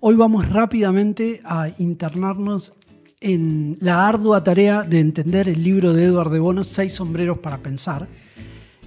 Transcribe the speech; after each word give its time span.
Hoy 0.00 0.14
vamos 0.14 0.48
rápidamente 0.48 1.42
a 1.44 1.68
internarnos 1.78 2.72
en 3.20 3.76
la 3.80 4.08
ardua 4.08 4.42
tarea 4.42 4.84
de 4.84 5.00
entender 5.00 5.50
el 5.50 5.62
libro 5.62 5.92
de 5.92 6.04
Edward 6.04 6.30
de 6.30 6.38
Bono, 6.38 6.64
Seis 6.64 6.94
sombreros 6.94 7.40
para 7.40 7.58
pensar. 7.58 8.08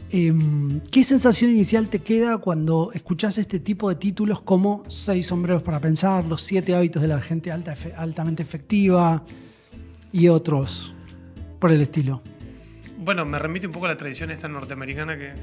Em, 0.10 0.80
¿Qué 0.92 1.04
sensación 1.04 1.52
inicial 1.52 1.90
te 1.90 2.00
queda 2.00 2.40
cuando 2.40 2.92
escuchas 2.92 3.38
este 3.38 3.60
tipo 3.60 3.88
de 3.88 3.96
títulos 3.96 4.42
como 4.42 4.84
Seis 4.88 5.28
sombreros 5.28 5.62
para 5.62 5.80
pensar, 5.80 6.26
Los 6.26 6.42
siete 6.42 6.74
hábitos 6.74 7.04
de 7.04 7.08
la 7.08 7.22
gente 7.22 7.52
alta, 7.52 7.76
altamente 7.98 8.42
efectiva 8.42 9.24
y 10.12 10.28
otros 10.28 10.96
por 11.60 11.72
el 11.72 11.82
estilo? 11.82 12.22
Bueno, 12.98 13.26
me 13.26 13.40
remite 13.40 13.68
un 13.68 13.74
poco 13.74 13.86
a 13.86 13.90
la 13.90 13.98
tradición 13.98 14.32
esta 14.32 14.48
norteamericana 14.48 15.18
que, 15.18 15.34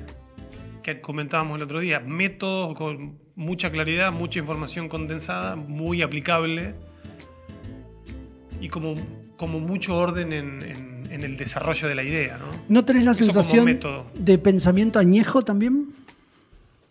que 0.82 1.00
comentábamos 1.00 1.56
el 1.56 1.62
otro 1.62 1.80
día. 1.80 2.00
Métodos 2.00 2.76
con 2.76 3.18
mucha 3.34 3.70
claridad, 3.70 4.12
mucha 4.12 4.38
información 4.38 4.88
condensada, 4.88 5.56
muy 5.56 6.02
aplicable 6.02 6.74
y 8.60 8.68
como, 8.68 8.94
como 9.36 9.60
mucho 9.60 9.96
orden 9.96 10.32
en, 10.32 10.96
el 11.10 11.36
desarrollo 11.36 11.88
de 11.88 11.94
la 11.94 12.02
idea. 12.02 12.36
¿No, 12.36 12.46
¿No 12.68 12.84
tenés 12.84 13.04
la 13.04 13.14
sensación 13.14 13.78
de 14.14 14.38
pensamiento 14.38 14.98
añejo 14.98 15.42
también? 15.42 15.94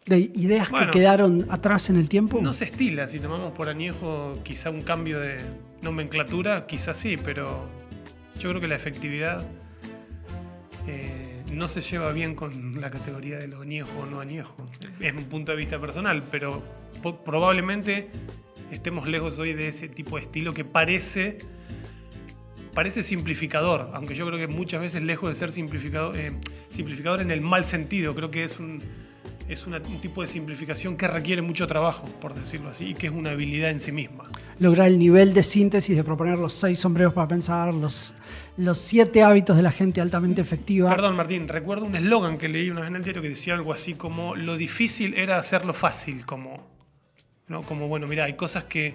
¿De 0.05 0.19
ideas 0.19 0.69
que 0.69 0.87
quedaron 0.91 1.45
atrás 1.49 1.89
en 1.89 1.97
el 1.97 2.09
tiempo? 2.09 2.39
No 2.41 2.53
se 2.53 2.65
estila, 2.65 3.07
si 3.07 3.19
tomamos 3.19 3.51
por 3.51 3.69
añejo 3.69 4.39
quizá 4.43 4.69
un 4.69 4.81
cambio 4.81 5.19
de 5.19 5.39
nomenclatura, 5.81 6.65
quizá 6.65 6.93
sí, 6.93 7.17
pero 7.23 7.67
yo 8.39 8.49
creo 8.49 8.61
que 8.61 8.67
la 8.67 8.75
efectividad... 8.75 9.45
Eh, 10.87 11.35
no 11.55 11.67
se 11.67 11.81
lleva 11.81 12.11
bien 12.11 12.35
con 12.35 12.79
la 12.79 12.91
categoría 12.91 13.37
de 13.37 13.47
lo 13.47 13.61
añejo 13.61 13.99
o 14.01 14.05
no 14.05 14.19
añejo. 14.19 14.55
Es 14.99 15.13
un 15.13 15.25
punto 15.25 15.51
de 15.51 15.57
vista 15.57 15.79
personal, 15.79 16.23
pero 16.29 16.61
probablemente 17.23 18.09
estemos 18.71 19.07
lejos 19.07 19.39
hoy 19.39 19.53
de 19.53 19.69
ese 19.69 19.87
tipo 19.87 20.17
de 20.17 20.23
estilo 20.23 20.53
que 20.53 20.65
parece, 20.65 21.37
parece 22.73 23.03
simplificador, 23.03 23.91
aunque 23.93 24.15
yo 24.15 24.25
creo 24.27 24.39
que 24.39 24.47
muchas 24.47 24.81
veces 24.81 25.03
lejos 25.03 25.29
de 25.29 25.35
ser 25.35 25.51
simplificador, 25.51 26.17
eh, 26.17 26.33
simplificador 26.69 27.21
en 27.21 27.31
el 27.31 27.41
mal 27.41 27.63
sentido, 27.63 28.15
creo 28.15 28.31
que 28.31 28.43
es 28.43 28.59
un 28.59 28.81
es 29.47 29.67
un 29.67 29.79
tipo 30.01 30.21
de 30.21 30.27
simplificación 30.27 30.97
que 30.97 31.07
requiere 31.07 31.41
mucho 31.41 31.67
trabajo, 31.67 32.05
por 32.19 32.33
decirlo 32.33 32.69
así, 32.69 32.89
y 32.89 32.93
que 32.95 33.07
es 33.07 33.13
una 33.13 33.31
habilidad 33.31 33.69
en 33.69 33.79
sí 33.79 33.91
misma. 33.91 34.23
Lograr 34.59 34.87
el 34.87 34.97
nivel 34.97 35.33
de 35.33 35.43
síntesis 35.43 35.95
de 35.95 36.03
proponer 36.03 36.37
los 36.37 36.53
seis 36.53 36.79
sombreros 36.79 37.13
para 37.13 37.27
pensar, 37.27 37.73
los, 37.73 38.15
los 38.57 38.77
siete 38.77 39.21
hábitos 39.21 39.55
de 39.55 39.61
la 39.61 39.71
gente 39.71 40.01
altamente 40.01 40.41
efectiva. 40.41 40.89
Perdón, 40.89 41.15
Martín, 41.15 41.47
recuerdo 41.47 41.85
un 41.85 41.95
eslogan 41.95 42.37
que 42.37 42.47
leí 42.47 42.69
una 42.69 42.81
vez 42.81 42.89
en 42.89 42.95
el 42.95 43.03
diario 43.03 43.21
que 43.21 43.29
decía 43.29 43.53
algo 43.53 43.71
así 43.71 43.93
como: 43.93 44.35
lo 44.35 44.57
difícil 44.57 45.13
era 45.13 45.37
hacerlo 45.37 45.73
fácil, 45.73 46.25
como, 46.25 46.65
¿no? 47.47 47.61
como 47.61 47.87
bueno, 47.87 48.07
mira, 48.07 48.25
hay 48.25 48.33
cosas 48.33 48.63
que 48.63 48.93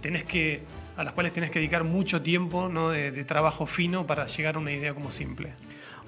tenés 0.00 0.24
que 0.24 0.62
a 0.96 1.04
las 1.04 1.14
cuales 1.14 1.32
tenés 1.32 1.50
que 1.50 1.58
dedicar 1.58 1.82
mucho 1.82 2.20
tiempo 2.20 2.68
¿no? 2.68 2.90
de, 2.90 3.24
trabajo 3.24 3.64
fino 3.64 4.06
para 4.06 4.26
llegar 4.26 4.56
a 4.56 4.58
una 4.58 4.70
idea 4.70 4.92
como 4.92 5.10
simple. 5.10 5.54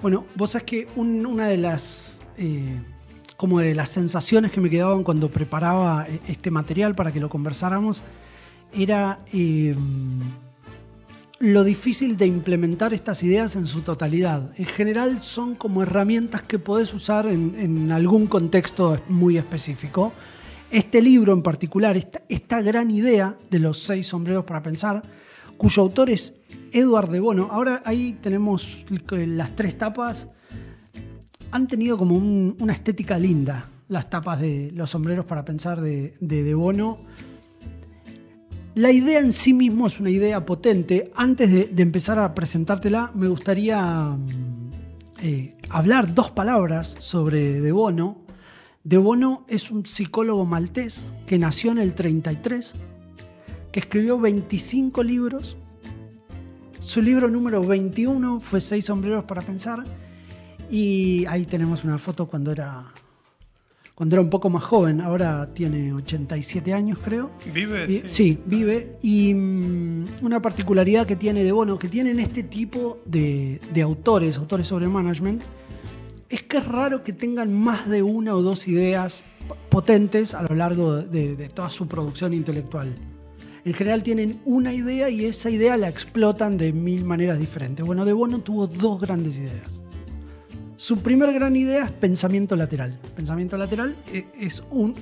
Bueno, 0.02 0.26
vos 0.34 0.50
sabés 0.50 0.66
que 0.66 0.88
una 0.96 1.48
de 1.48 1.56
las. 1.56 2.20
Eh, 2.36 2.78
como 3.42 3.58
de 3.58 3.74
las 3.74 3.88
sensaciones 3.88 4.52
que 4.52 4.60
me 4.60 4.70
quedaban 4.70 5.02
cuando 5.02 5.28
preparaba 5.28 6.06
eh, 6.08 6.20
este 6.28 6.52
material 6.52 6.94
para 6.94 7.10
que 7.10 7.18
lo 7.18 7.28
conversáramos, 7.28 8.00
era 8.72 9.18
eh, 9.32 9.74
lo 11.40 11.64
difícil 11.64 12.16
de 12.16 12.26
implementar 12.26 12.94
estas 12.94 13.20
ideas 13.24 13.56
en 13.56 13.66
su 13.66 13.80
totalidad. 13.80 14.52
En 14.58 14.66
general 14.66 15.20
son 15.20 15.56
como 15.56 15.82
herramientas 15.82 16.42
que 16.42 16.60
podés 16.60 16.94
usar 16.94 17.26
en, 17.26 17.90
algún 17.90 18.28
contexto 18.28 19.00
muy 19.08 19.38
específico. 19.38 20.12
Este 20.70 21.02
libro 21.02 21.32
en 21.32 21.42
particular, 21.42 21.96
esta, 21.96 22.22
esta, 22.28 22.62
gran 22.62 22.92
idea 22.92 23.34
de 23.50 23.58
los 23.58 23.80
seis 23.80 24.06
sombreros 24.06 24.44
para 24.44 24.62
pensar, 24.62 25.02
cuyo 25.56 25.82
autor 25.82 26.10
es 26.10 26.34
Edward 26.70 27.10
de 27.10 27.18
Bono. 27.18 27.48
Ahora 27.50 27.82
ahí 27.84 28.16
tenemos 28.22 28.86
las 29.10 29.56
tres 29.56 29.76
tapas 29.76 30.28
han 31.52 31.68
tenido 31.68 31.96
como 31.98 32.16
una 32.16 32.72
estética 32.72 33.18
linda 33.18 33.68
las 33.88 34.08
tapas 34.08 34.40
de 34.40 34.72
los 34.74 34.88
sombreros 34.88 35.26
para 35.26 35.44
pensar 35.44 35.80
de, 35.80 36.14
de, 36.18 36.54
Bono. 36.54 36.98
La 38.74 38.90
idea 38.90 39.20
en 39.20 39.34
sí 39.34 39.52
mismo 39.52 39.86
es 39.86 40.00
una 40.00 40.08
idea 40.08 40.46
potente. 40.46 41.10
Antes 41.14 41.52
de, 41.52 41.82
empezar 41.82 42.18
a 42.18 42.34
presentártela, 42.34 43.12
me 43.14 43.28
gustaría 43.28 43.82
mm, 43.82 44.70
eh, 45.22 45.56
hablar 45.68 46.14
dos 46.14 46.30
palabras 46.30 46.96
sobre 47.00 47.60
De 47.60 47.70
Bono. 47.70 48.16
De 48.82 48.96
Bono 48.96 49.44
es 49.46 49.70
un 49.70 49.84
psicólogo 49.84 50.46
maltés 50.46 51.12
que 51.26 51.38
nació 51.38 51.70
en 51.72 51.78
el 51.78 51.94
33, 51.94 52.72
que 53.70 53.80
escribió 53.80 54.18
25 54.18 55.02
libros. 55.02 55.58
Su 56.80 57.02
libro 57.02 57.28
número 57.28 57.62
21 57.62 58.40
fue 58.40 58.62
Seis 58.62 58.86
sombreros 58.86 59.24
para 59.24 59.42
pensar 59.42 59.84
y 60.72 61.26
ahí 61.26 61.44
tenemos 61.44 61.84
una 61.84 61.98
foto 61.98 62.26
cuando 62.26 62.50
era, 62.50 62.84
cuando 63.94 64.16
era 64.16 64.22
un 64.22 64.30
poco 64.30 64.48
más 64.48 64.64
joven, 64.64 65.02
ahora 65.02 65.52
tiene 65.52 65.92
87 65.92 66.72
años 66.72 66.98
creo. 67.04 67.30
¿Vive? 67.52 68.08
sí. 68.08 68.38
vive. 68.46 68.96
Y 69.02 69.34
mm, 69.34 70.04
una 70.22 70.40
particularidad 70.40 71.06
que 71.06 71.16
tiene 71.16 71.44
de 71.44 71.52
Bono, 71.52 71.78
que 71.78 71.88
tienen 71.88 72.18
este 72.18 72.44
tipo 72.44 73.02
de, 73.04 73.60
autores, 73.84 74.38
autores 74.38 74.66
sobre 74.66 74.88
management, 74.88 75.42
es 76.30 76.42
que 76.44 76.56
es 76.56 76.66
raro 76.66 77.04
que 77.04 77.12
tengan 77.12 77.52
más 77.52 77.86
de 77.86 78.02
una 78.02 78.34
o 78.34 78.40
dos 78.40 78.66
ideas 78.66 79.22
potentes 79.68 80.32
a 80.32 80.40
lo 80.40 80.54
largo 80.54 80.96
de, 80.96 81.36
de 81.36 81.48
toda 81.50 81.68
su 81.68 81.86
producción 81.86 82.32
intelectual. 82.32 82.94
En 83.66 83.74
general 83.74 84.02
tienen 84.02 84.40
una 84.46 84.72
idea 84.72 85.10
y 85.10 85.26
esa 85.26 85.50
idea 85.50 85.76
la 85.76 85.90
explotan 85.90 86.56
de 86.56 86.72
mil 86.72 87.04
maneras 87.04 87.38
diferentes. 87.38 87.84
Bueno, 87.84 88.06
De 88.06 88.14
Bono 88.14 88.38
tuvo 88.38 88.66
dos 88.66 88.98
grandes 89.02 89.36
ideas. 89.36 89.81
Su 90.82 90.98
primer 90.98 91.32
gran 91.32 91.54
idea 91.54 91.84
es 91.84 91.92
pensamiento 91.92 92.56
lateral. 92.56 92.98
Pensamiento 93.14 93.56
lateral 93.56 93.94
eh, 94.12 94.26
es 94.40 94.64
un, 94.68 94.96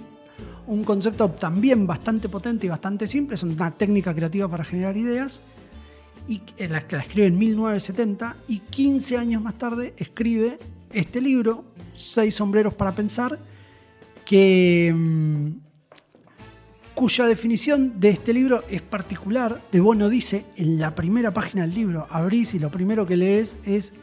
un 0.67 0.85
concepto 0.85 1.31
también 1.31 1.87
bastante 1.87 2.29
potente 2.29 2.67
y 2.67 2.69
bastante 2.69 3.07
simple, 3.07 3.35
es 3.35 3.43
una 3.45 3.71
técnica 3.71 4.15
creativa 4.15 4.47
para 4.47 4.63
generar 4.63 4.99
ideas, 4.99 5.41
y 6.29 6.43
la, 6.69 6.87
que 6.87 6.97
la 6.97 7.03
escribe 7.03 7.29
en 7.29 7.39
1970 7.39 8.37
y 8.49 8.59
15 8.59 9.17
años 9.17 9.43
más 9.43 9.55
tarde 9.55 9.95
escribe 9.97 10.59
este 10.93 11.23
libro, 11.23 11.65
Seis 11.97 12.35
sombreros 12.35 12.75
para 12.75 12.93
pensar, 12.93 13.39
que, 14.27 14.93
mm, 14.95 15.49
cuya 16.95 17.25
definición 17.25 17.99
de 17.99 18.11
este 18.11 18.35
libro 18.35 18.65
es 18.69 18.83
particular. 18.83 19.63
De 19.73 19.81
Bono 19.81 20.11
dice 20.11 20.45
en 20.57 20.79
la 20.79 20.95
primera 20.95 21.33
página 21.33 21.63
del 21.63 21.75
libro, 21.75 22.07
abrís 22.11 22.53
y 22.53 22.59
lo 22.59 22.71
primero 22.71 23.07
que 23.07 23.17
lees 23.17 23.57
es 23.65 23.95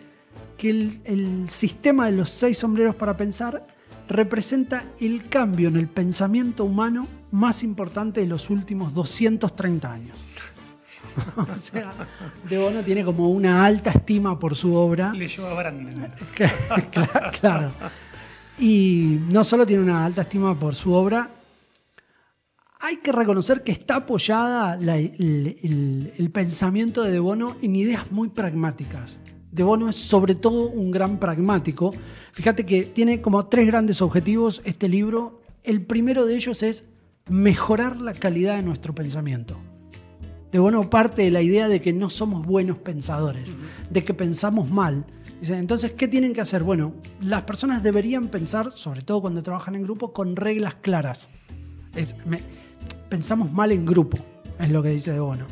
que 0.57 0.69
el, 0.69 1.49
sistema 1.49 2.07
de 2.07 2.13
los 2.13 2.29
seis 2.29 2.57
sombreros 2.57 2.95
para 2.95 3.15
pensar 3.15 3.65
representa 4.07 4.85
el 4.99 5.29
cambio 5.29 5.69
en 5.69 5.77
el 5.77 5.87
pensamiento 5.87 6.65
humano 6.65 7.07
más 7.31 7.63
importante 7.63 8.21
de 8.21 8.27
los 8.27 8.49
últimos 8.49 8.93
230 8.93 9.91
años. 9.91 10.17
o 11.37 11.57
sea, 11.57 11.93
De 12.49 12.57
Bono 12.57 12.81
tiene 12.83 13.03
como 13.03 13.29
una 13.29 13.65
alta 13.65 13.91
estima 13.91 14.39
por 14.39 14.55
su 14.55 14.73
obra. 14.73 15.13
Le 15.13 15.27
lleva 15.27 15.51
a 15.51 15.53
Branden. 15.53 16.11
claro, 17.39 17.71
Y 18.57 19.19
no 19.29 19.43
solo 19.43 19.65
tiene 19.65 19.83
una 19.83 20.05
alta 20.05 20.21
estima 20.21 20.57
por 20.57 20.73
su 20.73 20.93
obra, 20.93 21.29
hay 22.79 22.97
que 22.97 23.11
reconocer 23.11 23.63
que 23.63 23.71
está 23.71 23.97
apoyada 23.97 24.75
el, 24.75 26.13
el, 26.17 26.31
pensamiento 26.31 27.03
de 27.03 27.11
De 27.11 27.19
Bono 27.19 27.57
en 27.61 27.75
ideas 27.75 28.11
muy 28.11 28.29
pragmáticas. 28.29 29.19
De 29.57 29.63
Bono 29.63 29.89
es 29.89 29.95
sobre 29.95 30.35
todo 30.35 30.69
un 30.69 30.91
gran 30.91 31.19
pragmático. 31.19 31.91
Fíjate 32.31 32.63
que 32.63 32.83
tiene 32.83 33.21
como 33.21 33.47
tres 33.47 33.65
grandes 33.65 34.03
objetivos 34.03 34.61
este 34.65 34.87
libro. 34.87 35.41
El 35.63 35.81
primero 35.81 36.27
de 36.27 36.35
ellos 36.35 36.61
es 36.61 36.85
mejorar 37.27 37.99
la 37.99 38.13
calidad 38.13 38.57
de 38.57 38.61
nuestro 38.61 38.93
pensamiento. 38.93 39.57
De 40.51 40.59
Bono 40.59 40.91
parte 40.91 41.23
de 41.23 41.31
la 41.31 41.41
idea 41.41 41.67
de 41.67 41.81
que 41.81 41.91
no 41.91 42.11
somos 42.11 42.45
buenos 42.45 42.77
pensadores, 42.77 43.51
de 43.89 44.03
que 44.03 44.13
pensamos 44.13 44.69
mal. 44.69 45.07
Entonces, 45.41 45.91
¿qué 45.93 46.07
tienen 46.07 46.35
que 46.35 46.41
hacer? 46.41 46.61
Bueno, 46.61 46.93
las 47.19 47.41
personas 47.41 47.81
deberían 47.81 48.27
pensar, 48.27 48.73
sobre 48.75 49.01
todo 49.01 49.21
cuando 49.21 49.41
trabajan 49.41 49.73
en 49.73 49.81
grupo, 49.81 50.13
con 50.13 50.35
reglas 50.35 50.75
claras. 50.75 51.29
pensamos 53.09 53.51
mal 53.51 53.71
en 53.71 53.87
grupo, 53.87 54.19
es 54.59 54.69
lo 54.69 54.83
que 54.83 54.89
dice 54.89 55.13
De 55.13 55.19
Bono. 55.19 55.47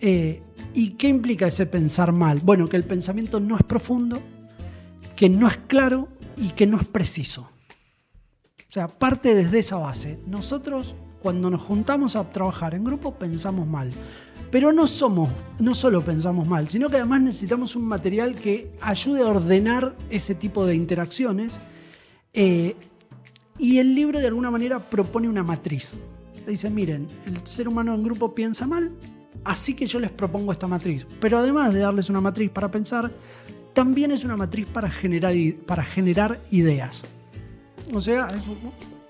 Eh, 0.00 0.40
¿Y 0.74 0.90
qué 0.90 1.08
implica 1.08 1.46
ese 1.46 1.66
pensar 1.66 2.12
mal? 2.12 2.40
Bueno, 2.42 2.68
que 2.68 2.76
el 2.76 2.84
pensamiento 2.84 3.38
no 3.38 3.56
es 3.56 3.62
profundo, 3.62 4.20
que 5.14 5.28
no 5.28 5.46
es 5.46 5.56
claro 5.56 6.08
y 6.36 6.50
que 6.50 6.66
no 6.66 6.78
es 6.78 6.84
preciso. 6.84 7.42
O 7.42 8.72
sea, 8.74 8.88
parte 8.88 9.36
desde 9.36 9.60
esa 9.60 9.76
base. 9.76 10.18
Nosotros, 10.26 10.96
cuando 11.22 11.48
nos 11.48 11.62
juntamos 11.62 12.16
a 12.16 12.28
trabajar 12.32 12.74
en 12.74 12.82
grupo 12.82 13.14
pensamos 13.14 13.68
mal. 13.68 13.92
Pero 14.50 14.72
no 14.72 14.88
somos, 14.88 15.30
no 15.60 15.76
solo 15.76 16.04
pensamos 16.04 16.48
mal, 16.48 16.68
sino 16.68 16.90
que 16.90 16.96
además 16.96 17.22
necesitamos 17.22 17.76
un 17.76 17.86
material 17.86 18.34
que 18.34 18.76
ayude 18.80 19.22
a 19.22 19.28
ordenar 19.28 19.96
ese 20.10 20.34
tipo 20.34 20.66
de 20.66 20.74
interacciones. 20.74 21.54
Eh, 22.32 22.74
y 23.58 23.78
el 23.78 23.94
libro 23.94 24.18
de 24.18 24.26
alguna 24.26 24.50
manera 24.50 24.80
propone 24.80 25.28
una 25.28 25.44
matriz. 25.44 26.00
Dice, 26.46 26.68
miren, 26.68 27.06
el 27.26 27.46
ser 27.46 27.68
humano 27.68 27.94
en 27.94 28.02
grupo 28.02 28.34
piensa 28.34 28.66
mal, 28.66 28.92
así 29.44 29.74
que 29.74 29.86
yo 29.86 30.00
les 30.00 30.10
propongo 30.10 30.52
esta 30.52 30.66
matriz. 30.66 31.06
Pero 31.20 31.38
además 31.38 31.72
de 31.72 31.80
darles 31.80 32.10
una 32.10 32.20
matriz 32.20 32.50
para 32.50 32.70
pensar, 32.70 33.10
también 33.72 34.10
es 34.10 34.24
una 34.24 34.36
matriz 34.36 34.66
para 34.66 34.90
generar, 34.90 35.34
para 35.66 35.84
generar 35.84 36.40
ideas. 36.50 37.06
O 37.92 38.00
sea, 38.00 38.28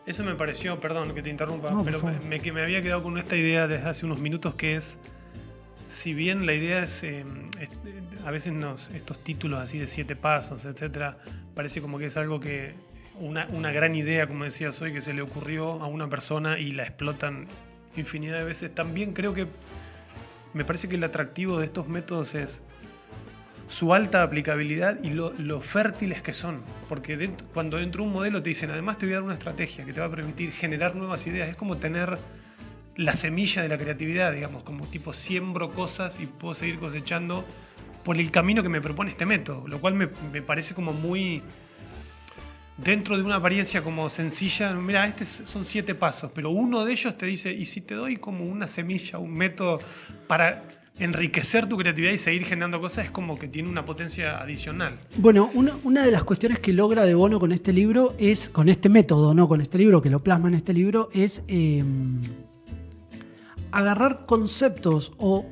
eso 0.07 0.25
me 0.25 0.35
pareció, 0.35 0.81
perdón 0.81 1.15
que 1.15 1.23
te 1.23 1.31
interrumpa, 1.31 1.71
pero 1.85 2.03
me, 2.29 2.39
me, 2.39 2.63
había 2.63 2.83
quedado 2.83 3.03
con 3.03 3.17
esta 3.19 3.37
idea 3.37 3.69
desde 3.69 3.89
hace 3.89 4.07
unos 4.07 4.19
minutos 4.19 4.55
que 4.55 4.77
es, 4.77 4.99
si 5.89 6.13
bien 6.13 6.45
la 6.47 6.55
idea 6.55 6.83
es, 6.83 7.03
eh, 7.05 7.25
a 8.27 8.31
veces 8.31 8.53
nos, 8.53 8.91
estos 8.91 9.19
títulos 9.21 9.61
así 9.61 9.79
de 9.79 9.87
siete 9.87 10.17
pasos, 10.17 10.65
etcétera, 10.65 11.19
parece 11.55 11.81
como 11.81 11.99
que 11.99 12.07
es 12.07 12.17
algo 12.17 12.41
que, 12.41 12.73
una, 13.21 13.47
una 13.51 13.71
gran 13.71 13.95
idea, 13.95 14.27
como 14.27 14.45
decías 14.45 14.81
hoy, 14.83 14.93
que 14.93 15.01
se 15.01 15.15
le 15.15 15.23
ocurrió 15.23 15.83
a 15.83 15.87
una 15.87 16.09
persona 16.09 16.59
y 16.59 16.73
la 16.73 16.83
explotan 16.83 17.47
infinidad 17.97 18.39
de 18.39 18.45
veces, 18.45 18.75
también 18.75 19.13
creo 19.13 19.35
que 19.35 19.47
me 20.55 20.65
parece 20.65 20.89
que 20.89 20.97
el 20.97 21.05
atractivo 21.05 21.59
de 21.59 21.67
estos 21.67 21.89
métodos 21.89 22.35
es 22.35 22.61
su 23.67 23.95
alta 23.95 24.23
aplicabilidad 24.23 24.99
y 25.03 25.11
lo, 25.11 25.61
fértiles 25.61 26.23
que 26.23 26.33
son. 26.33 26.62
Porque 26.89 27.31
cuando 27.53 27.79
dentro 27.79 28.03
de 28.03 28.09
un 28.09 28.15
modelo 28.15 28.43
te 28.43 28.51
dicen, 28.51 28.71
además 28.71 28.99
te 28.99 29.06
voy 29.06 29.15
a 29.15 29.17
dar 29.17 29.25
una 29.25 29.35
estrategia 29.35 29.85
que 29.85 29.93
te 29.93 30.01
va 30.01 30.06
a 30.06 30.11
permitir 30.11 30.53
generar 30.53 30.95
nuevas 30.95 31.27
ideas, 31.27 31.49
es 31.49 31.56
como 31.56 31.77
tener 31.79 32.19
la 32.97 33.17
semilla 33.17 33.62
de 33.62 33.69
la 33.69 33.77
creatividad, 33.77 34.33
digamos, 34.33 34.62
como 34.62 34.87
tipo 34.87 35.12
siembro 35.12 35.73
cosas 35.73 36.21
y 36.21 36.27
puedo 36.27 36.55
seguir 36.55 36.79
cosechando 36.79 37.45
por 38.05 38.19
el 38.19 38.31
camino 38.31 38.62
que 38.62 38.69
me 38.69 38.81
propone 38.81 39.11
este 39.11 39.27
método, 39.27 39.67
lo 39.67 39.81
cual 39.81 39.95
me, 39.95 40.09
me 40.33 40.43
parece 40.43 40.75
como 40.75 40.93
muy 40.93 41.43
dentro 42.76 43.17
de 43.17 43.23
una 43.23 43.37
apariencia 43.37 43.82
como 43.82 44.09
sencilla, 44.09 44.73
mira, 44.73 45.06
estos 45.06 45.49
son 45.49 45.65
siete 45.65 45.94
pasos, 45.94 46.31
pero 46.35 46.50
uno 46.50 46.85
de 46.85 46.93
ellos 46.93 47.17
te 47.17 47.26
dice, 47.26 47.53
¿y 47.53 47.67
si 47.67 47.81
te 47.81 47.94
doy 47.94 48.17
como 48.17 48.44
una 48.44 48.67
semilla, 48.67 49.19
un 49.19 49.32
método 49.35 49.81
para 50.26 50.65
enriquecer 50.99 51.69
tu 51.69 51.76
creatividad 51.76 52.12
y 52.12 52.19
seguir 52.19 52.44
generando 52.44 52.81
cosas 52.81 53.06
es 53.06 53.11
como 53.11 53.37
que 53.37 53.49
tiene 53.49 53.69
una 53.69 53.85
potencia 53.85 54.38
adicional. 54.38 54.97
Bueno, 55.17 55.50
una, 55.55 56.05
de 56.05 56.11
las 56.11 56.23
cuestiones 56.23 56.61
que 56.61 56.73
logra 56.73 57.05
De 57.05 57.15
Bono 57.15 57.41
con 57.41 57.50
este 57.53 57.73
libro 57.73 58.15
es, 58.19 58.49
con 58.49 58.69
este 58.69 58.88
método, 58.88 59.35
no 59.35 59.49
con 59.49 59.61
este 59.61 59.79
libro, 59.79 60.00
que 60.00 60.11
lo 60.11 60.23
plasma 60.23 60.49
en 60.49 60.55
este 60.55 60.73
libro, 60.73 61.09
es 61.12 61.43
em, 61.49 62.20
agarrar 63.73 64.25
conceptos 64.27 65.12
o, 65.19 65.47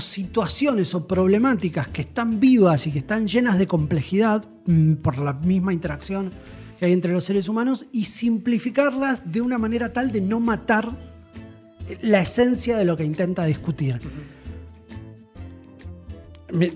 situaciones 0.00 0.94
o 0.94 1.06
problemáticas 1.06 1.88
que 1.88 2.00
están 2.00 2.40
vivas 2.40 2.86
y 2.86 2.92
que 2.92 2.98
están 2.98 3.26
llenas 3.28 3.58
de 3.58 3.66
complejidad 3.66 4.44
mm, 4.66 4.94
por 4.94 5.18
la 5.18 5.34
misma 5.34 5.72
interacción 5.72 6.32
que 6.84 6.88
hay 6.88 6.92
entre 6.92 7.12
los 7.12 7.24
seres 7.24 7.48
humanos 7.48 7.86
y 7.92 8.04
simplificarlas 8.04 9.32
de 9.32 9.40
una 9.40 9.56
manera 9.56 9.92
tal 9.92 10.12
de 10.12 10.20
no 10.20 10.38
matar 10.38 10.90
la 12.02 12.20
esencia 12.20 12.76
de 12.76 12.84
lo 12.84 12.96
que 12.96 13.04
intenta 13.04 13.44
discutir 13.44 14.00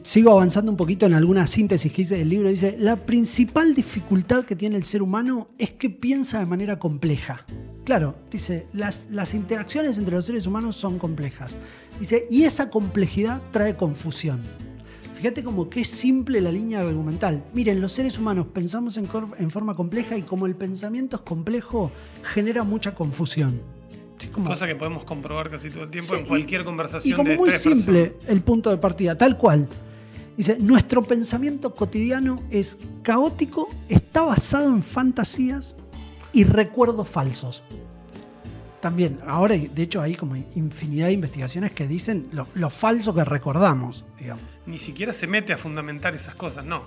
sigo 0.02 0.32
avanzando 0.32 0.70
un 0.70 0.76
poquito 0.76 1.06
en 1.06 1.14
alguna 1.14 1.46
síntesis 1.46 1.92
que 1.92 2.02
hice 2.02 2.16
del 2.16 2.28
libro. 2.28 2.48
Dice, 2.48 2.76
la 2.78 2.96
principal 2.96 3.74
dificultad 3.74 4.44
que 4.44 4.56
tiene 4.56 4.76
el 4.76 4.84
ser 4.84 5.02
humano 5.02 5.50
es 5.58 5.70
que 5.70 5.90
piensa 5.90 6.40
de 6.40 6.46
manera 6.46 6.78
compleja. 6.78 7.44
Claro, 7.84 8.16
dice, 8.30 8.66
las, 8.72 9.06
las 9.10 9.34
interacciones 9.34 9.98
entre 9.98 10.14
los 10.14 10.26
seres 10.26 10.46
humanos 10.46 10.76
son 10.76 10.98
complejas. 10.98 11.52
Dice, 11.98 12.26
y 12.30 12.42
esa 12.42 12.70
complejidad 12.70 13.42
trae 13.50 13.76
confusión. 13.76 14.42
Fíjate 15.18 15.42
como 15.42 15.68
que 15.68 15.80
es 15.80 15.88
simple 15.88 16.40
la 16.40 16.52
línea 16.52 16.78
argumental. 16.78 17.44
Miren, 17.52 17.80
los 17.80 17.90
seres 17.90 18.16
humanos 18.20 18.46
pensamos 18.54 18.96
en, 18.98 19.08
en 19.38 19.50
forma 19.50 19.74
compleja 19.74 20.16
y 20.16 20.22
como 20.22 20.46
el 20.46 20.54
pensamiento 20.54 21.16
es 21.16 21.22
complejo, 21.22 21.90
genera 22.22 22.62
mucha 22.62 22.94
confusión. 22.94 23.60
Cosa 24.44 24.68
que 24.68 24.76
podemos 24.76 25.02
comprobar 25.02 25.50
casi 25.50 25.70
todo 25.70 25.82
el 25.82 25.90
tiempo 25.90 26.14
en 26.14 26.24
cualquier 26.24 26.64
conversación. 26.64 27.14
Y 27.14 27.16
como 27.16 27.34
muy 27.34 27.50
simple 27.50 28.14
el 28.28 28.42
punto 28.42 28.70
de 28.70 28.76
partida, 28.76 29.18
tal 29.18 29.36
cual. 29.36 29.68
Dice, 30.36 30.56
nuestro 30.60 31.02
pensamiento 31.02 31.74
cotidiano 31.74 32.40
es 32.48 32.76
caótico, 33.02 33.70
está 33.88 34.22
basado 34.22 34.68
en 34.68 34.84
fantasías 34.84 35.74
y 36.32 36.44
recuerdos 36.44 37.08
falsos. 37.08 37.64
También, 38.80 39.18
ahora 39.26 39.56
de 39.56 39.82
hecho 39.82 40.00
hay 40.00 40.14
como 40.14 40.36
infinidad 40.36 41.06
de 41.06 41.12
investigaciones 41.12 41.72
que 41.72 41.86
dicen 41.86 42.28
lo, 42.32 42.46
lo 42.54 42.70
falso 42.70 43.14
que 43.14 43.24
recordamos, 43.24 44.04
digamos. 44.18 44.44
Ni 44.66 44.78
siquiera 44.78 45.12
se 45.12 45.26
mete 45.26 45.52
a 45.52 45.58
fundamentar 45.58 46.14
esas 46.14 46.34
cosas, 46.34 46.64
no. 46.64 46.82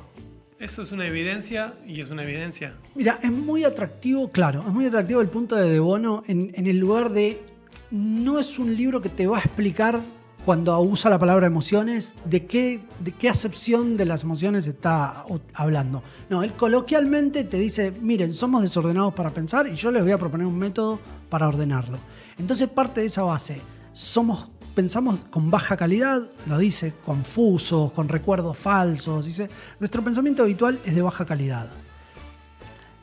Eso 0.62 0.84
es 0.84 0.92
una 0.92 1.08
evidencia 1.08 1.74
y 1.88 2.02
es 2.02 2.12
una 2.12 2.22
evidencia. 2.22 2.76
Mira, 2.94 3.18
es 3.24 3.32
muy 3.32 3.64
atractivo, 3.64 4.32
claro, 4.32 4.62
es 4.62 4.72
muy 4.72 4.86
atractivo 4.86 5.20
el 5.20 5.28
punto 5.28 5.56
de 5.56 5.68
De 5.68 5.80
Bono 5.80 6.22
en, 6.28 6.52
el 6.56 6.78
lugar 6.78 7.10
de. 7.10 7.42
No 7.90 8.40
es 8.40 8.60
un 8.60 8.78
libro 8.78 9.02
que 9.02 9.10
te 9.10 9.26
va 9.26 9.38
a 9.38 9.42
explicar 9.42 10.00
cuando 10.46 10.80
usa 10.82 11.10
la 11.10 11.20
palabra 11.20 11.46
emociones, 11.46 12.16
de 12.26 12.46
qué, 12.46 12.84
de 13.00 13.12
qué 13.12 13.30
acepción 13.30 13.96
de 13.96 14.06
las 14.06 14.24
emociones 14.24 14.68
está 14.68 15.24
hablando. 15.54 16.04
No, 16.30 16.44
él 16.44 16.54
coloquialmente 16.54 17.44
te 17.44 17.58
dice, 17.58 17.94
miren, 18.02 18.34
somos 18.34 18.62
desordenados 18.62 19.14
para 19.14 19.30
pensar 19.30 19.68
y 19.68 19.76
yo 19.76 19.92
les 19.92 20.02
voy 20.02 20.12
a 20.12 20.18
proponer 20.18 20.48
un 20.48 20.58
método 20.58 21.00
para 21.30 21.48
ordenarlo. 21.48 22.00
Entonces 22.40 22.68
parte 22.70 23.02
de 23.02 23.08
esa 23.08 23.24
base, 23.24 23.62
somos 23.94 24.50
pensamos 24.74 25.26
con 25.30 25.52
baja 25.52 25.76
calidad, 25.76 26.22
lo 26.48 26.58
dice, 26.58 26.94
confusos, 27.04 27.92
con 27.92 28.08
recuerdos 28.08 28.58
falsos, 28.58 29.26
dice, 29.26 29.50
nuestro 29.80 30.02
pensamiento 30.02 30.44
habitual 30.44 30.80
es 30.86 30.96
de 30.96 31.02
baja 31.02 31.26
calidad. 31.26 31.70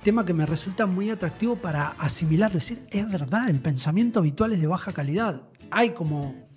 Tema 0.03 0.25
que 0.25 0.33
me 0.33 0.47
resulta 0.47 0.87
muy 0.87 1.11
atractivo 1.11 1.57
para 1.57 1.89
asimilar, 1.99 2.53
decir, 2.53 2.87
es 2.91 3.11
verdad, 3.11 3.51
el 3.51 3.61
pensamiento 3.61 4.21
habitual 4.21 4.53
es 4.55 4.61
de 4.61 4.67
baja 4.67 4.93
calidad. 4.93 5.43
Hay 5.71 5.91
como... 5.91 6.48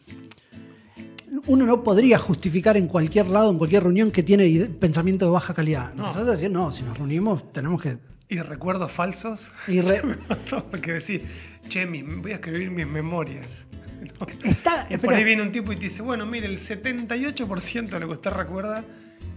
Uno 1.48 1.66
no 1.66 1.84
podría 1.84 2.18
justificar 2.18 2.78
en 2.78 2.88
cualquier 2.88 3.28
lado, 3.28 3.52
en 3.52 3.58
cualquier 3.58 3.84
reunión 3.84 4.12
que 4.12 4.24
tiene 4.24 4.48
pensamiento 4.68 5.26
de 5.26 5.32
baja 5.32 5.54
calidad. 5.54 5.94
No. 5.94 6.08
a 6.08 6.24
decir, 6.24 6.52
no, 6.52 6.72
si 6.72 6.84
nos 6.84 6.98
reunimos 6.98 7.52
tenemos 7.52 7.82
que 7.82 7.98
¿Y 8.32 8.40
recuerdos 8.40 8.90
falsos? 8.94 9.52
Y 9.68 9.82
Porque 10.72 10.94
decir, 10.94 11.26
che, 11.68 11.86
voy 11.86 12.32
a 12.32 12.36
escribir 12.36 12.72
mis 12.72 12.88
memorias. 12.88 13.66
Está, 14.44 14.88
por 15.02 15.14
ahí 15.14 15.26
viene 15.26 15.44
un 15.44 15.52
tipo 15.52 15.74
y 15.74 15.76
te 15.76 15.84
dice, 15.84 16.02
bueno, 16.02 16.26
mire, 16.26 16.48
el 16.48 16.58
78% 16.58 17.90
de 17.90 18.00
lo 18.00 18.08
que 18.08 18.14
usted 18.14 18.32
recuerda 18.32 18.86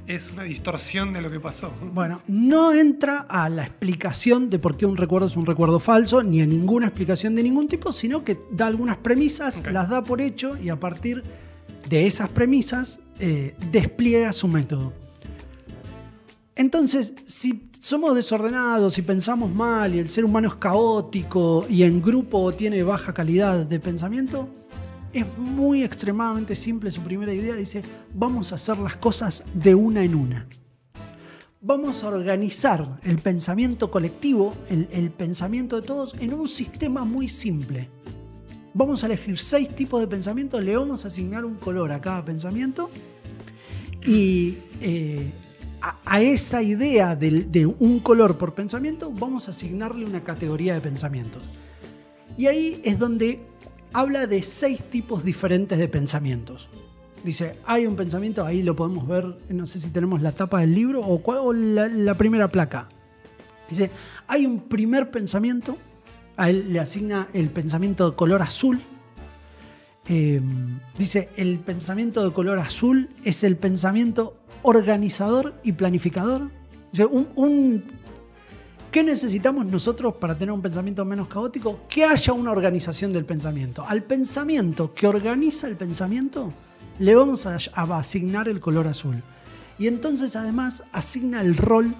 es 0.06 0.30
una 0.30 0.44
distorsión 0.44 1.12
de 1.12 1.22
lo 1.22 1.30
que 1.30 1.40
pasó. 1.40 1.72
Bueno, 1.92 2.20
no 2.28 2.72
entra 2.72 3.26
a 3.28 3.48
la 3.48 3.64
explicación 3.64 4.48
de 4.48 4.60
por 4.60 4.76
qué 4.76 4.86
un 4.86 4.96
recuerdo 4.96 5.26
es 5.26 5.36
un 5.36 5.46
recuerdo 5.46 5.80
falso, 5.80 6.22
ni 6.22 6.40
a 6.40 6.46
ninguna 6.46 6.86
explicación 6.86 7.34
de 7.34 7.42
ningún 7.42 7.66
tipo, 7.66 7.92
sino 7.92 8.22
que 8.22 8.38
da 8.52 8.66
algunas 8.66 8.98
premisas, 8.98 9.64
las 9.72 9.88
da 9.88 10.04
por 10.04 10.20
hecho 10.20 10.56
y 10.56 10.68
a 10.68 10.78
partir 10.78 11.24
de 11.88 12.06
esas 12.06 12.28
premisas 12.28 13.00
eh, 13.18 13.54
despliega 13.70 14.32
su 14.32 14.48
método. 14.48 14.92
Entonces, 16.56 17.14
si 17.26 17.70
somos 17.80 18.14
desordenados 18.14 18.96
y 18.98 19.02
pensamos 19.02 19.52
mal 19.54 19.94
y 19.94 19.98
el 19.98 20.08
ser 20.08 20.24
humano 20.24 20.48
es 20.48 20.54
caótico 20.54 21.66
y 21.68 21.82
en 21.82 22.00
grupo 22.00 22.52
tiene 22.52 22.82
baja 22.82 23.12
calidad 23.12 23.66
de 23.66 23.80
pensamiento, 23.80 24.48
es 25.12 25.38
muy 25.38 25.82
extremadamente 25.82 26.54
simple 26.54 26.90
su 26.90 27.02
primera 27.02 27.32
idea. 27.32 27.54
Dice, 27.54 27.82
vamos 28.14 28.52
a 28.52 28.56
hacer 28.56 28.78
las 28.78 28.96
cosas 28.96 29.44
de 29.52 29.74
una 29.74 30.02
en 30.02 30.14
una. 30.14 30.46
Vamos 31.60 32.04
a 32.04 32.08
organizar 32.08 33.00
el 33.04 33.18
pensamiento 33.18 33.90
colectivo, 33.90 34.54
el 34.68 35.10
pensamiento 35.10 35.80
de 35.80 35.86
todos, 35.86 36.14
en 36.20 36.34
un 36.34 36.46
sistema 36.46 37.04
muy 37.04 37.28
simple. 37.28 37.90
Vamos 38.74 39.04
a 39.04 39.06
elegir 39.06 39.38
seis 39.38 39.68
tipos 39.74 40.00
de 40.00 40.08
pensamiento, 40.08 40.60
le 40.60 40.76
vamos 40.76 41.04
a 41.04 41.08
asignar 41.08 41.44
un 41.44 41.54
color 41.54 41.92
a 41.92 42.00
cada 42.00 42.24
pensamiento 42.24 42.90
y 44.04 44.58
eh, 44.80 45.30
a, 45.80 46.20
esa 46.20 46.62
idea 46.62 47.14
de, 47.14 47.66
un 47.78 48.00
color 48.00 48.36
por 48.36 48.54
pensamiento 48.54 49.12
vamos 49.12 49.48
a 49.48 49.52
asignarle 49.52 50.04
una 50.04 50.24
categoría 50.24 50.74
de 50.74 50.80
pensamientos. 50.80 51.42
Y 52.36 52.46
ahí 52.46 52.80
es 52.84 52.98
donde 52.98 53.40
habla 53.92 54.26
de 54.26 54.42
seis 54.42 54.82
tipos 54.82 55.24
diferentes 55.24 55.78
de 55.78 55.88
pensamientos. 55.88 56.68
Dice, 57.22 57.56
hay 57.64 57.86
un 57.86 57.96
pensamiento, 57.96 58.44
ahí 58.44 58.62
lo 58.62 58.76
podemos 58.76 59.06
ver, 59.06 59.38
no 59.48 59.66
sé 59.66 59.80
si 59.80 59.90
tenemos 59.90 60.20
la 60.20 60.32
tapa 60.32 60.60
del 60.60 60.74
libro 60.74 61.00
o, 61.00 61.52
la, 61.52 62.14
primera 62.14 62.48
placa. 62.48 62.88
Dice, 63.70 63.90
hay 64.26 64.46
un 64.46 64.60
primer 64.60 65.10
pensamiento, 65.10 65.78
a 66.36 66.50
él 66.50 66.72
le 66.72 66.80
asigna 66.80 67.28
el 67.32 67.50
pensamiento 67.50 68.10
de 68.10 68.16
color 68.16 68.42
azul. 68.42 68.82
Eh, 70.08 70.40
dice, 70.98 71.30
el 71.36 71.58
pensamiento 71.60 72.24
de 72.24 72.32
color 72.32 72.58
azul 72.58 73.08
es 73.24 73.44
el 73.44 73.56
pensamiento 73.56 74.36
organizador 74.62 75.54
y 75.62 75.72
planificador. 75.72 76.50
un, 77.10 77.84
¿Qué 78.90 79.02
necesitamos 79.02 79.66
nosotros 79.66 80.14
para 80.14 80.36
tener 80.36 80.52
un 80.52 80.62
pensamiento 80.62 81.04
menos 81.04 81.28
caótico? 81.28 81.80
Que 81.88 82.04
haya 82.04 82.32
una 82.32 82.52
organización 82.52 83.12
del 83.12 83.24
pensamiento. 83.24 83.84
Al 83.86 84.04
pensamiento 84.04 84.94
que 84.94 85.06
organiza 85.06 85.66
el 85.66 85.76
pensamiento, 85.76 86.52
le 86.98 87.14
vamos 87.14 87.46
a 87.46 87.56
asignar 87.96 88.48
el 88.48 88.60
color 88.60 88.86
azul. 88.86 89.22
Y 89.78 89.88
entonces 89.88 90.36
además 90.36 90.84
asigna 90.92 91.40
el 91.40 91.56
rol 91.56 91.92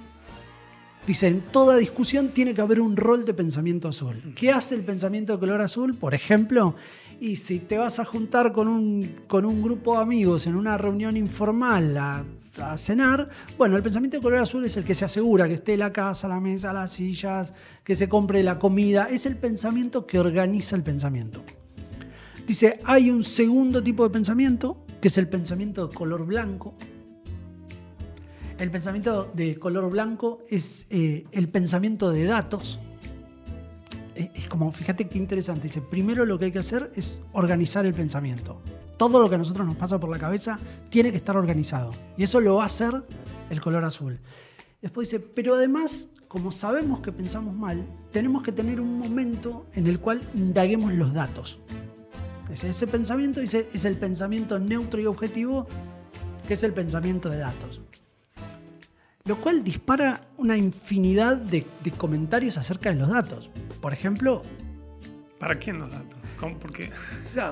Dice, 1.06 1.28
en 1.28 1.42
toda 1.42 1.76
discusión 1.76 2.28
tiene 2.28 2.54
que 2.54 2.62
haber 2.62 2.80
un 2.80 2.96
rol 2.96 3.26
de 3.26 3.34
pensamiento 3.34 3.88
azul. 3.88 4.32
¿Qué 4.34 4.50
hace 4.50 4.74
el 4.74 4.80
pensamiento 4.80 5.34
de 5.34 5.38
color 5.38 5.60
azul? 5.60 5.94
Por 5.96 6.14
ejemplo, 6.14 6.74
y 7.20 7.36
si 7.36 7.58
te 7.58 7.76
vas 7.76 7.98
a 8.00 8.06
juntar 8.06 8.52
con 8.52 8.68
un, 8.68 9.22
con 9.26 9.44
un 9.44 9.62
grupo 9.62 9.96
de 9.96 10.02
amigos 10.02 10.46
en 10.46 10.54
una 10.54 10.78
reunión 10.78 11.18
informal 11.18 11.94
a, 11.98 12.24
a, 12.62 12.78
cenar, 12.78 13.28
bueno, 13.58 13.76
el 13.76 13.82
pensamiento 13.82 14.16
de 14.16 14.22
color 14.22 14.38
azul 14.38 14.64
es 14.64 14.78
el 14.78 14.84
que 14.84 14.94
se 14.94 15.04
asegura 15.04 15.46
que 15.46 15.54
esté 15.54 15.76
la 15.76 15.92
casa, 15.92 16.26
la 16.26 16.40
mesa, 16.40 16.72
las 16.72 16.94
sillas, 16.94 17.52
que 17.84 17.94
se 17.94 18.08
compre 18.08 18.42
la 18.42 18.58
comida. 18.58 19.08
Es 19.10 19.26
el 19.26 19.36
pensamiento 19.36 20.06
que 20.06 20.18
organiza 20.18 20.74
el 20.74 20.82
pensamiento. 20.82 21.44
Dice, 22.46 22.80
hay 22.84 23.10
un 23.10 23.24
segundo 23.24 23.82
tipo 23.82 24.04
de 24.04 24.10
pensamiento, 24.10 24.78
que 25.02 25.08
es 25.08 25.18
el 25.18 25.28
pensamiento 25.28 25.86
de 25.86 25.94
color 25.94 26.24
blanco, 26.24 26.74
el 28.58 28.70
pensamiento 28.70 29.30
de 29.34 29.58
color 29.58 29.90
blanco 29.90 30.42
es 30.48 30.86
eh, 30.90 31.24
el 31.32 31.48
pensamiento 31.48 32.10
de 32.10 32.24
datos. 32.24 32.78
Eh, 34.14 34.30
es 34.34 34.48
como, 34.48 34.72
fíjate 34.72 35.08
qué 35.08 35.18
interesante. 35.18 35.64
Dice, 35.64 35.80
primero 35.80 36.24
lo 36.24 36.38
que 36.38 36.46
hay 36.46 36.52
que 36.52 36.60
hacer 36.60 36.90
es 36.94 37.22
organizar 37.32 37.84
el 37.84 37.94
pensamiento. 37.94 38.62
Todo 38.96 39.20
lo 39.20 39.28
que 39.28 39.34
a 39.34 39.38
nosotros 39.38 39.66
nos 39.66 39.76
pasa 39.76 39.98
por 39.98 40.08
la 40.08 40.18
cabeza 40.18 40.60
tiene 40.88 41.10
que 41.10 41.16
estar 41.16 41.36
organizado. 41.36 41.90
Y 42.16 42.22
eso 42.22 42.40
lo 42.40 42.56
va 42.56 42.64
a 42.64 42.66
hacer 42.66 43.04
el 43.50 43.60
color 43.60 43.84
azul. 43.84 44.20
Después 44.80 45.10
dice, 45.10 45.20
pero 45.20 45.54
además, 45.54 46.08
como 46.28 46.52
sabemos 46.52 47.00
que 47.00 47.10
pensamos 47.10 47.54
mal, 47.54 47.84
tenemos 48.12 48.42
que 48.42 48.52
tener 48.52 48.80
un 48.80 48.98
momento 48.98 49.66
en 49.74 49.86
el 49.88 49.98
cual 49.98 50.22
indaguemos 50.34 50.92
los 50.92 51.12
datos. 51.12 51.58
Ese 52.52 52.86
pensamiento 52.86 53.40
dice, 53.40 53.68
es 53.72 53.84
el 53.84 53.96
pensamiento 53.96 54.60
neutro 54.60 55.00
y 55.00 55.06
objetivo, 55.06 55.66
que 56.46 56.54
es 56.54 56.62
el 56.62 56.72
pensamiento 56.72 57.30
de 57.30 57.38
datos 57.38 57.80
lo 59.26 59.40
cual 59.40 59.64
dispara 59.64 60.20
una 60.36 60.54
infinidad 60.54 61.38
de, 61.38 61.64
comentarios 61.96 62.58
acerca 62.58 62.90
de 62.90 62.96
los 62.96 63.08
datos. 63.08 63.50
Por 63.80 63.94
ejemplo... 63.94 64.42
¿Para 65.38 65.58
quién 65.58 65.78
los 65.78 65.90
datos? 65.90 66.20
¿Cómo? 66.38 66.58
¿Por 66.58 66.74
qué? 66.74 66.90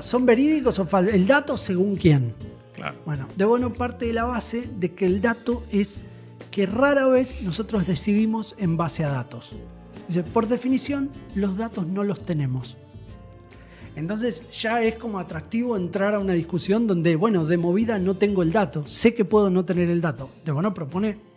¿Son 0.02 0.26
verídicos 0.26 0.78
o 0.78 0.84
falsos? 0.84 1.14
El 1.14 1.26
dato 1.26 1.56
según 1.56 1.96
quién. 1.96 2.34
Claro. 2.74 2.98
Bueno, 3.06 3.26
de 3.36 3.46
bueno 3.46 3.72
parte 3.72 4.04
de 4.04 4.12
la 4.12 4.24
base 4.24 4.68
de 4.76 4.92
que 4.92 5.06
el 5.06 5.22
dato 5.22 5.64
es 5.70 6.04
que 6.50 6.66
rara 6.66 7.06
vez 7.06 7.40
nosotros 7.40 7.86
decidimos 7.86 8.54
en 8.58 8.76
base 8.76 9.02
a 9.04 9.08
datos. 9.08 9.52
Dice, 10.08 10.24
por 10.24 10.48
definición, 10.48 11.10
los 11.34 11.56
datos 11.56 11.86
no 11.86 12.04
los 12.04 12.22
tenemos. 12.22 12.76
Entonces 13.96 14.60
ya 14.60 14.82
es 14.82 14.96
como 14.96 15.18
atractivo 15.18 15.78
entrar 15.78 16.14
a 16.14 16.18
una 16.18 16.34
discusión 16.34 16.86
donde, 16.86 17.16
bueno, 17.16 17.46
de 17.46 17.56
movida 17.56 17.98
no 17.98 18.14
tengo 18.14 18.42
el 18.42 18.52
dato, 18.52 18.86
sé 18.86 19.14
que 19.14 19.24
puedo 19.24 19.48
no 19.48 19.64
tener 19.64 19.88
el 19.88 20.02
dato. 20.02 20.28
De 20.44 20.52
bueno 20.52 20.74
propone 20.74 21.31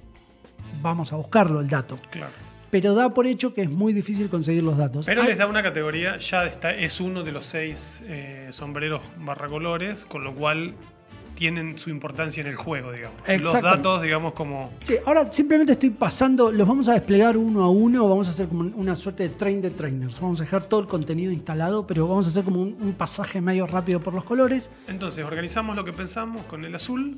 vamos 0.86 1.12
a 1.12 1.16
buscarlo 1.16 1.60
el 1.60 1.68
dato. 1.68 1.98
Claro. 2.10 2.34
Pero 2.72 2.94
da 2.94 3.14
por 3.14 3.26
hecho 3.26 3.54
que 3.54 3.62
es 3.62 3.70
muy 3.70 3.94
difícil 3.94 4.30
conseguir 4.30 4.64
los 4.64 4.78
datos. 4.78 5.06
Pero 5.06 5.24
les 5.24 5.38
da 5.38 5.48
una 5.48 5.64
categoría, 5.64 6.18
ya 6.18 6.46
está, 6.46 6.74
es 6.74 7.00
uno 7.00 7.24
de 7.24 7.32
los 7.32 7.46
seis 7.46 8.02
eh, 8.06 8.48
sombreros 8.52 9.04
barra 9.18 9.48
colores, 9.48 10.06
con 10.06 10.24
lo 10.24 10.34
cual 10.34 10.74
tienen 11.36 11.78
su 11.78 11.90
importancia 11.90 12.42
en 12.42 12.48
el 12.48 12.56
juego, 12.56 12.92
digamos. 12.92 13.18
Los 13.42 13.62
datos, 13.62 14.02
digamos, 14.02 14.34
como. 14.34 14.72
Sí, 14.84 14.96
ahora 15.06 15.32
simplemente 15.32 15.74
estoy 15.74 15.92
pasando, 15.92 16.52
los 16.52 16.68
vamos 16.68 16.88
a 16.90 16.94
desplegar 16.94 17.38
uno 17.38 17.64
a 17.64 17.70
uno, 17.70 18.08
vamos 18.08 18.28
a 18.28 18.32
hacer 18.32 18.48
como 18.48 18.62
una 18.76 18.96
suerte 18.96 19.24
de 19.24 19.30
train 19.30 19.62
de 19.62 19.70
trainers. 19.70 20.20
Vamos 20.20 20.40
a 20.42 20.44
dejar 20.44 20.66
todo 20.66 20.80
el 20.80 20.88
contenido 20.88 21.32
instalado, 21.32 21.86
pero 21.86 22.08
vamos 22.08 22.28
a 22.28 22.30
hacer 22.30 22.44
como 22.44 22.62
un 22.62 22.96
pasaje 22.98 23.42
medio 23.42 23.68
rápido 23.68 24.00
por 24.00 24.14
los 24.14 24.24
colores. 24.24 24.70
Entonces, 24.88 25.24
organizamos 25.26 25.76
lo 25.76 25.84
que 25.86 25.94
pensamos 25.94 26.46
con 26.46 26.66
el 26.66 26.74
azul 26.74 27.18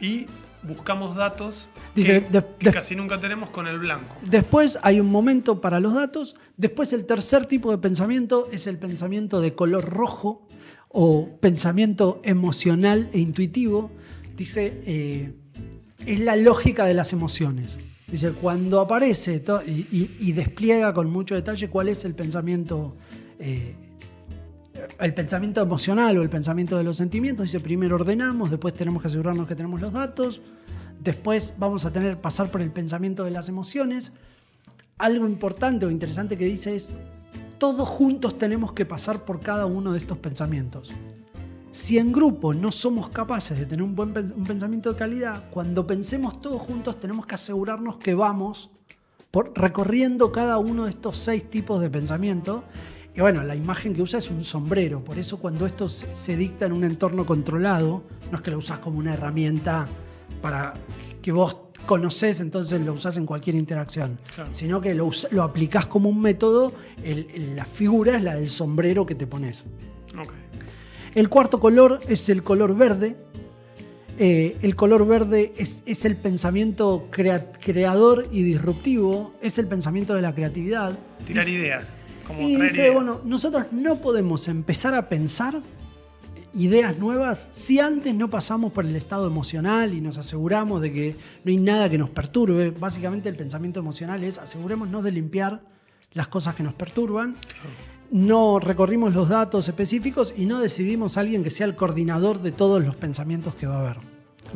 y 0.00 0.26
buscamos 0.66 1.16
datos 1.16 1.68
Dice, 1.94 2.24
que, 2.58 2.72
casi 2.72 2.96
nunca 2.96 3.20
tenemos 3.20 3.50
con 3.50 3.66
el 3.66 3.78
blanco. 3.78 4.16
Después 4.22 4.78
hay 4.82 5.00
un 5.00 5.10
momento 5.10 5.60
para 5.60 5.80
los 5.80 5.94
datos. 5.94 6.34
Después 6.56 6.92
el 6.92 7.06
tercer 7.06 7.46
tipo 7.46 7.70
de 7.70 7.78
pensamiento 7.78 8.48
es 8.50 8.66
el 8.66 8.78
pensamiento 8.78 9.40
de 9.40 9.54
color 9.54 9.84
rojo 9.84 10.46
o 10.88 11.28
pensamiento 11.40 12.20
emocional 12.24 13.08
e 13.12 13.20
intuitivo. 13.20 13.90
Dice, 14.36 14.80
eh, 14.86 15.34
es 16.06 16.20
la 16.20 16.36
lógica 16.36 16.86
de 16.86 16.94
las 16.94 17.12
emociones. 17.12 17.76
Dice, 18.10 18.32
cuando 18.32 18.80
aparece 18.80 19.42
y, 19.66 20.32
despliega 20.32 20.92
con 20.94 21.10
mucho 21.10 21.34
detalle 21.34 21.68
cuál 21.68 21.88
es 21.88 22.04
el 22.04 22.14
pensamiento 22.14 22.96
eh, 23.38 23.74
el 25.00 25.14
pensamiento 25.14 25.60
emocional 25.60 26.18
o 26.18 26.22
el 26.22 26.30
pensamiento 26.30 26.76
de 26.76 26.84
los 26.84 26.96
sentimientos. 26.96 27.44
Dice, 27.44 27.60
primero 27.60 27.96
ordenamos, 27.96 28.50
después 28.50 28.74
tenemos 28.74 29.02
que 29.02 29.08
asegurarnos 29.08 29.48
que 29.48 29.54
tenemos 29.54 29.80
los 29.80 29.92
datos, 29.92 30.40
después 31.00 31.54
vamos 31.58 31.84
a 31.84 31.92
tener 31.92 32.20
pasar 32.20 32.50
por 32.50 32.62
el 32.62 32.70
pensamiento 32.70 33.24
de 33.24 33.30
las 33.30 33.48
emociones. 33.48 34.12
Algo 34.98 35.26
importante 35.26 35.86
o 35.86 35.90
interesante 35.90 36.36
que 36.36 36.46
dice 36.46 36.76
es, 36.76 36.92
todos 37.58 37.88
juntos 37.88 38.36
tenemos 38.36 38.72
que 38.72 38.86
pasar 38.86 39.24
por 39.24 39.40
cada 39.40 39.66
uno 39.66 39.92
de 39.92 39.98
estos 39.98 40.18
pensamientos. 40.18 40.92
Si 41.70 41.98
en 41.98 42.12
grupo 42.12 42.54
no 42.54 42.70
somos 42.70 43.08
capaces 43.08 43.58
de 43.58 43.66
tener 43.66 43.82
un 43.82 43.96
buen 43.96 44.12
pensamiento 44.12 44.92
de 44.92 44.96
calidad, 44.96 45.50
cuando 45.50 45.86
pensemos 45.86 46.40
todos 46.40 46.62
juntos 46.62 46.96
tenemos 46.98 47.26
que 47.26 47.34
asegurarnos 47.34 47.98
que 47.98 48.14
vamos 48.14 48.70
por, 49.32 49.52
recorriendo 49.56 50.30
cada 50.30 50.58
uno 50.58 50.84
de 50.84 50.90
estos 50.90 51.16
seis 51.16 51.50
tipos 51.50 51.80
de 51.80 51.90
pensamiento 51.90 52.62
y 53.16 53.20
bueno, 53.20 53.44
la 53.44 53.54
imagen 53.54 53.94
que 53.94 54.02
usa 54.02 54.18
es 54.18 54.28
un 54.30 54.42
sombrero, 54.42 55.04
por 55.04 55.18
eso 55.18 55.38
cuando 55.38 55.66
esto 55.66 55.86
se 55.88 56.36
dicta 56.36 56.66
en 56.66 56.72
un 56.72 56.82
entorno 56.82 57.24
controlado, 57.24 58.02
no 58.30 58.38
es 58.38 58.42
que 58.42 58.50
lo 58.50 58.58
usas 58.58 58.80
como 58.80 58.98
una 58.98 59.14
herramienta 59.14 59.86
para 60.42 60.74
que 61.22 61.30
vos 61.30 61.58
conoces, 61.86 62.40
entonces 62.40 62.80
lo 62.80 62.92
usás 62.92 63.16
en 63.16 63.24
cualquier 63.24 63.54
interacción, 63.54 64.18
sino 64.52 64.80
que 64.80 64.94
lo, 64.94 65.12
lo 65.30 65.44
aplicás 65.44 65.86
como 65.86 66.08
un 66.08 66.20
método, 66.20 66.72
la 67.04 67.64
figura 67.64 68.16
es 68.16 68.22
la 68.22 68.34
del 68.34 68.48
sombrero 68.48 69.06
que 69.06 69.14
te 69.14 69.28
pones. 69.28 69.64
El 71.14 71.28
cuarto 71.28 71.60
color 71.60 72.00
es 72.08 72.28
el 72.28 72.42
color 72.42 72.76
verde. 72.76 73.16
Eh, 74.18 74.56
el 74.62 74.76
color 74.76 75.06
verde 75.06 75.52
es, 75.56 75.82
es 75.86 76.04
el 76.04 76.16
pensamiento 76.16 77.08
creador 77.10 78.28
y 78.32 78.42
disruptivo, 78.42 79.34
es 79.40 79.58
el 79.58 79.66
pensamiento 79.66 80.14
de 80.14 80.22
la 80.22 80.32
creatividad. 80.34 80.98
Tirar 81.26 81.48
ideas 81.48 82.00
y 82.38 82.56
dice, 82.56 82.90
bueno, 82.90 83.20
nosotros 83.24 83.66
no 83.72 83.96
podemos 83.96 84.48
empezar 84.48 84.94
a 84.94 85.08
pensar 85.08 85.60
ideas 86.54 86.98
nuevas 86.98 87.48
si 87.50 87.80
antes 87.80 88.14
no 88.14 88.30
pasamos 88.30 88.72
por 88.72 88.86
el 88.86 88.94
estado 88.96 89.26
emocional 89.26 89.92
y 89.92 90.00
nos 90.00 90.18
aseguramos 90.18 90.80
de 90.80 90.92
que 90.92 91.16
no 91.44 91.50
hay 91.50 91.56
nada 91.56 91.90
que 91.90 91.98
nos 91.98 92.10
perturbe. 92.10 92.70
Básicamente 92.70 93.28
el 93.28 93.36
pensamiento 93.36 93.80
emocional 93.80 94.22
es 94.24 94.38
asegurémonos 94.38 95.02
de 95.02 95.12
limpiar 95.12 95.62
las 96.12 96.28
cosas 96.28 96.54
que 96.54 96.62
nos 96.62 96.74
perturban. 96.74 97.36
No 98.10 98.60
recorrimos 98.60 99.14
los 99.14 99.28
datos 99.28 99.68
específicos 99.68 100.34
y 100.36 100.46
no 100.46 100.60
decidimos 100.60 101.16
a 101.16 101.20
alguien 101.20 101.42
que 101.42 101.50
sea 101.50 101.66
el 101.66 101.74
coordinador 101.74 102.40
de 102.40 102.52
todos 102.52 102.84
los 102.84 102.94
pensamientos 102.94 103.54
que 103.54 103.66
va 103.66 103.76
a 103.76 103.80
haber. 103.80 103.96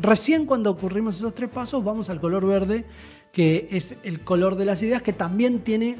Recién 0.00 0.46
cuando 0.46 0.70
ocurrimos 0.70 1.16
esos 1.16 1.34
tres 1.34 1.50
pasos 1.50 1.82
vamos 1.82 2.08
al 2.08 2.20
color 2.20 2.46
verde, 2.46 2.84
que 3.32 3.68
es 3.72 3.96
el 4.04 4.20
color 4.20 4.56
de 4.56 4.64
las 4.64 4.82
ideas, 4.82 5.02
que 5.02 5.12
también 5.12 5.60
tiene 5.60 5.96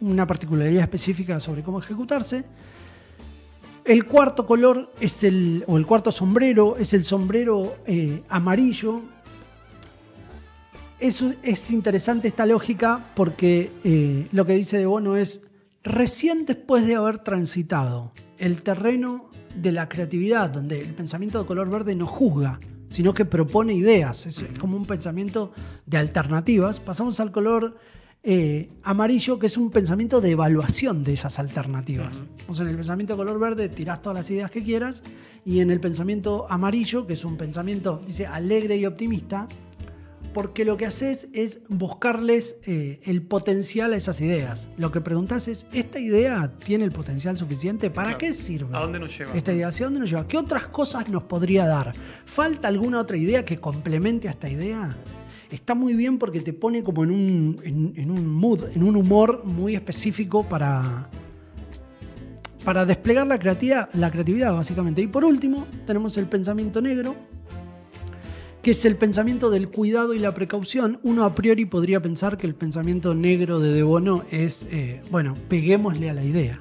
una 0.00 0.26
particularidad 0.26 0.82
específica 0.82 1.40
sobre 1.40 1.62
cómo 1.62 1.78
ejecutarse. 1.78 2.44
El 3.84 4.06
cuarto 4.06 4.46
color 4.46 4.92
es 5.00 5.24
el, 5.24 5.64
o 5.66 5.76
el 5.76 5.86
cuarto 5.86 6.12
sombrero 6.12 6.76
es 6.76 6.92
el 6.94 7.04
sombrero 7.04 7.76
eh, 7.86 8.22
amarillo. 8.28 9.02
Es, 10.98 11.24
es, 11.42 11.70
interesante 11.70 12.28
esta 12.28 12.44
lógica 12.44 13.04
porque 13.14 13.72
eh, 13.84 14.28
lo 14.32 14.44
que 14.44 14.54
dice 14.54 14.78
De 14.78 14.86
Bono 14.86 15.16
es, 15.16 15.42
recién 15.82 16.44
después 16.44 16.86
de 16.86 16.94
haber 16.94 17.18
transitado 17.18 18.12
el 18.38 18.62
terreno 18.62 19.30
de 19.54 19.72
la 19.72 19.88
creatividad, 19.88 20.50
donde 20.50 20.80
el 20.80 20.94
pensamiento 20.94 21.38
de 21.38 21.46
color 21.46 21.70
verde 21.70 21.94
no 21.94 22.06
juzga, 22.06 22.60
sino 22.90 23.14
que 23.14 23.24
propone 23.24 23.72
ideas, 23.72 24.26
es 24.26 24.44
como 24.58 24.76
un 24.76 24.84
pensamiento 24.84 25.52
de 25.86 25.98
alternativas, 25.98 26.80
pasamos 26.80 27.18
al 27.20 27.32
color 27.32 27.76
eh, 28.22 28.68
amarillo, 28.82 29.38
que 29.38 29.46
es 29.46 29.56
un 29.56 29.70
pensamiento 29.70 30.20
de 30.20 30.32
evaluación 30.32 31.04
de 31.04 31.14
esas 31.14 31.38
alternativas. 31.38 32.22
O 32.48 32.54
sea, 32.54 32.64
en 32.64 32.70
el 32.70 32.76
pensamiento 32.76 33.16
color 33.16 33.38
verde 33.38 33.68
tirás 33.68 34.02
todas 34.02 34.18
las 34.18 34.30
ideas 34.30 34.50
que 34.50 34.62
quieras 34.62 35.02
y 35.44 35.60
en 35.60 35.70
el 35.70 35.80
pensamiento 35.80 36.46
amarillo, 36.50 37.06
que 37.06 37.14
es 37.14 37.24
un 37.24 37.36
pensamiento, 37.36 38.02
dice, 38.06 38.26
alegre 38.26 38.76
y 38.76 38.84
optimista, 38.84 39.48
porque 40.34 40.64
lo 40.64 40.76
que 40.76 40.86
haces 40.86 41.28
es 41.32 41.60
buscarles 41.68 42.56
eh, 42.66 43.00
el 43.04 43.22
potencial 43.22 43.92
a 43.94 43.96
esas 43.96 44.20
ideas. 44.20 44.68
Lo 44.76 44.92
que 44.92 45.00
preguntas 45.00 45.48
es, 45.48 45.66
¿esta 45.72 45.98
idea 45.98 46.52
tiene 46.62 46.84
el 46.84 46.92
potencial 46.92 47.36
suficiente? 47.36 47.90
¿Para 47.90 48.18
qué 48.18 48.34
sirve? 48.34 48.76
¿A 48.76 48.80
dónde 48.80 49.00
nos 49.00 49.16
lleva? 49.16 49.34
Esta 49.34 49.52
idea, 49.52 49.68
¿hacia 49.68 49.86
dónde 49.86 50.00
nos 50.00 50.10
lleva? 50.10 50.28
¿Qué 50.28 50.36
otras 50.36 50.66
cosas 50.68 51.08
nos 51.08 51.24
podría 51.24 51.66
dar? 51.66 51.94
¿Falta 52.24 52.68
alguna 52.68 53.00
otra 53.00 53.16
idea 53.16 53.44
que 53.44 53.58
complemente 53.58 54.28
a 54.28 54.32
esta 54.32 54.48
idea? 54.48 54.96
Está 55.50 55.74
muy 55.74 55.94
bien 55.94 56.18
porque 56.18 56.40
te 56.40 56.52
pone 56.52 56.82
como 56.82 57.04
en 57.04 57.10
un, 57.10 57.94
en, 57.96 58.10
un 58.10 58.26
mood, 58.26 58.64
en 58.74 58.82
un 58.82 58.96
humor 58.96 59.44
muy 59.44 59.74
específico 59.74 60.48
para, 60.48 61.08
para 62.64 62.86
desplegar 62.86 63.26
la 63.26 63.38
creatividad, 63.38 63.88
la 63.94 64.10
creatividad, 64.10 64.54
básicamente. 64.54 65.02
Y 65.02 65.06
por 65.06 65.24
último, 65.24 65.66
tenemos 65.86 66.16
el 66.16 66.26
pensamiento 66.26 66.80
negro, 66.80 67.16
que 68.62 68.72
es 68.72 68.84
el 68.84 68.96
pensamiento 68.96 69.50
del 69.50 69.68
cuidado 69.68 70.14
y 70.14 70.18
la 70.18 70.34
precaución. 70.34 71.00
Uno 71.02 71.24
a 71.24 71.34
priori 71.34 71.64
podría 71.64 72.00
pensar 72.00 72.36
que 72.36 72.46
el 72.46 72.54
pensamiento 72.54 73.14
negro 73.14 73.58
de 73.58 73.72
De 73.72 73.82
Bono 73.82 74.24
es, 74.30 74.66
eh, 74.70 75.02
bueno, 75.10 75.36
peguémosle 75.48 76.10
a 76.10 76.14
la 76.14 76.24
idea. 76.24 76.60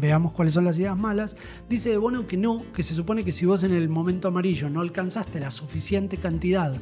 Veamos 0.00 0.32
cuáles 0.32 0.54
son 0.54 0.64
las 0.64 0.78
ideas 0.78 0.96
malas. 0.96 1.36
Dice 1.68 1.90
De 1.90 1.96
Bono 1.96 2.26
que 2.26 2.36
no, 2.36 2.64
que 2.72 2.82
se 2.82 2.94
supone 2.94 3.24
que 3.24 3.32
si 3.32 3.46
vos 3.46 3.62
en 3.64 3.72
el 3.72 3.88
momento 3.88 4.28
amarillo 4.28 4.68
no 4.68 4.80
alcanzaste 4.80 5.40
la 5.40 5.50
suficiente 5.50 6.16
cantidad 6.16 6.74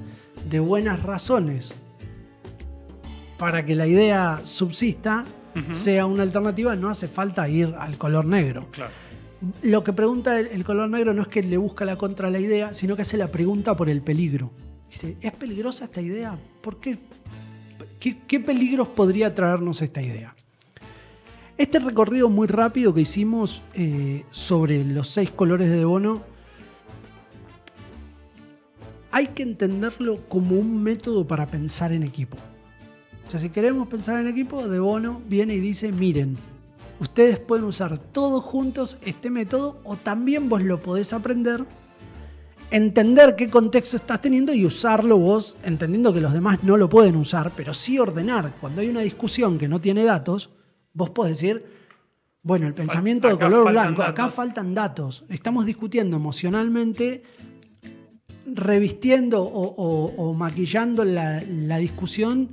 de 0.49 0.61
buenas 0.61 1.03
razones 1.03 1.73
para 3.39 3.65
que 3.65 3.75
la 3.75 3.87
idea 3.87 4.41
subsista, 4.43 5.25
sea 5.73 6.07
una 6.07 6.23
alternativa, 6.23 6.77
no 6.77 6.89
hace 6.89 7.09
falta 7.09 7.49
ir 7.49 7.75
al 7.79 7.99
color 7.99 8.25
negro. 8.25 8.69
Lo 9.63 9.83
que 9.83 9.93
pregunta 9.93 10.39
el, 10.39 10.65
color 10.65 10.91
negro 10.91 11.15
no 11.15 11.23
es 11.23 11.29
que 11.29 11.43
le 11.43 11.57
busca 11.57 11.85
la 11.85 11.97
contra 11.97 12.31
la 12.31 12.41
idea, 12.41 12.75
sino 12.75 12.97
que 12.97 13.03
hace 13.03 13.17
la 13.17 13.29
pregunta 13.29 13.77
por 13.77 13.89
el 13.89 14.03
peligro. 14.03 14.53
Dice, 14.89 15.17
¿es 15.21 15.33
peligrosa 15.33 15.85
esta 15.85 16.01
idea? 16.01 16.37
¿Por 16.61 16.81
qué? 16.81 16.99
¿Qué, 18.01 18.41
peligros 18.41 18.89
podría 18.89 19.35
traernos 19.35 19.83
esta 19.83 20.03
idea? 20.03 20.35
Este 21.59 21.81
recorrido 21.81 22.29
muy 22.29 22.47
rápido 22.47 22.95
que 22.95 23.01
hicimos 23.01 23.63
eh, 23.75 24.25
sobre 24.31 24.85
los 24.85 25.09
seis 25.09 25.33
colores 25.33 25.69
de 25.69 25.85
Bono, 25.85 26.23
hay 29.11 29.27
que 29.27 29.43
entenderlo 29.43 30.21
como 30.29 30.55
un 30.55 30.81
método 30.81 31.27
para 31.27 31.49
pensar 31.49 31.91
en 31.91 32.05
equipo. 32.05 32.37
O 33.27 33.31
sea, 33.31 33.41
si 33.41 33.51
queremos 33.51 33.89
pensar 33.89 34.21
en 34.21 34.29
equipo, 34.29 34.69
De 34.69 34.79
Bono 34.79 35.21
viene 35.27 35.57
y 35.57 35.59
dice, 35.59 35.91
miren, 35.91 36.39
ustedes 37.01 37.41
pueden 37.41 37.65
usar 37.65 37.99
todos 37.99 38.45
juntos 38.45 38.97
este 39.05 39.29
método 39.29 39.81
o 39.83 39.97
también 39.97 40.49
vos 40.49 40.63
lo 40.63 40.81
podés 40.81 41.13
aprender, 41.13 41.65
entender 42.71 43.35
qué 43.35 43.51
contexto 43.51 43.97
estás 43.97 44.21
teniendo 44.21 44.55
y 44.55 44.65
usarlo 44.65 45.19
vos, 45.19 45.57
entendiendo 45.65 46.15
que 46.15 46.21
los 46.21 46.33
demás 46.33 46.63
no 46.63 46.77
lo 46.77 46.89
pueden 46.89 47.17
usar, 47.17 47.51
pero 47.57 47.75
sí 47.75 47.99
ordenar. 47.99 48.55
Cuando 48.61 48.81
hay 48.81 48.89
una 48.89 49.01
discusión 49.01 49.59
que 49.59 49.67
no 49.67 49.81
tiene 49.81 50.05
datos, 50.05 50.51
vos 50.99 51.11
podés 51.11 51.39
decir, 51.41 51.65
bueno, 52.43 52.67
el 52.67 52.75
pensamiento 52.75 53.29
de 53.29 53.39
color 53.39 53.71
blanco, 53.71 54.03
acá 54.03 54.29
faltan 54.29 54.75
datos, 54.75 55.25
estamos 55.29 55.65
discutiendo 55.65 56.17
emocionalmente 56.17 57.23
revistiendo 58.51 59.43
o, 59.43 60.35
maquillando 60.35 61.05
la, 61.05 61.41
discusión 61.79 62.51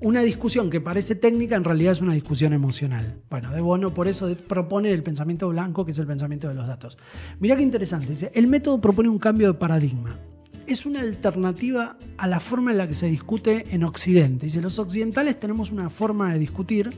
una 0.00 0.20
discusión 0.20 0.68
que 0.68 0.80
parece 0.80 1.14
técnica 1.14 1.56
en 1.56 1.62
realidad 1.62 1.92
es 1.92 2.00
una 2.00 2.12
discusión 2.12 2.52
emocional. 2.52 3.22
Bueno, 3.30 3.52
De 3.52 3.60
Bono 3.60 3.94
por 3.94 4.08
eso 4.08 4.36
propone 4.48 4.90
el 4.90 5.02
pensamiento 5.04 5.48
blanco, 5.48 5.84
que 5.84 5.92
es 5.92 5.98
el 5.98 6.08
pensamiento 6.08 6.48
de 6.48 6.54
los 6.54 6.66
datos. 6.66 6.98
Mirá 7.38 7.56
qué 7.56 7.62
interesante, 7.62 8.10
dice, 8.10 8.32
el 8.34 8.48
método 8.48 8.80
propone 8.80 9.08
un 9.08 9.20
cambio 9.20 9.52
de 9.52 9.54
paradigma. 9.54 10.18
Es 10.66 10.86
una 10.86 11.00
alternativa 11.00 11.96
a 12.18 12.26
la 12.26 12.40
forma 12.40 12.72
en 12.72 12.78
la 12.78 12.88
que 12.88 12.96
se 12.96 13.06
discute 13.06 13.66
en 13.74 13.84
Occidente. 13.84 14.46
Dice, 14.46 14.60
los 14.60 14.78
occidentales 14.80 15.38
tenemos 15.38 15.70
una 15.70 15.88
forma 15.88 16.32
de 16.32 16.40
discutir 16.40 16.90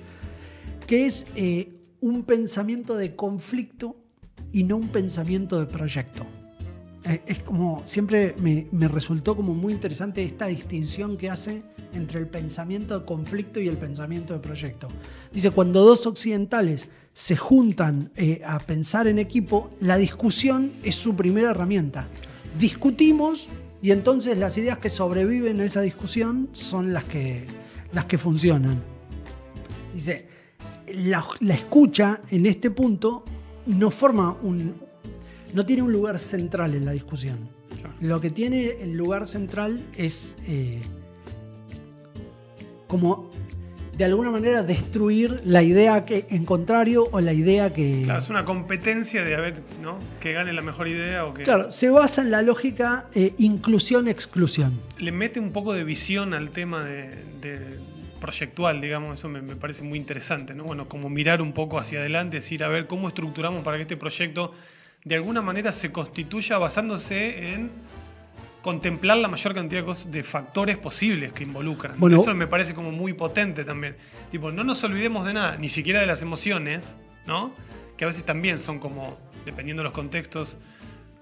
que 0.87 1.07
es 1.07 1.27
eh, 1.35 1.73
un 2.01 2.23
pensamiento 2.23 2.97
de 2.97 3.17
conflicto 3.17 3.97
y 4.53 4.65
no 4.65 4.77
un 4.77 4.89
pensamiento 4.89 5.59
de 5.59 5.67
proyecto. 5.67 6.27
Eh, 7.05 7.23
es 7.27 7.39
como, 7.41 7.83
siempre 7.85 8.35
me, 8.41 8.89
resultó 8.89 9.37
como 9.37 9.55
muy 9.55 9.73
interesante 9.73 10.23
esta 10.23 10.47
distinción 10.47 11.17
que 11.17 11.29
hace 11.29 11.63
entre 11.93 12.21
el 12.21 12.27
pensamiento 12.27 12.99
de 12.99 13.05
conflicto 13.05 13.61
y 13.61 13.69
el 13.69 13.77
pensamiento 13.77 14.33
de 14.35 14.41
proyecto. 14.41 14.89
Dice, 15.33 15.51
cuando 15.51 15.85
dos 15.85 16.07
occidentales 16.07 16.89
se 17.13 17.37
juntan 17.37 18.11
eh, 18.17 18.43
a 18.45 18.59
pensar 18.59 19.07
en 19.07 19.19
equipo, 19.19 19.71
la 19.81 19.97
discusión 19.97 20.73
es 20.83 20.95
su 20.95 21.15
primera 21.15 21.51
herramienta. 21.51 22.09
Discutimos 22.59 23.49
y 23.83 23.91
entonces 23.91 24.39
las 24.39 24.57
ideas 24.57 24.79
que 24.79 24.89
sobreviven 24.89 25.61
a 25.61 25.65
esa 25.65 25.83
discusión 25.83 26.49
son 26.53 26.93
las 26.93 27.05
que, 27.05 27.45
las 27.93 28.07
que 28.07 28.19
funcionan. 28.19 28.83
Dice, 29.95 30.34
la, 30.93 31.27
la 31.41 31.55
escucha 31.55 32.21
en 32.31 32.47
este 32.47 32.71
punto 32.71 33.25
no 33.67 33.91
forma 33.91 34.37
un, 34.43 34.75
no 35.53 35.65
tiene 35.65 35.83
un 35.83 35.93
lugar 35.93 36.19
central 36.19 36.75
en 36.75 36.85
la 36.85 36.93
discusión. 36.93 37.49
Lo 38.01 38.21
que 38.21 38.31
tiene 38.31 38.77
el 38.81 38.97
lugar 38.97 39.27
central 39.27 39.85
es 39.97 40.37
eh, 40.47 40.81
como 42.87 43.31
de 43.97 44.05
alguna 44.05 44.31
manera 44.31 44.63
destruir 44.63 45.41
la 45.45 45.63
idea 45.63 46.05
que 46.05 46.27
en 46.31 46.45
contrario 46.45 47.09
o 47.13 47.21
la 47.21 47.33
idea 47.33 47.73
que. 47.73 48.03
Claro, 48.05 48.19
es 48.19 48.29
una 48.29 48.45
competencia 48.45 49.25
de 49.25 49.35
a 49.35 49.41
ver, 49.41 49.63
¿no? 49.83 49.99
Que 50.21 50.33
gane 50.33 50.53
la 50.53 50.63
mejor 50.63 50.89
idea 50.89 51.25
o 51.27 51.35
que. 51.35 51.45
Claro, 51.45 51.71
se 51.71 51.91
basa 51.91 52.23
en 52.23 52.31
la 52.31 52.43
lógica 52.43 53.07
eh, 53.15 53.35
inclusión-exclusión. 53.39 54.73
Le 54.99 55.13
mete 55.13 55.39
un 55.39 55.53
poco 55.53 55.73
de 55.73 55.85
visión 55.85 56.35
al 56.35 56.51
tema 56.51 56.85
de, 56.85 57.79
proyectual, 58.25 58.81
digamos, 58.81 59.19
eso 59.19 59.29
me, 59.29 59.43
me, 59.43 59.55
parece 59.55 59.83
muy 59.83 59.99
interesante, 59.99 60.55
¿no? 60.55 60.65
Bueno, 60.65 60.89
como 60.89 61.11
mirar 61.11 61.43
un 61.43 61.53
poco 61.53 61.79
hacia 61.79 62.01
adelante, 62.01 62.37
decir, 62.37 62.65
a 62.65 62.69
ver, 62.69 62.87
¿cómo 62.87 63.09
estructuramos 63.09 63.63
para 63.63 63.77
que 63.77 63.83
este 63.83 63.99
proyecto 63.99 64.53
de 65.05 65.15
alguna 65.15 65.43
manera 65.43 65.73
se 65.73 65.93
constituya 65.93 66.57
basándose 66.57 67.53
en 67.53 67.71
contemplar 68.63 69.19
la 69.19 69.29
mayor 69.29 69.55
cantidad 69.55 69.85
de, 69.85 70.23
factores 70.23 70.79
posibles 70.79 71.35
que 71.35 71.43
involucran. 71.45 71.97
Eso 72.15 72.35
me 72.35 72.47
parece 72.47 72.73
como 72.73 72.93
muy 72.93 73.13
potente 73.13 73.63
también. 73.63 73.95
Tipo, 74.31 74.51
no 74.53 74.65
nos 74.65 74.83
olvidemos 74.85 75.27
de 75.27 75.35
nada, 75.35 75.59
ni 75.59 75.69
siquiera 75.69 76.01
de 76.01 76.07
las 76.07 76.23
emociones, 76.23 76.97
¿no? 77.27 77.53
Que 77.99 78.05
a 78.05 78.09
veces 78.09 78.25
también 78.25 78.59
son 78.59 78.79
como, 78.79 79.19
dependiendo 79.45 79.83
de 79.83 79.85
los 79.85 79.93
contextos, 79.93 80.57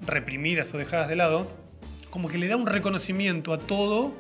reprimidas 0.01 0.73
o 0.73 0.79
dejadas 0.79 1.09
de 1.09 1.17
lado, 1.17 1.51
como 2.11 2.29
que 2.29 2.39
le 2.39 2.47
da 2.47 2.57
un 2.57 2.69
reconocimiento 2.69 3.53
a 3.53 3.59
todo, 3.59 4.15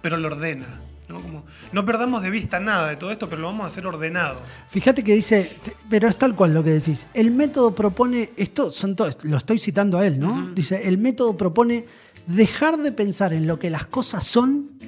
pero 0.00 0.16
lo 0.16 0.28
ordena. 0.28 0.68
¿No? 1.08 1.20
Como, 1.22 1.44
no 1.72 1.84
perdamos 1.84 2.22
de 2.22 2.30
vista 2.30 2.60
nada 2.60 2.88
de 2.88 2.96
todo 2.96 3.10
esto, 3.10 3.28
pero 3.28 3.42
lo 3.42 3.48
vamos 3.48 3.64
a 3.64 3.68
hacer 3.68 3.86
ordenado. 3.86 4.40
Fíjate 4.68 5.02
que 5.02 5.14
dice, 5.14 5.50
pero 5.88 6.08
es 6.08 6.16
tal 6.16 6.34
cual 6.34 6.54
lo 6.54 6.62
que 6.62 6.70
decís. 6.70 7.06
El 7.14 7.30
método 7.30 7.74
propone, 7.74 8.30
esto 8.36 8.72
son 8.72 8.96
lo 9.22 9.36
estoy 9.36 9.58
citando 9.58 9.98
a 9.98 10.06
él, 10.06 10.18
¿no? 10.18 10.50
Dice, 10.54 10.88
el 10.88 10.98
método 10.98 11.36
propone 11.36 11.86
dejar 12.26 12.76
de 12.78 12.92
pensar 12.92 13.32
en 13.32 13.46
lo 13.46 13.58
que 13.58 13.70
las 13.70 13.86
cosas 13.86 14.24
son, 14.24 14.78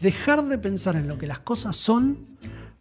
dejar 0.00 0.44
de 0.44 0.58
pensar 0.58 0.96
en 0.96 1.08
lo 1.08 1.18
que 1.18 1.26
las 1.26 1.38
cosas 1.38 1.76
son 1.76 2.26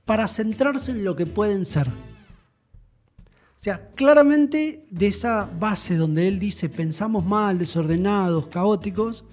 para 0.05 0.27
centrarse 0.27 0.91
en 0.91 1.03
lo 1.03 1.15
que 1.15 1.25
pueden 1.25 1.65
ser. 1.65 1.87
O 1.87 3.63
sea, 3.63 3.89
claramente 3.95 4.85
de 4.89 5.07
esa 5.07 5.49
base 5.57 5.95
donde 5.95 6.27
él 6.27 6.37
dice 6.37 6.67
pensamos 6.67 7.23
mal, 7.23 7.57
desordenados, 7.57 8.47
caóticos, 8.47 9.23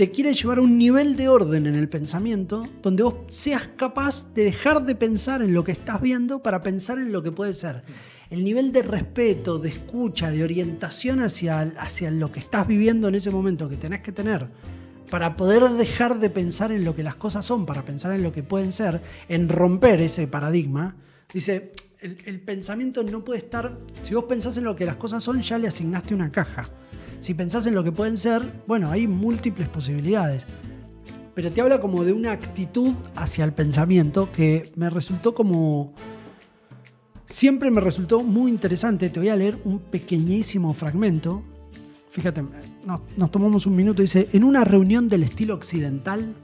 te 0.00 0.10
quiere 0.10 0.32
llevar 0.32 0.56
a 0.56 0.62
un 0.62 0.78
nivel 0.78 1.14
de 1.14 1.28
orden 1.28 1.66
en 1.66 1.74
el 1.74 1.86
pensamiento 1.86 2.66
donde 2.80 3.02
vos 3.02 3.16
seas 3.28 3.68
capaz 3.76 4.32
de 4.32 4.44
dejar 4.44 4.86
de 4.86 4.94
pensar 4.94 5.42
en 5.42 5.52
lo 5.52 5.62
que 5.62 5.72
estás 5.72 6.00
viendo 6.00 6.42
para 6.42 6.62
pensar 6.62 6.98
en 6.98 7.12
lo 7.12 7.22
que 7.22 7.32
puede 7.32 7.52
ser. 7.52 7.82
El 8.30 8.42
nivel 8.42 8.72
de 8.72 8.80
respeto, 8.80 9.58
de 9.58 9.68
escucha, 9.68 10.30
de 10.30 10.42
orientación 10.42 11.20
hacia, 11.20 11.60
hacia 11.60 12.10
lo 12.10 12.32
que 12.32 12.38
estás 12.38 12.66
viviendo 12.66 13.08
en 13.08 13.14
ese 13.14 13.30
momento 13.30 13.68
que 13.68 13.76
tenés 13.76 14.00
que 14.00 14.10
tener 14.10 14.48
para 15.10 15.36
poder 15.36 15.64
dejar 15.64 16.18
de 16.18 16.30
pensar 16.30 16.72
en 16.72 16.82
lo 16.82 16.96
que 16.96 17.02
las 17.02 17.16
cosas 17.16 17.44
son, 17.44 17.66
para 17.66 17.84
pensar 17.84 18.14
en 18.14 18.22
lo 18.22 18.32
que 18.32 18.42
pueden 18.42 18.72
ser, 18.72 19.02
en 19.28 19.50
romper 19.50 20.00
ese 20.00 20.26
paradigma, 20.26 20.96
dice, 21.30 21.72
el, 22.00 22.16
el 22.24 22.40
pensamiento 22.40 23.04
no 23.04 23.22
puede 23.22 23.40
estar, 23.40 23.76
si 24.00 24.14
vos 24.14 24.24
pensás 24.24 24.56
en 24.56 24.64
lo 24.64 24.74
que 24.74 24.86
las 24.86 24.96
cosas 24.96 25.22
son, 25.22 25.42
ya 25.42 25.58
le 25.58 25.68
asignaste 25.68 26.14
una 26.14 26.32
caja. 26.32 26.70
Si 27.20 27.34
pensás 27.34 27.66
en 27.66 27.74
lo 27.74 27.84
que 27.84 27.92
pueden 27.92 28.16
ser, 28.16 28.62
bueno, 28.66 28.90
hay 28.90 29.06
múltiples 29.06 29.68
posibilidades. 29.68 30.46
Pero 31.34 31.52
te 31.52 31.60
habla 31.60 31.80
como 31.80 32.02
de 32.02 32.14
una 32.14 32.32
actitud 32.32 32.92
hacia 33.14 33.44
el 33.44 33.52
pensamiento 33.52 34.28
que 34.32 34.72
me 34.74 34.90
resultó 34.90 35.34
como... 35.34 35.92
Siempre 37.26 37.70
me 37.70 37.80
resultó 37.80 38.24
muy 38.24 38.50
interesante. 38.50 39.10
Te 39.10 39.20
voy 39.20 39.28
a 39.28 39.36
leer 39.36 39.58
un 39.64 39.78
pequeñísimo 39.78 40.74
fragmento. 40.74 41.42
Fíjate, 42.10 42.42
nos, 42.86 43.02
nos 43.16 43.30
tomamos 43.30 43.66
un 43.66 43.76
minuto. 43.76 44.02
Dice, 44.02 44.28
en 44.32 44.42
una 44.42 44.64
reunión 44.64 45.08
del 45.08 45.22
estilo 45.22 45.54
occidental, 45.54 46.34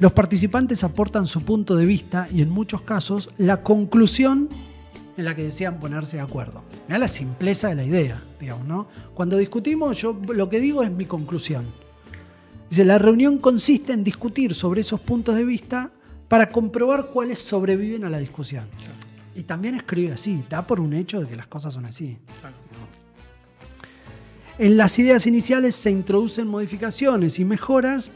los 0.00 0.12
participantes 0.12 0.84
aportan 0.84 1.26
su 1.26 1.42
punto 1.42 1.76
de 1.76 1.84
vista 1.84 2.28
y 2.32 2.42
en 2.42 2.50
muchos 2.50 2.80
casos 2.80 3.30
la 3.36 3.62
conclusión 3.62 4.48
en 5.16 5.24
la 5.24 5.34
que 5.34 5.44
desean 5.44 5.78
ponerse 5.78 6.16
de 6.16 6.22
acuerdo. 6.22 6.64
Mira 6.88 6.98
la 6.98 7.08
simpleza 7.08 7.68
de 7.68 7.76
la 7.76 7.84
idea, 7.84 8.20
digamos, 8.40 8.66
¿no? 8.66 8.88
Cuando 9.14 9.36
discutimos, 9.36 10.00
yo 10.00 10.18
lo 10.28 10.48
que 10.48 10.60
digo 10.60 10.82
es 10.82 10.90
mi 10.90 11.06
conclusión. 11.06 11.64
Dice, 12.70 12.84
la 12.84 12.98
reunión 12.98 13.38
consiste 13.38 13.92
en 13.92 14.02
discutir 14.02 14.54
sobre 14.54 14.80
esos 14.80 15.00
puntos 15.00 15.36
de 15.36 15.44
vista 15.44 15.92
para 16.28 16.48
comprobar 16.48 17.06
cuáles 17.12 17.38
sobreviven 17.38 18.04
a 18.04 18.10
la 18.10 18.18
discusión. 18.18 18.66
Y 19.34 19.42
también 19.42 19.74
escribe 19.74 20.12
así, 20.12 20.42
da 20.48 20.66
por 20.66 20.80
un 20.80 20.92
hecho 20.94 21.20
de 21.20 21.26
que 21.26 21.36
las 21.36 21.46
cosas 21.46 21.74
son 21.74 21.84
así. 21.84 22.18
En 24.58 24.76
las 24.76 24.98
ideas 24.98 25.26
iniciales 25.26 25.74
se 25.74 25.90
introducen 25.90 26.46
modificaciones 26.46 27.38
y 27.38 27.44
mejoras 27.44 28.12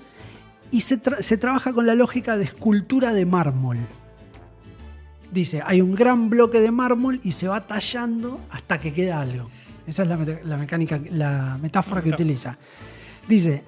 y 0.71 0.83
se, 0.83 1.01
se 1.21 1.37
trabaja 1.37 1.73
con 1.73 1.87
la 1.87 1.95
lógica 1.95 2.37
de 2.37 2.45
escultura 2.45 3.13
de 3.13 3.27
mármol. 3.27 3.79
Dice, 5.31 5.63
hay 5.65 5.81
un 5.81 5.95
gran 5.95 6.31
bloque 6.31 6.61
de 6.61 6.71
mármol 6.71 7.21
y 7.23 7.33
se 7.33 7.49
va 7.49 7.61
tallando 7.61 8.41
hasta 8.51 8.81
que 8.81 8.93
queda 8.93 9.21
algo. 9.21 9.51
Esa 9.87 10.03
es 10.03 10.09
la, 10.09 10.19
la 10.45 10.59
mecánica, 10.59 11.01
la 11.11 11.59
metáfora 11.61 12.03
que 12.03 12.11
utiliza. 12.11 12.59
Dice, 13.29 13.63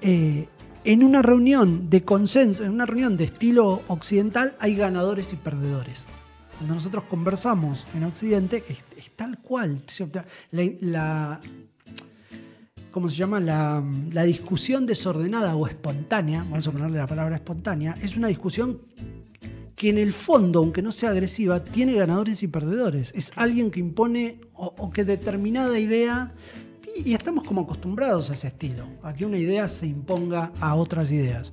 eh, 0.00 0.48
en 0.84 1.04
una 1.04 1.22
reunión 1.22 1.88
de 1.88 2.04
consenso, 2.04 2.64
en 2.64 2.72
una 2.72 2.86
reunión 2.86 3.16
de 3.16 3.24
estilo 3.24 3.82
occidental, 3.88 4.54
hay 4.58 4.74
ganadores 4.74 5.32
y 5.32 5.36
perdedores. 5.36 6.06
Cuando 6.58 6.74
nosotros 6.74 7.04
conversamos 7.04 7.86
en 7.94 8.04
Occidente, 8.04 8.64
es, 8.68 8.84
es 8.96 9.10
tal 9.12 9.38
cual. 9.38 9.82
La, 10.50 10.64
la, 10.80 11.40
¿Cómo 12.90 13.08
se 13.08 13.16
llama? 13.16 13.40
La, 13.40 13.82
la 14.10 14.22
discusión 14.24 14.86
desordenada 14.86 15.54
o 15.56 15.66
espontánea, 15.66 16.44
vamos 16.48 16.66
a 16.66 16.72
ponerle 16.72 16.98
la 16.98 17.06
palabra 17.06 17.36
espontánea, 17.36 17.96
es 18.02 18.16
una 18.16 18.28
discusión 18.28 18.78
que 19.82 19.88
en 19.88 19.98
el 19.98 20.12
fondo, 20.12 20.60
aunque 20.60 20.80
no 20.80 20.92
sea 20.92 21.10
agresiva, 21.10 21.64
tiene 21.64 21.94
ganadores 21.94 22.44
y 22.44 22.46
perdedores. 22.46 23.10
Es 23.16 23.32
alguien 23.34 23.68
que 23.68 23.80
impone 23.80 24.38
o, 24.54 24.92
que 24.92 25.04
determinada 25.04 25.76
idea, 25.76 26.32
y, 27.04 27.14
estamos 27.14 27.42
como 27.42 27.62
acostumbrados 27.62 28.30
a 28.30 28.34
ese 28.34 28.46
estilo, 28.46 28.86
a 29.02 29.12
que 29.12 29.26
una 29.26 29.38
idea 29.38 29.68
se 29.68 29.88
imponga 29.88 30.52
a 30.60 30.76
otras 30.76 31.10
ideas. 31.10 31.52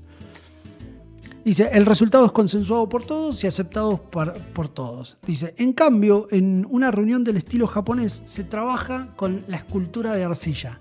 Dice, 1.44 1.72
el 1.74 1.88
resultado 1.88 2.24
es 2.28 2.32
consensuado 2.32 2.88
por 2.88 3.04
todos 3.04 3.44
y 3.44 3.48
aceptado 3.48 4.00
por, 4.00 4.40
por, 4.54 4.68
todos. 4.68 5.18
Dice, 5.26 5.56
en 5.58 5.74
cambio, 5.74 6.28
en 6.30 6.68
una 6.70 6.92
reunión 6.92 7.24
del 7.24 7.38
estilo 7.38 7.66
japonés 7.66 8.22
se 8.28 8.44
trabaja 8.44 9.12
con 9.16 9.44
la 9.48 9.58
escultura 9.58 10.14
de 10.14 10.26
arcilla. 10.26 10.80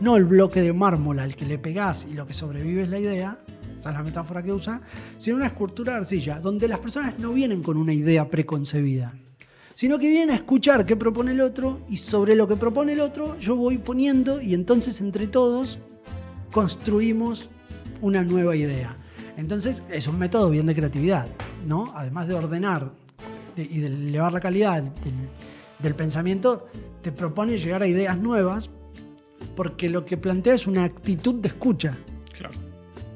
No 0.00 0.16
el 0.16 0.24
bloque 0.24 0.60
de 0.60 0.72
mármol 0.72 1.20
al 1.20 1.36
que 1.36 1.46
le 1.46 1.56
pegás 1.56 2.08
y 2.10 2.14
lo 2.14 2.26
que 2.26 2.34
sobrevive 2.34 2.82
es 2.82 2.88
la 2.88 2.98
idea, 2.98 3.38
esa 3.80 3.88
es 3.88 3.96
la 3.96 4.02
metáfora 4.02 4.42
que 4.42 4.52
usa, 4.52 4.82
sino 5.16 5.36
una 5.36 5.46
escultura 5.46 5.94
de 5.94 6.00
arcilla, 6.00 6.38
donde 6.38 6.68
las 6.68 6.78
personas 6.78 7.18
no 7.18 7.32
vienen 7.32 7.62
con 7.62 7.78
una 7.78 7.94
idea 7.94 8.28
preconcebida, 8.28 9.14
sino 9.74 9.98
que 9.98 10.08
vienen 10.08 10.30
a 10.30 10.34
escuchar 10.34 10.84
qué 10.84 10.96
propone 10.96 11.32
el 11.32 11.40
otro 11.40 11.80
y 11.88 11.96
sobre 11.96 12.34
lo 12.34 12.46
que 12.46 12.56
propone 12.56 12.92
el 12.92 13.00
otro 13.00 13.38
yo 13.38 13.56
voy 13.56 13.78
poniendo 13.78 14.42
y 14.42 14.52
entonces 14.52 15.00
entre 15.00 15.28
todos 15.28 15.78
construimos 16.52 17.48
una 18.02 18.22
nueva 18.22 18.54
idea. 18.54 18.94
Entonces 19.38 19.82
es 19.88 20.06
un 20.06 20.18
método 20.18 20.50
bien 20.50 20.66
de 20.66 20.74
creatividad, 20.74 21.28
¿no? 21.66 21.90
Además 21.96 22.28
de 22.28 22.34
ordenar 22.34 22.92
y 23.56 23.78
de 23.78 23.86
elevar 23.86 24.34
la 24.34 24.40
calidad 24.40 24.82
del, 25.78 25.94
pensamiento, 25.94 26.68
te 27.00 27.12
propone 27.12 27.56
llegar 27.56 27.82
a 27.82 27.86
ideas 27.86 28.18
nuevas 28.18 28.68
porque 29.56 29.88
lo 29.88 30.04
que 30.04 30.18
plantea 30.18 30.54
es 30.54 30.66
una 30.66 30.84
actitud 30.84 31.36
de 31.36 31.48
escucha. 31.48 31.96
Claro 32.36 32.69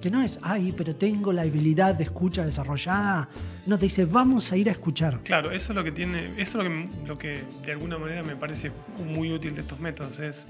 que 0.04 0.10
no 0.10 0.20
es, 0.20 0.38
ay, 0.42 0.74
pero 0.76 0.94
tengo 0.94 1.32
la 1.32 1.40
habilidad 1.40 1.94
de 1.94 2.04
escucha 2.04 2.44
desarrollada. 2.44 3.26
No, 3.64 3.78
te 3.78 3.86
dice, 3.86 4.04
vamos 4.04 4.52
a 4.52 4.56
ir 4.58 4.68
a 4.68 4.72
escuchar. 4.72 5.22
Claro, 5.22 5.50
eso 5.50 5.72
es 5.72 5.76
lo 5.76 5.82
que 5.82 5.92
tiene, 5.92 6.28
eso 6.36 6.60
es 6.60 6.90
lo 7.08 7.16
que, 7.16 7.42
de 7.64 7.72
alguna 7.72 7.96
manera 7.96 8.22
me 8.22 8.36
parece 8.36 8.70
muy 8.98 9.32
útil 9.32 9.54
de 9.54 9.62
estos 9.62 9.80
métodos. 9.80 10.18
Es, 10.18 10.44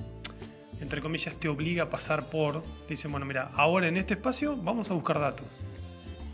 entre 0.80 1.00
comillas, 1.00 1.36
te 1.36 1.46
obliga 1.46 1.84
a 1.84 1.88
pasar 1.88 2.24
por, 2.30 2.64
te 2.64 2.94
dicen, 2.94 3.12
bueno, 3.12 3.26
mira, 3.26 3.52
ahora 3.54 3.86
en 3.86 3.96
este 3.96 4.14
espacio 4.14 4.56
vamos 4.56 4.90
a 4.90 4.94
buscar 4.94 5.20
datos. 5.20 5.46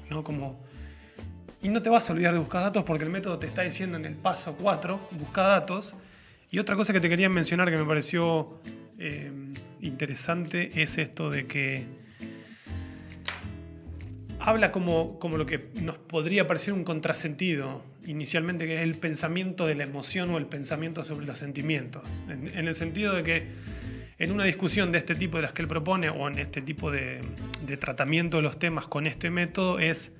¿No? 0.08 0.24
Como, 0.24 0.58
y 1.60 1.68
no 1.68 1.82
te 1.82 1.90
vas 1.90 2.08
a 2.08 2.14
olvidar 2.14 2.32
de 2.32 2.38
buscar 2.38 2.62
datos 2.62 2.84
porque 2.84 3.04
el 3.04 3.10
método 3.10 3.38
te 3.38 3.46
está 3.46 3.60
diciendo 3.60 3.98
en 3.98 4.06
el 4.06 4.14
paso 4.14 4.56
4, 4.58 4.98
busca 5.10 5.42
datos. 5.42 5.94
Y 6.50 6.58
otra 6.58 6.74
cosa 6.74 6.94
que 6.94 7.00
te 7.00 7.10
quería 7.10 7.28
mencionar 7.28 7.70
que 7.70 7.76
me 7.76 7.84
pareció 7.84 8.58
eh, 8.98 9.30
interesante 9.82 10.80
es 10.80 10.96
esto 10.96 11.28
de 11.28 11.46
que 11.46 11.99
habla 14.40 14.72
como, 14.72 15.18
como 15.18 15.36
lo 15.36 15.46
que 15.46 15.70
nos 15.82 15.98
podría 15.98 16.46
parecer 16.46 16.72
un 16.74 16.84
contrasentido 16.84 17.84
inicialmente, 18.06 18.66
que 18.66 18.76
es 18.76 18.82
el 18.82 18.96
pensamiento 18.96 19.66
de 19.66 19.74
la 19.74 19.84
emoción 19.84 20.30
o 20.30 20.38
el 20.38 20.46
pensamiento 20.46 21.04
sobre 21.04 21.26
los 21.26 21.38
sentimientos. 21.38 22.02
En, 22.28 22.66
el 22.66 22.74
sentido 22.74 23.14
de 23.14 23.22
que 23.22 23.48
en 24.18 24.32
una 24.32 24.44
discusión 24.44 24.92
de 24.92 24.98
este 24.98 25.14
tipo 25.14 25.36
de 25.36 25.42
las 25.42 25.52
que 25.52 25.62
él 25.62 25.68
propone 25.68 26.08
o 26.08 26.26
en 26.28 26.38
este 26.38 26.62
tipo 26.62 26.90
de, 26.90 27.20
de 27.66 27.76
tratamiento 27.76 28.38
de 28.38 28.42
los 28.42 28.58
temas 28.58 28.86
con 28.86 29.06
este 29.06 29.30
método 29.30 29.78
es 29.78 30.12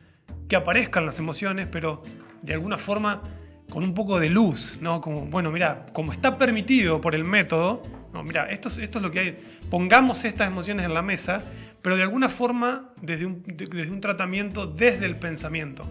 que 0.48 0.56
aparezcan 0.56 1.06
las 1.06 1.18
emociones, 1.18 1.66
pero 1.70 2.02
de 2.42 2.52
alguna 2.52 2.76
forma 2.76 3.22
con 3.70 3.84
un 3.84 3.94
poco 3.94 4.18
de 4.18 4.28
luz, 4.28 4.78
¿no? 4.80 5.00
Como, 5.00 5.26
bueno, 5.26 5.50
mira, 5.50 5.86
como 5.92 6.12
está 6.12 6.36
permitido 6.36 7.00
por 7.00 7.14
el 7.14 7.24
método, 7.24 7.82
no, 8.12 8.22
mira, 8.24 8.50
esto, 8.50 8.68
esto 8.68 8.98
es 8.98 9.02
lo 9.02 9.10
que 9.10 9.20
hay, 9.20 9.38
pongamos 9.70 10.24
estas 10.24 10.48
emociones 10.48 10.84
en 10.84 10.92
la 10.92 11.02
mesa, 11.02 11.44
pero 11.82 11.96
de 11.96 12.02
alguna 12.02 12.28
forma 12.28 12.90
desde 13.00 13.26
un, 13.26 13.42
desde 13.44 13.90
un 13.90 14.00
tratamiento 14.00 14.66
desde 14.66 15.06
el 15.06 15.16
pensamiento. 15.16 15.84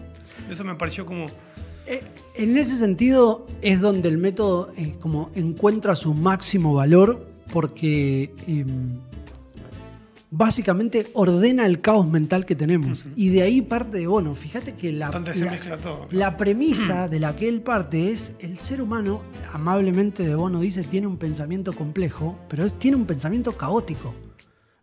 Eso 0.50 0.64
me 0.64 0.74
pareció 0.74 1.06
como... 1.06 1.26
Eh, 1.86 2.02
en 2.36 2.56
ese 2.56 2.76
sentido 2.76 3.46
es 3.62 3.80
donde 3.80 4.08
el 4.08 4.18
método 4.18 4.70
eh, 4.76 4.94
como 5.00 5.30
encuentra 5.34 5.94
su 5.96 6.14
máximo 6.14 6.74
valor 6.74 7.26
porque 7.52 8.32
em, 8.46 8.98
básicamente 10.30 11.10
ordena 11.14 11.66
el 11.66 11.80
caos 11.80 12.08
mental 12.08 12.46
que 12.46 12.54
tenemos. 12.54 13.04
Y 13.16 13.30
de 13.30 13.42
ahí 13.42 13.62
parte 13.62 13.98
de 13.98 14.06
Bono. 14.06 14.34
Fíjate 14.34 14.74
que 14.74 14.92
la, 14.92 15.10
la, 16.10 16.36
premisa 16.36 17.08
de 17.08 17.18
la 17.18 17.34
que 17.34 17.48
él 17.48 17.62
parte 17.62 18.12
es 18.12 18.34
el 18.40 18.58
ser 18.58 18.80
humano, 18.80 19.22
amablemente 19.52 20.24
de 20.24 20.34
Bono 20.34 20.60
dice, 20.60 20.84
tiene 20.84 21.06
un 21.06 21.16
pensamiento 21.16 21.72
complejo, 21.72 22.38
pero 22.48 22.68
tiene 22.70 22.96
un 22.96 23.06
pensamiento 23.06 23.56
caótico. 23.56 24.14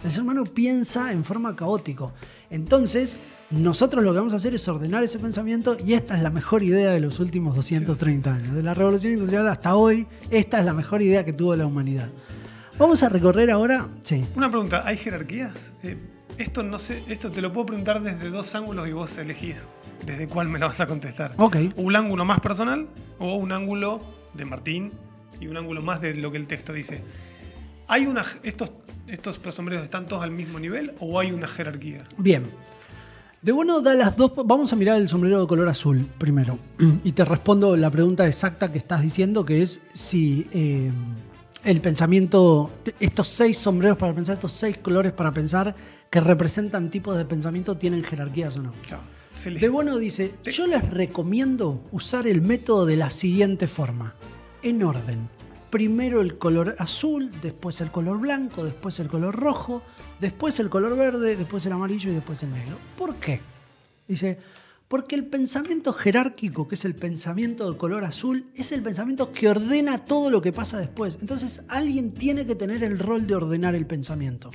El 0.03 0.11
ser 0.11 0.21
humano 0.21 0.43
piensa 0.43 1.11
en 1.11 1.23
forma 1.23 1.55
caótico. 1.55 2.13
Entonces, 2.51 3.17
nosotros 3.49 4.03
lo 4.03 4.11
que 4.11 4.19
vamos 4.19 4.33
a 4.33 4.35
hacer 4.35 4.53
es 4.53 4.67
ordenar 4.67 5.03
ese 5.03 5.17
pensamiento 5.17 5.75
y 5.83 5.93
esta 5.93 6.15
es 6.15 6.21
la 6.21 6.29
mejor 6.29 6.61
idea 6.61 6.91
de 6.91 6.99
los 6.99 7.19
últimos 7.19 7.55
230 7.55 8.31
años. 8.31 8.53
De 8.53 8.61
la 8.61 8.75
revolución 8.75 9.13
industrial 9.13 9.47
hasta 9.47 9.73
hoy, 9.73 10.05
esta 10.29 10.59
es 10.59 10.65
la 10.65 10.75
mejor 10.75 11.01
idea 11.01 11.25
que 11.25 11.33
tuvo 11.33 11.55
la 11.55 11.65
humanidad. 11.65 12.09
Vamos 12.77 13.01
a 13.01 13.09
recorrer 13.09 13.49
ahora. 13.49 13.89
Sí. 14.03 14.23
Una 14.35 14.51
pregunta: 14.51 14.83
¿hay 14.85 14.97
jerarquías? 14.97 15.73
Eh, 15.81 15.97
esto 16.37 16.61
no 16.61 16.77
sé, 16.77 17.01
esto 17.07 17.31
te 17.31 17.41
lo 17.41 17.51
puedo 17.51 17.65
preguntar 17.65 18.03
desde 18.03 18.29
dos 18.29 18.53
ángulos 18.53 18.87
y 18.87 18.91
vos 18.91 19.17
elegís 19.17 19.67
desde 20.05 20.27
cuál 20.27 20.47
me 20.47 20.59
lo 20.59 20.67
vas 20.67 20.79
a 20.79 20.85
contestar. 20.85 21.33
Ok. 21.37 21.57
¿Un 21.75 21.95
ángulo 21.95 22.23
más 22.23 22.39
personal 22.39 22.87
o 23.17 23.33
un 23.37 23.51
ángulo 23.51 23.99
de 24.35 24.45
Martín 24.45 24.91
y 25.41 25.47
un 25.47 25.57
ángulo 25.57 25.81
más 25.81 26.01
de 26.01 26.13
lo 26.13 26.31
que 26.31 26.37
el 26.37 26.45
texto 26.45 26.71
dice? 26.71 27.01
¿Hay 27.87 28.05
una, 28.05 28.23
estos 28.43 28.69
¿Estos 29.07 29.39
sombreros 29.55 29.85
están 29.85 30.05
todos 30.05 30.21
al 30.21 30.31
mismo 30.31 30.59
nivel 30.59 30.91
o 30.99 31.19
hay 31.19 31.31
una 31.31 31.47
jerarquía? 31.47 32.03
Bien. 32.17 32.43
De 33.41 33.51
bueno 33.53 33.79
da 33.79 33.93
las 33.93 34.17
dos. 34.17 34.33
Vamos 34.45 34.73
a 34.73 34.75
mirar 34.75 34.97
el 34.97 35.07
sombrero 35.07 35.39
de 35.41 35.47
color 35.47 35.69
azul 35.69 36.05
primero. 36.17 36.59
Y 37.03 37.13
te 37.13 37.23
respondo 37.23 37.77
la 37.77 37.89
pregunta 37.89 38.27
exacta 38.27 38.71
que 38.71 38.77
estás 38.77 39.01
diciendo, 39.01 39.45
que 39.45 39.61
es 39.61 39.79
si 39.93 40.47
eh, 40.51 40.91
el 41.63 41.79
pensamiento, 41.79 42.73
estos 42.99 43.29
seis 43.29 43.57
sombreros 43.57 43.97
para 43.97 44.13
pensar, 44.13 44.33
estos 44.35 44.51
seis 44.51 44.77
colores 44.77 45.13
para 45.13 45.31
pensar, 45.31 45.73
que 46.09 46.19
representan 46.19 46.91
tipos 46.91 47.15
de 47.15 47.23
pensamiento, 47.23 47.77
tienen 47.77 48.03
jerarquías 48.03 48.57
o 48.57 48.63
no. 48.63 48.73
Claro. 48.85 49.03
De 49.59 49.69
bueno 49.69 49.97
dice, 49.99 50.33
yo 50.43 50.65
les 50.65 50.89
recomiendo 50.89 51.83
usar 51.91 52.27
el 52.27 52.41
método 52.41 52.87
de 52.87 52.97
la 52.97 53.11
siguiente 53.11 53.67
forma, 53.67 54.15
en 54.63 54.81
orden 54.83 55.29
primero 55.69 56.21
el 56.21 56.37
color 56.37 56.75
azul, 56.79 57.31
después 57.41 57.81
el 57.81 57.91
color 57.91 58.19
blanco, 58.19 58.63
después 58.63 58.99
el 58.99 59.07
color 59.07 59.35
rojo, 59.35 59.83
después 60.19 60.59
el 60.59 60.69
color 60.69 60.97
verde, 60.97 61.35
después 61.35 61.65
el 61.65 61.73
amarillo 61.73 62.11
y 62.11 62.15
después 62.15 62.43
el 62.43 62.51
negro. 62.51 62.77
¿Por 62.97 63.15
qué? 63.15 63.41
Dice, 64.07 64.39
porque 64.87 65.15
el 65.15 65.25
pensamiento 65.25 65.91
jerárquico, 65.91 66.67
que 66.67 66.75
es 66.75 66.85
el 66.85 66.95
pensamiento 66.95 67.69
de 67.69 67.77
color 67.77 68.05
azul, 68.05 68.45
es 68.55 68.71
el 68.71 68.81
pensamiento 68.81 69.33
que 69.33 69.49
ordena 69.49 69.97
todo 69.97 70.29
lo 70.29 70.41
que 70.41 70.53
pasa 70.53 70.77
después. 70.79 71.17
Entonces 71.19 71.63
alguien 71.67 72.13
tiene 72.13 72.45
que 72.45 72.55
tener 72.55 72.83
el 72.83 72.97
rol 72.97 73.27
de 73.27 73.35
ordenar 73.35 73.75
el 73.75 73.85
pensamiento. 73.85 74.51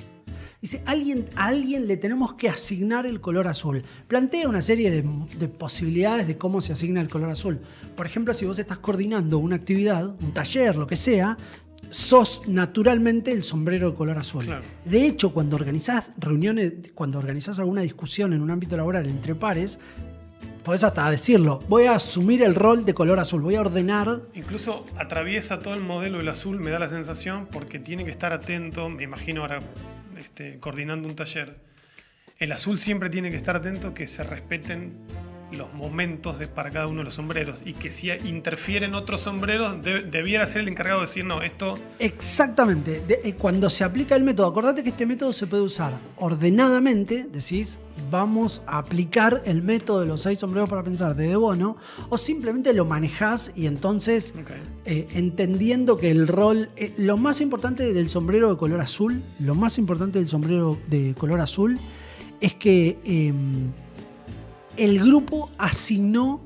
Dice, 0.63 0.81
alguien, 0.87 1.29
a 1.35 1.47
alguien 1.47 1.89
le 1.89 1.97
tenemos 1.97 2.35
que 2.35 2.49
asignar 2.49 3.05
el 3.05 3.21
color 3.21 3.49
azul. 3.49 3.83
Plantea 4.07 4.49
una 4.49 4.63
serie 4.63 4.93
de, 4.93 5.49
posibilidades 5.49 6.29
de 6.29 6.39
cómo 6.39 6.61
se 6.61 6.73
asigna 6.73 7.01
el 7.01 7.09
color 7.09 7.31
azul. 7.31 7.59
Por 7.97 8.07
ejemplo, 8.07 8.33
si 8.33 8.47
vos 8.47 8.61
estás 8.61 8.79
coordinando 8.79 9.39
una 9.39 9.57
actividad, 9.57 10.15
un 10.23 10.33
taller, 10.33 10.77
lo 10.77 10.87
que 10.87 10.95
sea, 10.95 11.37
sos 11.89 12.45
naturalmente 12.47 13.33
el 13.33 13.43
sombrero 13.43 13.91
de 13.91 13.97
color 13.97 14.19
azul. 14.19 14.47
De 14.85 15.05
hecho, 15.05 15.35
cuando 15.35 15.57
organizás 15.57 16.13
reuniones, 16.17 16.75
cuando 16.95 17.19
organizás 17.19 17.59
alguna 17.59 17.81
discusión 17.81 18.33
en 18.33 18.41
un 18.41 18.53
ámbito 18.53 18.77
laboral 18.77 19.09
entre 19.09 19.35
pares, 19.35 19.81
podés 20.63 20.85
hasta 20.85 21.11
decirlo, 21.11 21.59
voy 21.69 21.87
a 21.87 21.97
asumir 21.97 22.41
el 22.41 22.55
rol 22.55 22.85
de 22.85 22.95
color 22.95 23.19
azul, 23.19 23.43
voy 23.43 23.57
a 23.57 23.63
ordenar. 23.63 24.23
Incluso 24.35 24.87
atraviesa 24.97 25.59
todo 25.59 25.75
el 25.75 25.81
modelo 25.81 26.19
del 26.19 26.29
azul, 26.29 26.61
me 26.61 26.71
da 26.71 26.79
la 26.79 26.89
sensación, 26.89 27.49
porque 27.51 27.81
tiene 27.81 28.05
que 28.05 28.13
estar 28.13 28.33
atento, 28.33 28.89
me 28.89 29.03
imagino 29.03 29.41
ahora 29.41 29.59
este, 30.23 30.59
coordinando 30.59 31.09
un 31.09 31.17
taller, 31.17 31.57
el 32.39 32.53
azul 32.53 32.79
siempre 32.79 33.11
tiene 33.11 33.31
que 33.31 33.37
estar 33.37 33.57
atento 33.57 33.93
que 33.93 34.07
se 34.07 34.25
respeten 34.25 34.95
los 35.53 35.73
momentos 35.75 36.39
de, 36.39 36.49
para 36.49 36.71
cada 36.71 36.87
uno 36.87 36.99
de 36.99 37.05
los 37.05 37.15
sombreros 37.15 37.63
y 37.65 37.75
que 37.75 37.91
si 37.91 38.11
interfieren 38.11 38.95
otros 38.95 39.23
sombreros, 39.23 39.83
de- 39.83 40.03
debiera 40.03 40.47
ser 40.47 40.63
el 40.63 40.69
encargado 40.69 41.01
de 41.01 41.07
decir, 41.07 41.25
no, 41.25 41.43
esto 41.43 41.79
Exactamente. 41.99 43.01
De- 43.07 43.21
eh, 43.25 43.35
cuando 43.35 43.69
se 43.71 43.85
aplica 43.85 44.17
el 44.17 44.25
método, 44.25 44.47
acordate 44.47 44.83
que 44.83 44.89
este 44.91 45.07
método 45.07 45.33
se 45.33 45.47
puede 45.47 45.63
usar 45.63 45.93
ordenadamente, 46.17 47.27
decís, 47.31 47.79
vamos 48.11 48.63
a 48.67 48.79
aplicar 48.79 49.43
el 49.47 49.63
método 49.63 50.01
de 50.01 50.07
los 50.07 50.23
seis 50.23 50.39
sombreros 50.39 50.69
para 50.69 50.83
pensar 50.83 51.15
de 51.17 51.29
De 51.29 51.37
Bono, 51.37 51.77
o 52.09 52.19
simplemente 52.19 52.73
lo 52.75 52.85
manejás 52.85 53.53
y 53.55 53.67
entonces, 53.67 54.35
eh, 54.85 55.07
entendiendo 55.15 55.97
que 55.97 56.11
el 56.11 56.27
rol, 56.29 56.71
eh, 56.77 56.93
lo 56.97 57.17
más 57.17 57.41
importante 57.41 57.93
del 57.93 58.09
sombrero 58.09 58.51
de 58.51 58.57
color 58.57 58.81
azul, 58.81 59.23
lo 59.39 59.55
más 59.55 59.79
importante 59.79 60.19
del 60.19 60.29
sombrero 60.29 60.79
de 60.89 61.15
color 61.17 61.41
azul, 61.41 61.79
es 62.41 62.55
que 62.55 62.99
eh, 63.05 63.33
el 64.77 65.01
grupo 65.05 65.51
asignó 65.59 66.41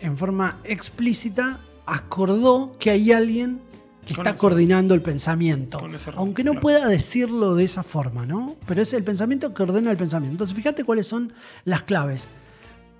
en 0.00 0.16
forma 0.16 0.58
explícita, 0.64 1.58
acordó 1.86 2.76
que 2.78 2.90
hay 2.90 3.12
alguien 3.12 3.60
que 4.06 4.14
Con 4.14 4.22
está 4.24 4.30
ese- 4.30 4.38
coordinando 4.38 4.94
el 4.94 5.02
pensamiento. 5.02 5.84
ese 5.94 6.10
Aunque 6.14 6.44
no 6.44 6.52
claro. 6.52 6.60
pueda 6.62 6.86
decirlo 6.86 7.54
de 7.54 7.64
esa 7.64 7.82
forma, 7.82 8.24
¿no? 8.26 8.54
Pero 8.66 8.82
es 8.82 8.92
el 8.92 9.02
pensamiento 9.02 9.52
que 9.52 9.62
ordena 9.62 9.90
el 9.90 9.96
pensamiento. 9.96 10.32
Entonces, 10.34 10.56
fíjate 10.56 10.84
cuáles 10.84 11.06
son 11.06 11.32
las 11.64 11.82
claves. 11.82 12.28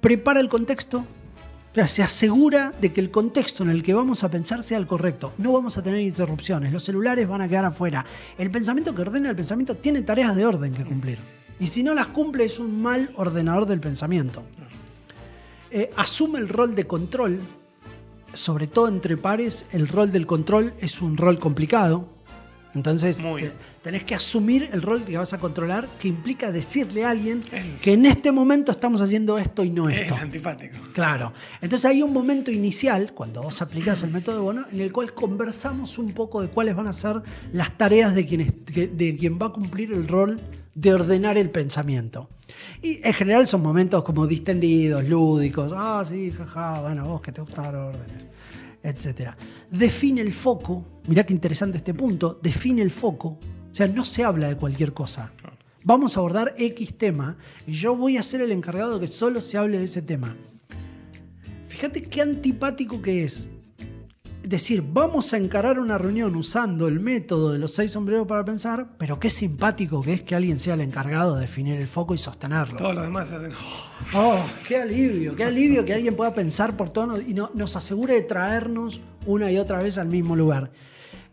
Prepara 0.01 0.40
el 0.40 0.49
contexto, 0.49 0.99
o 0.99 1.75
sea, 1.75 1.87
se 1.87 2.03
asegura 2.03 2.72
de 2.81 2.92
que 2.92 3.01
el 3.01 3.11
contexto 3.11 3.62
en 3.62 3.70
el 3.70 3.83
que 3.83 3.94
vamos 3.94 4.25
a 4.25 4.31
pensar 4.31 4.62
sea 4.62 4.79
el 4.79 4.87
correcto. 4.87 5.33
No 5.38 5.53
vamos 5.53 5.79
a 5.79 5.83
tener 5.83 6.01
interrupciones, 6.01 6.72
los 6.72 6.83
celulares 6.85 7.29
van 7.29 7.40
a 7.42 7.49
quedar 7.49 7.66
afuera. 7.66 8.05
El 8.38 8.51
pensamiento 8.51 8.94
que 8.94 9.03
ordena 9.03 9.31
el 9.31 9.37
pensamiento 9.37 9.77
tiene 9.77 10.03
tareas 10.03 10.35
de 10.35 10.44
orden 10.46 10.72
que 10.72 10.85
cumplir. 10.85 11.18
Y 11.59 11.66
si 11.66 11.83
no 11.83 11.95
las 11.95 12.09
cumple 12.09 12.45
es 12.45 12.59
un 12.59 12.83
mal 12.83 13.11
ordenador 13.16 13.66
del 13.66 13.81
pensamiento. 13.81 14.42
Eh, 15.71 15.90
asume 15.97 16.38
el 16.38 16.49
rol 16.49 16.75
de 16.75 16.87
control, 16.87 17.40
sobre 18.33 18.66
todo 18.66 18.88
entre 18.88 19.16
pares, 19.16 19.64
el 19.73 19.88
rol 19.88 20.12
del 20.12 20.27
control 20.27 20.75
es 20.81 21.01
un 21.01 21.16
rol 21.16 21.38
complicado. 21.38 22.07
Entonces 22.77 23.17
te- 23.17 23.53
tenés 23.83 24.05
que 24.05 24.15
asumir 24.15 24.69
el 24.73 24.83
rol 24.83 25.05
que 25.05 25.17
vas 25.19 25.33
a 25.33 25.39
controlar, 25.39 25.89
que 26.01 26.09
implica 26.09 26.53
decirle 26.53 27.05
a 27.05 27.11
alguien 27.11 27.43
que 27.83 27.93
en 27.95 28.07
este 28.07 28.31
momento 28.33 28.71
estamos 28.73 29.01
haciendo 29.01 29.39
esto 29.39 29.65
y 29.65 29.71
no 29.71 29.89
es 29.89 30.01
esto. 30.03 30.15
antipático. 30.15 30.77
Claro. 30.93 31.33
Entonces 31.61 31.85
hay 31.87 32.03
un 32.03 32.12
momento 32.12 32.51
inicial, 32.51 33.12
cuando 33.15 33.43
vos 33.43 33.61
aplicás 33.62 34.03
el 34.03 34.11
método 34.12 34.37
de 34.37 34.43
Bono, 34.43 34.65
en 34.71 34.81
el 34.81 34.93
cual 34.93 35.12
conversamos 35.15 35.99
un 35.99 36.12
poco 36.12 36.43
de 36.43 36.49
cuáles 36.49 36.75
van 36.77 36.87
a 36.87 36.93
ser 36.93 37.23
las 37.53 37.77
tareas 37.77 38.15
de 38.15 38.27
quien, 38.27 38.47
de 38.67 39.17
quien 39.19 39.39
va 39.39 39.47
a 39.47 39.53
cumplir 39.53 39.93
el 39.93 40.07
rol 40.07 40.41
de 40.75 40.93
ordenar 40.93 41.39
el 41.39 41.49
pensamiento. 41.51 42.29
Y 42.83 43.01
en 43.03 43.15
general 43.15 43.47
son 43.47 43.62
momentos 43.62 44.05
como 44.05 44.27
distendidos, 44.27 45.03
lúdicos. 45.09 45.73
Ah, 45.75 46.05
sí, 46.07 46.31
jaja, 46.31 46.81
bueno, 46.81 47.09
vos 47.09 47.21
que 47.23 47.33
te 47.33 47.41
gustan 47.41 47.75
órdenes, 47.75 48.27
etc. 48.88 49.31
Define 49.70 50.20
el 50.20 50.33
foco. 50.33 51.01
Mirá 51.09 51.25
qué 51.25 51.33
interesante 51.33 51.79
este 51.79 51.94
punto. 51.94 52.38
Define 52.42 52.83
el 52.83 52.90
foco. 52.90 53.38
O 53.70 53.75
sea, 53.75 53.87
no 53.87 54.05
se 54.05 54.25
habla 54.25 54.49
de 54.49 54.57
cualquier 54.57 54.92
cosa. 54.92 55.33
Vamos 55.85 56.16
a 56.16 56.20
abordar 56.20 56.55
X 56.57 56.96
tema 56.99 57.37
y 57.66 57.72
yo 57.72 57.94
voy 57.94 58.16
a 58.16 58.22
ser 58.22 58.40
el 58.40 58.51
encargado 58.53 58.94
de 58.94 59.01
que 59.01 59.09
solo 59.09 59.40
se 59.40 59.59
hable 59.59 59.79
de 59.79 59.85
ese 59.85 60.03
tema. 60.03 60.37
Fíjate 61.68 62.03
qué 62.03 62.22
antipático 62.22 63.03
que 63.03 63.25
es. 63.25 63.49
Decir, 64.47 64.81
vamos 64.93 65.33
a 65.33 65.39
encarar 65.39 65.81
una 65.81 65.99
reunión 65.99 66.37
usando 66.37 66.87
el 66.87 67.01
método 67.01 67.51
de 67.51 67.59
los 67.59 67.73
seis 67.73 67.91
sombreros 67.91 68.29
para 68.29 68.45
pensar, 68.45 68.91
pero 68.97 69.19
qué 69.19 69.29
simpático 69.29 70.01
que 70.03 70.13
es 70.13 70.23
que 70.23 70.37
alguien 70.37 70.61
sea 70.61 70.75
el 70.75 70.83
encargado 70.83 71.35
de 71.35 71.41
definir 71.41 71.75
el 71.81 71.89
foco 71.89 72.15
y 72.15 72.19
sostenerlo. 72.19 72.77
Todos 72.77 72.95
los 72.95 73.03
demás 73.03 73.29
se 73.29 73.35
hacen. 73.35 73.51
"Oh". 74.15 74.19
Oh, 74.35 74.39
qué 74.69 74.77
alivio, 74.77 75.35
qué 75.35 75.43
alivio 75.43 75.85
que 75.85 75.95
alguien 75.95 76.15
pueda 76.15 76.33
pensar 76.33 76.77
por 76.77 76.91
todo 76.91 77.21
y 77.21 77.35
no- 77.35 77.51
nos 77.55 77.75
asegure 77.75 78.15
de 78.15 78.23
traernos 78.23 79.01
una 79.27 79.51
y 79.51 79.59
otra 79.59 79.79
vez 79.83 79.99
al 79.99 80.07
mismo 80.07 80.37
lugar. 80.37 80.71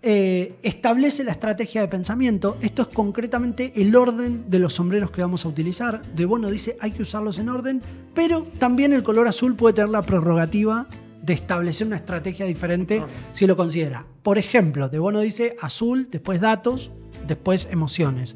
Eh, 0.01 0.55
establece 0.63 1.23
la 1.23 1.31
estrategia 1.33 1.81
de 1.81 1.87
pensamiento. 1.89 2.57
Esto 2.61 2.81
es 2.81 2.87
concretamente 2.89 3.73
el 3.75 3.95
orden 3.95 4.45
de 4.49 4.57
los 4.57 4.73
sombreros 4.73 5.11
que 5.11 5.21
vamos 5.21 5.45
a 5.45 5.49
utilizar. 5.49 6.01
De 6.15 6.25
Bono 6.25 6.49
dice 6.49 6.75
hay 6.81 6.91
que 6.91 7.03
usarlos 7.03 7.37
en 7.37 7.49
orden, 7.49 7.79
pero 8.15 8.41
también 8.57 8.91
el 8.91 9.03
color 9.03 9.27
azul 9.27 9.55
puede 9.55 9.75
tener 9.75 9.91
la 9.91 10.01
prerrogativa 10.01 10.87
de 11.23 11.33
establecer 11.33 11.87
una 11.87 11.95
estrategia 11.95 12.45
diferente 12.45 13.01
si 13.31 13.47
lo 13.47 13.55
considera. 13.55 14.05
Por 14.21 14.37
ejemplo, 14.37 14.89
De 14.89 14.99
Bono 14.99 15.21
dice 15.21 15.55
azul, 15.61 16.09
después 16.11 16.41
datos, 16.41 16.91
después 17.25 17.69
emociones. 17.71 18.35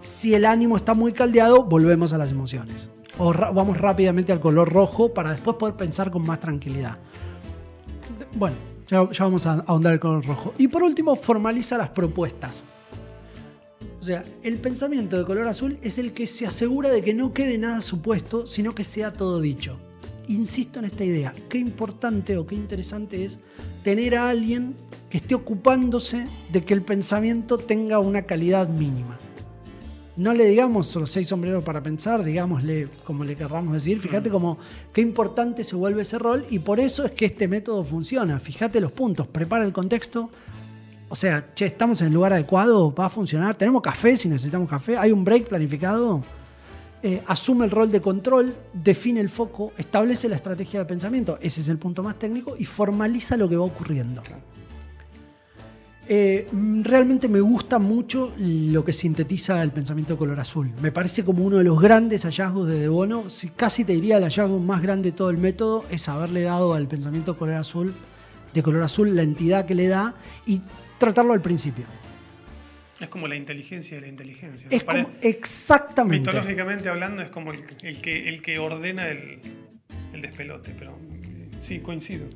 Si 0.00 0.34
el 0.34 0.44
ánimo 0.44 0.76
está 0.76 0.94
muy 0.94 1.12
caldeado, 1.12 1.64
volvemos 1.64 2.12
a 2.12 2.18
las 2.18 2.32
emociones. 2.32 2.90
O 3.18 3.32
vamos 3.32 3.80
rápidamente 3.80 4.32
al 4.32 4.40
color 4.40 4.70
rojo 4.70 5.14
para 5.14 5.30
después 5.30 5.56
poder 5.56 5.76
pensar 5.76 6.10
con 6.10 6.26
más 6.26 6.40
tranquilidad. 6.40 6.98
Bueno, 8.34 8.56
ya, 8.88 9.08
ya 9.10 9.24
vamos 9.24 9.46
a 9.46 9.64
ahondar 9.66 9.94
el 9.94 10.00
color 10.00 10.26
rojo. 10.26 10.52
Y 10.58 10.66
por 10.66 10.82
último, 10.82 11.14
formaliza 11.14 11.78
las 11.78 11.90
propuestas. 11.90 12.64
O 14.00 14.04
sea, 14.04 14.24
el 14.42 14.58
pensamiento 14.58 15.16
de 15.16 15.24
color 15.24 15.46
azul 15.46 15.78
es 15.82 15.98
el 15.98 16.12
que 16.12 16.26
se 16.26 16.46
asegura 16.46 16.90
de 16.90 17.02
que 17.02 17.14
no 17.14 17.32
quede 17.32 17.56
nada 17.56 17.80
supuesto, 17.80 18.46
sino 18.46 18.74
que 18.74 18.84
sea 18.84 19.12
todo 19.12 19.40
dicho. 19.40 19.78
Insisto 20.28 20.78
en 20.78 20.86
esta 20.86 21.04
idea. 21.04 21.34
Qué 21.48 21.58
importante 21.58 22.36
o 22.38 22.46
qué 22.46 22.54
interesante 22.54 23.24
es 23.24 23.40
tener 23.82 24.16
a 24.16 24.28
alguien 24.30 24.74
que 25.10 25.18
esté 25.18 25.34
ocupándose 25.34 26.26
de 26.52 26.64
que 26.64 26.74
el 26.74 26.82
pensamiento 26.82 27.58
tenga 27.58 27.98
una 27.98 28.22
calidad 28.22 28.68
mínima. 28.68 29.18
No 30.16 30.32
le 30.32 30.44
digamos 30.46 30.94
los 30.94 31.10
seis 31.10 31.28
sombreros 31.28 31.64
para 31.64 31.82
pensar, 31.82 32.22
digámosle 32.22 32.88
como 33.04 33.24
le 33.24 33.34
querramos 33.34 33.74
decir. 33.74 33.98
Fíjate 33.98 34.30
como 34.30 34.58
qué 34.92 35.00
importante 35.00 35.64
se 35.64 35.74
vuelve 35.74 36.02
ese 36.02 36.18
rol 36.18 36.46
y 36.50 36.60
por 36.60 36.78
eso 36.78 37.04
es 37.04 37.12
que 37.12 37.26
este 37.26 37.48
método 37.48 37.82
funciona. 37.82 38.38
Fíjate 38.38 38.80
los 38.80 38.92
puntos, 38.92 39.26
prepara 39.26 39.64
el 39.64 39.72
contexto. 39.72 40.30
O 41.08 41.16
sea, 41.16 41.52
che, 41.54 41.66
estamos 41.66 42.00
en 42.00 42.08
el 42.08 42.12
lugar 42.14 42.32
adecuado, 42.32 42.94
va 42.94 43.06
a 43.06 43.08
funcionar. 43.08 43.56
Tenemos 43.56 43.82
café 43.82 44.16
si 44.16 44.28
necesitamos 44.28 44.68
café. 44.68 44.96
Hay 44.96 45.10
un 45.10 45.24
break 45.24 45.48
planificado. 45.48 46.22
Eh, 47.06 47.22
asume 47.26 47.66
el 47.66 47.70
rol 47.70 47.92
de 47.92 48.00
control, 48.00 48.56
define 48.72 49.20
el 49.20 49.28
foco, 49.28 49.72
establece 49.76 50.26
la 50.26 50.36
estrategia 50.36 50.80
de 50.80 50.86
pensamiento. 50.86 51.36
Ese 51.42 51.60
es 51.60 51.68
el 51.68 51.76
punto 51.76 52.02
más 52.02 52.18
técnico 52.18 52.56
y 52.58 52.64
formaliza 52.64 53.36
lo 53.36 53.46
que 53.46 53.56
va 53.58 53.64
ocurriendo. 53.64 54.22
Eh, 56.08 56.46
mm, 56.50 56.82
realmente 56.82 57.28
me 57.28 57.40
gusta 57.40 57.78
mucho 57.78 58.32
lo 58.38 58.82
que 58.86 58.94
sintetiza 58.94 59.62
el 59.62 59.70
pensamiento 59.70 60.14
de 60.14 60.18
color 60.18 60.40
azul. 60.40 60.70
Me 60.80 60.92
parece 60.92 61.26
como 61.26 61.44
uno 61.44 61.58
de 61.58 61.64
los 61.64 61.78
grandes 61.78 62.22
hallazgos 62.24 62.68
de 62.68 62.80
De 62.80 62.88
Bono. 62.88 63.28
Si- 63.28 63.50
casi 63.50 63.84
te 63.84 63.92
diría 63.92 64.16
el 64.16 64.22
hallazgo 64.24 64.58
más 64.58 64.80
grande 64.80 65.10
de 65.10 65.16
todo 65.16 65.28
el 65.28 65.36
método 65.36 65.84
es 65.90 66.08
haberle 66.08 66.40
dado 66.40 66.72
al 66.72 66.88
pensamiento 66.88 67.34
de 67.34 67.38
color 67.38 67.56
azul, 67.56 67.92
de 68.54 68.62
color 68.62 68.82
azul 68.82 69.14
la 69.14 69.22
entidad 69.22 69.66
que 69.66 69.74
le 69.74 69.88
da 69.88 70.14
y 70.46 70.62
tratarlo 70.98 71.34
al 71.34 71.42
principio. 71.42 71.84
Es 73.00 73.08
como 73.08 73.26
la 73.26 73.36
inteligencia 73.36 73.96
de 73.96 74.02
la 74.02 74.08
inteligencia. 74.08 74.68
Es 74.70 74.84
como, 74.84 75.10
exactamente. 75.20 76.30
Mitológicamente 76.30 76.88
hablando, 76.88 77.22
es 77.22 77.28
como 77.28 77.52
el, 77.52 77.64
el 77.82 78.00
que, 78.00 78.28
el 78.28 78.40
que 78.40 78.58
ordena 78.58 79.08
el, 79.08 79.40
el 80.12 80.20
despelote. 80.20 80.74
Pero 80.78 80.92
eh, 81.24 81.48
sí, 81.60 81.80
coincido. 81.80 82.26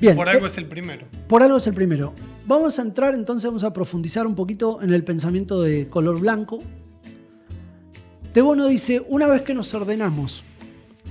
Bien, 0.00 0.14
Por 0.14 0.28
eh, 0.28 0.32
algo 0.32 0.46
es 0.46 0.58
el 0.58 0.66
primero. 0.66 1.06
Por 1.26 1.42
algo 1.42 1.58
es 1.58 1.66
el 1.66 1.74
primero. 1.74 2.14
Vamos 2.46 2.78
a 2.78 2.82
entrar 2.82 3.14
entonces, 3.14 3.46
vamos 3.46 3.64
a 3.64 3.72
profundizar 3.72 4.26
un 4.26 4.34
poquito 4.34 4.82
en 4.82 4.92
el 4.92 5.04
pensamiento 5.04 5.62
de 5.62 5.88
color 5.88 6.20
blanco. 6.20 6.62
De 8.32 8.42
Bono 8.42 8.66
dice, 8.66 9.02
una 9.08 9.26
vez 9.26 9.42
que 9.42 9.54
nos 9.54 9.72
ordenamos 9.74 10.44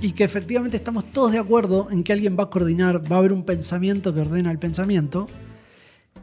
y 0.01 0.11
que 0.11 0.23
efectivamente 0.23 0.77
estamos 0.77 1.05
todos 1.11 1.31
de 1.31 1.39
acuerdo 1.39 1.87
en 1.89 2.03
que 2.03 2.13
alguien 2.13 2.37
va 2.37 2.43
a 2.43 2.49
coordinar, 2.49 3.11
va 3.11 3.15
a 3.17 3.19
haber 3.19 3.33
un 3.33 3.43
pensamiento 3.43 4.13
que 4.13 4.21
ordena 4.21 4.51
el 4.51 4.59
pensamiento, 4.59 5.27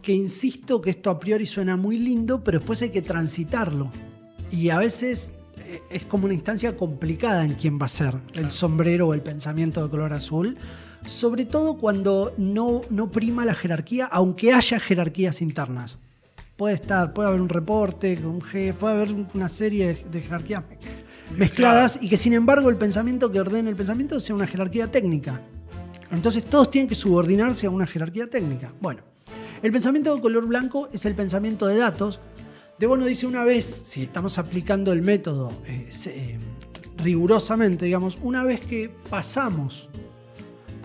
que 0.04 0.12
insisto 0.12 0.82
que 0.82 0.90
esto 0.90 1.10
a 1.10 1.18
priori 1.18 1.46
suena 1.46 1.76
muy 1.76 1.96
lindo, 1.96 2.44
pero 2.44 2.58
después 2.58 2.82
hay 2.82 2.90
que 2.90 3.02
transitarlo. 3.02 3.90
Y 4.52 4.68
a 4.68 4.78
veces 4.78 5.32
eh, 5.56 5.80
es 5.90 6.04
como 6.04 6.26
una 6.26 6.34
instancia 6.34 6.76
complicada 6.76 7.42
en 7.42 7.54
quién 7.54 7.78
va 7.80 7.86
a 7.86 7.88
ser 7.88 8.14
el 8.34 8.50
sombrero 8.50 9.08
o 9.08 9.14
el 9.14 9.22
pensamiento 9.22 9.82
de 9.82 9.88
color 9.88 10.12
azul, 10.12 10.58
sobre 11.06 11.46
todo 11.46 11.78
cuando 11.78 12.34
no, 12.36 12.82
no 12.90 13.10
prima 13.10 13.46
la 13.46 13.54
jerarquía, 13.54 14.04
aunque 14.06 14.52
haya 14.52 14.78
jerarquías 14.78 15.40
internas. 15.40 15.98
Puede 16.56 16.74
estar, 16.74 17.14
puede 17.14 17.30
haber 17.30 17.40
un 17.40 17.48
reporte, 17.48 18.18
un 18.24 18.42
jefe, 18.42 18.78
puede 18.78 18.94
haber 18.94 19.26
una 19.34 19.48
serie 19.48 20.04
de, 20.10 20.20
jerarquías 20.20 20.64
mezcladas 21.36 21.98
y 22.00 22.08
que 22.10 22.16
sin 22.18 22.34
embargo 22.34 22.68
el 22.68 22.76
pensamiento 22.76 23.32
que 23.32 23.40
ordene 23.40 23.70
el 23.70 23.76
pensamiento 23.76 24.20
sea 24.20 24.36
una 24.36 24.46
jerarquía 24.46 24.86
técnica. 24.90 25.40
Entonces 26.12 26.44
todos 26.44 26.70
tienen 26.70 26.88
que 26.88 26.94
subordinarse 26.94 27.66
a 27.66 27.70
una 27.70 27.86
jerarquía 27.86 28.28
técnica. 28.28 28.72
Bueno, 28.80 29.02
el 29.64 29.72
pensamiento 29.72 30.14
de 30.14 30.20
color 30.20 30.46
blanco 30.46 30.90
es 30.92 31.06
el 31.06 31.14
pensamiento 31.14 31.66
de 31.66 31.78
datos. 31.78 32.20
De 32.78 32.86
Bono 32.86 33.06
dice 33.06 33.26
una 33.26 33.44
vez, 33.44 33.64
si 33.64 34.02
estamos 34.02 34.36
aplicando 34.36 34.92
el 34.92 35.00
método 35.00 35.54
eh, 35.64 35.88
eh, 36.04 36.38
rigurosamente, 36.98 37.86
digamos, 37.86 38.18
una 38.20 38.44
vez 38.44 38.60
que 38.60 38.90
pasamos 39.08 39.88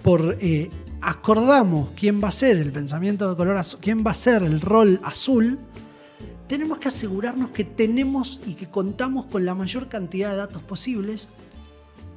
por 0.02 0.38
eh, 0.40 0.72
acordamos 1.02 1.92
quién 1.92 2.24
va 2.24 2.30
a 2.30 2.32
ser 2.32 2.56
el 2.56 2.72
pensamiento 2.72 3.30
de 3.30 3.36
color 3.36 3.58
azul, 3.58 3.82
quién 3.82 4.02
va 4.08 4.12
a 4.12 4.16
ser 4.16 4.44
el 4.44 4.62
rol 4.62 5.02
azul, 5.04 5.60
tenemos 6.48 6.80
que 6.80 6.88
asegurarnos 6.88 7.50
que 7.50 7.66
tenemos 7.66 8.40
y 8.46 8.54
que 8.54 8.70
contamos 8.70 9.26
con 9.26 9.44
la 9.44 9.56
mayor 9.56 9.90
cantidad 9.90 10.32
de 10.32 10.38
datos 10.38 10.62
posibles 10.62 11.28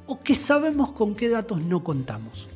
o 0.05 0.21
que 0.21 0.33
sabemos 0.33 0.93
con 0.93 1.13
qué 1.13 1.27
datos 1.27 1.61
no 1.61 1.83
contamos. 1.83 2.47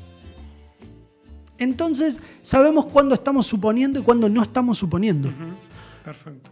Entonces, 1.58 2.20
sabemos 2.42 2.86
cuándo 2.88 3.16
estamos 3.16 3.46
suponiendo 3.48 4.00
y 4.00 4.04
cuándo 4.04 4.30
no 4.30 4.42
estamos 4.44 4.78
suponiendo. 4.78 5.32
Perfecto. 6.04 6.52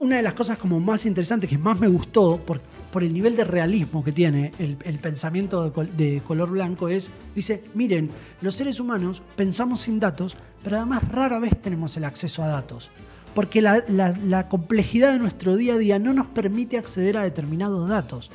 Una 0.00 0.16
de 0.16 0.22
las 0.22 0.34
cosas 0.34 0.58
como 0.58 0.78
más 0.78 1.06
interesantes, 1.06 1.50
que 1.50 1.58
más 1.58 1.80
me 1.80 1.88
gustó 1.88 2.36
por, 2.44 2.60
por 2.92 3.02
el 3.02 3.12
nivel 3.12 3.34
de 3.36 3.42
realismo 3.44 4.04
que 4.04 4.12
tiene 4.12 4.52
el, 4.60 4.76
el 4.84 4.98
pensamiento 5.00 5.64
de, 5.64 5.72
col- 5.72 5.96
de 5.96 6.22
color 6.24 6.50
blanco, 6.50 6.88
es, 6.88 7.10
dice, 7.34 7.64
miren, 7.74 8.08
los 8.40 8.54
seres 8.54 8.78
humanos 8.78 9.22
pensamos 9.34 9.80
sin 9.80 9.98
datos, 9.98 10.36
pero 10.62 10.76
además 10.76 11.08
rara 11.08 11.40
vez 11.40 11.60
tenemos 11.60 11.96
el 11.96 12.04
acceso 12.04 12.44
a 12.44 12.48
datos. 12.48 12.90
Porque 13.34 13.60
la, 13.60 13.82
la- 13.88 14.16
la 14.16 14.48
complejidad 14.48 15.12
de 15.12 15.18
nuestro 15.18 15.56
día 15.56 15.74
a 15.74 15.78
día 15.78 15.98
no 15.98 16.14
nos 16.14 16.28
permite 16.28 16.78
acceder 16.78 17.16
a 17.16 17.22
determinados 17.22 17.88
datos. 17.88 18.30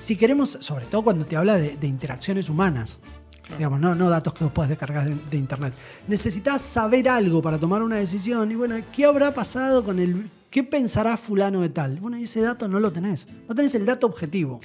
Si 0.00 0.16
queremos, 0.16 0.58
sobre 0.60 0.84
todo 0.84 1.02
cuando 1.02 1.24
te 1.24 1.36
habla 1.36 1.56
de, 1.56 1.78
de 1.78 1.86
interacciones 1.86 2.50
humanas, 2.50 2.98
digamos, 3.56 3.80
no, 3.80 3.94
no 3.94 4.08
datos 4.10 4.34
que 4.34 4.44
vos 4.44 4.52
puedes 4.52 4.70
descargar 4.70 5.08
de, 5.08 5.16
de 5.30 5.36
internet. 5.36 5.72
Necesitas 6.08 6.62
saber 6.62 7.08
algo 7.08 7.40
para 7.42 7.58
tomar 7.58 7.82
una 7.82 7.96
decisión. 7.96 8.50
Y 8.50 8.54
bueno, 8.54 8.76
¿qué 8.94 9.04
habrá 9.04 9.32
pasado 9.32 9.84
con 9.84 9.98
el. 9.98 10.28
¿Qué 10.50 10.64
pensará 10.64 11.16
fulano 11.16 11.60
de 11.60 11.68
tal? 11.68 12.00
Bueno, 12.00 12.16
ese 12.16 12.40
dato 12.40 12.68
no 12.68 12.80
lo 12.80 12.90
tenés. 12.92 13.28
No 13.48 13.54
tenés 13.54 13.74
el 13.74 13.84
dato 13.84 14.06
objetivo. 14.06 14.60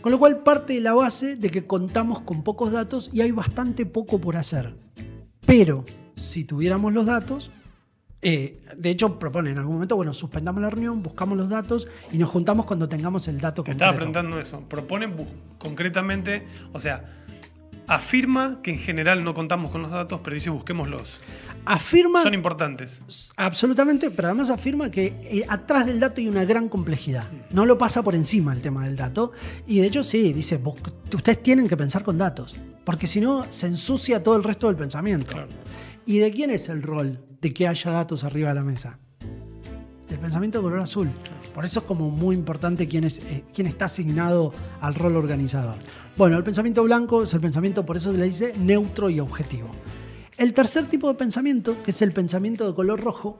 Con 0.00 0.12
lo 0.12 0.18
cual 0.18 0.38
parte 0.38 0.74
de 0.74 0.80
la 0.80 0.94
base 0.94 1.36
de 1.36 1.50
que 1.50 1.66
contamos 1.66 2.20
con 2.20 2.42
pocos 2.42 2.72
datos 2.72 3.10
y 3.12 3.20
hay 3.20 3.32
bastante 3.32 3.84
poco 3.84 4.20
por 4.20 4.36
hacer. 4.36 4.74
Pero 5.44 5.84
si 6.16 6.44
tuviéramos 6.44 6.92
los 6.94 7.04
datos, 7.04 7.50
eh, 8.22 8.60
de 8.76 8.90
hecho 8.90 9.18
proponen 9.18 9.52
en 9.52 9.58
algún 9.58 9.74
momento, 9.74 9.96
bueno, 9.96 10.12
suspendamos 10.12 10.62
la 10.62 10.70
reunión, 10.70 11.02
buscamos 11.02 11.36
los 11.36 11.48
datos 11.48 11.88
y 12.12 12.18
nos 12.18 12.30
juntamos 12.30 12.64
cuando 12.64 12.88
tengamos 12.88 13.28
el 13.28 13.40
dato 13.40 13.62
Te 13.62 13.72
concreto. 13.72 13.84
estaba 13.84 13.96
preguntando 13.96 14.38
eso. 14.38 14.60
Propone 14.68 15.12
concretamente, 15.58 16.46
o 16.72 16.78
sea, 16.78 17.19
afirma 17.94 18.60
que 18.62 18.70
en 18.72 18.78
general 18.78 19.24
no 19.24 19.34
contamos 19.34 19.70
con 19.70 19.82
los 19.82 19.90
datos, 19.90 20.20
pero 20.22 20.34
dice 20.34 20.48
busquémoslos. 20.50 21.20
Afirma 21.66 22.22
Son 22.22 22.32
importantes. 22.34 23.02
Absolutamente, 23.36 24.10
pero 24.10 24.28
además 24.28 24.48
afirma 24.50 24.90
que 24.90 25.06
eh, 25.24 25.44
atrás 25.48 25.84
del 25.86 26.00
dato 26.00 26.20
hay 26.20 26.28
una 26.28 26.44
gran 26.44 26.68
complejidad. 26.68 27.28
No 27.50 27.66
lo 27.66 27.76
pasa 27.76 28.02
por 28.02 28.14
encima 28.14 28.52
el 28.52 28.62
tema 28.62 28.84
del 28.86 28.96
dato. 28.96 29.32
Y 29.66 29.80
de 29.80 29.86
hecho 29.88 30.02
sí, 30.04 30.32
dice, 30.32 30.56
vos- 30.56 30.76
ustedes 31.14 31.42
tienen 31.42 31.68
que 31.68 31.76
pensar 31.76 32.02
con 32.02 32.16
datos, 32.16 32.54
porque 32.84 33.06
si 33.06 33.20
no 33.20 33.44
se 33.50 33.66
ensucia 33.66 34.22
todo 34.22 34.36
el 34.36 34.44
resto 34.44 34.68
del 34.68 34.76
pensamiento. 34.76 35.32
Claro. 35.32 35.48
¿Y 36.06 36.18
de 36.18 36.30
quién 36.32 36.50
es 36.50 36.68
el 36.68 36.82
rol 36.82 37.22
de 37.40 37.52
que 37.52 37.68
haya 37.68 37.90
datos 37.90 38.24
arriba 38.24 38.48
de 38.50 38.54
la 38.54 38.64
mesa? 38.64 38.98
Del 40.10 40.18
pensamiento 40.18 40.58
de 40.58 40.64
color 40.64 40.80
azul. 40.80 41.08
Por 41.54 41.64
eso 41.64 41.80
es 41.80 41.86
como 41.86 42.10
muy 42.10 42.34
importante 42.34 42.88
quién, 42.88 43.04
es, 43.04 43.20
eh, 43.20 43.44
quién 43.54 43.68
está 43.68 43.84
asignado 43.84 44.52
al 44.80 44.96
rol 44.96 45.16
organizador. 45.16 45.76
Bueno, 46.16 46.36
el 46.36 46.42
pensamiento 46.42 46.82
blanco 46.82 47.22
es 47.22 47.32
el 47.32 47.40
pensamiento, 47.40 47.86
por 47.86 47.96
eso 47.96 48.10
se 48.10 48.18
le 48.18 48.26
dice 48.26 48.54
neutro 48.58 49.08
y 49.08 49.20
objetivo. 49.20 49.70
El 50.36 50.52
tercer 50.52 50.86
tipo 50.86 51.06
de 51.06 51.14
pensamiento, 51.14 51.80
que 51.84 51.92
es 51.92 52.02
el 52.02 52.10
pensamiento 52.10 52.66
de 52.66 52.74
color 52.74 53.00
rojo, 53.00 53.38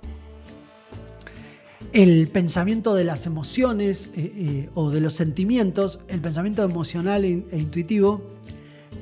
el 1.93 2.29
pensamiento 2.29 2.95
de 2.95 3.03
las 3.03 3.27
emociones 3.27 4.09
eh, 4.15 4.33
eh, 4.37 4.71
o 4.75 4.91
de 4.91 5.01
los 5.01 5.15
sentimientos, 5.15 5.99
el 6.07 6.21
pensamiento 6.21 6.63
emocional 6.63 7.25
e, 7.25 7.45
e 7.51 7.59
intuitivo, 7.59 8.23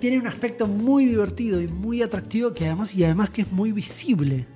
tiene 0.00 0.18
un 0.18 0.26
aspecto 0.26 0.66
muy 0.68 1.04
divertido 1.04 1.60
y 1.60 1.68
muy 1.68 2.00
atractivo 2.00 2.54
que 2.54 2.64
además 2.64 2.94
y 2.94 3.04
además 3.04 3.28
que 3.28 3.42
es 3.42 3.52
muy 3.52 3.72
visible. 3.72 4.46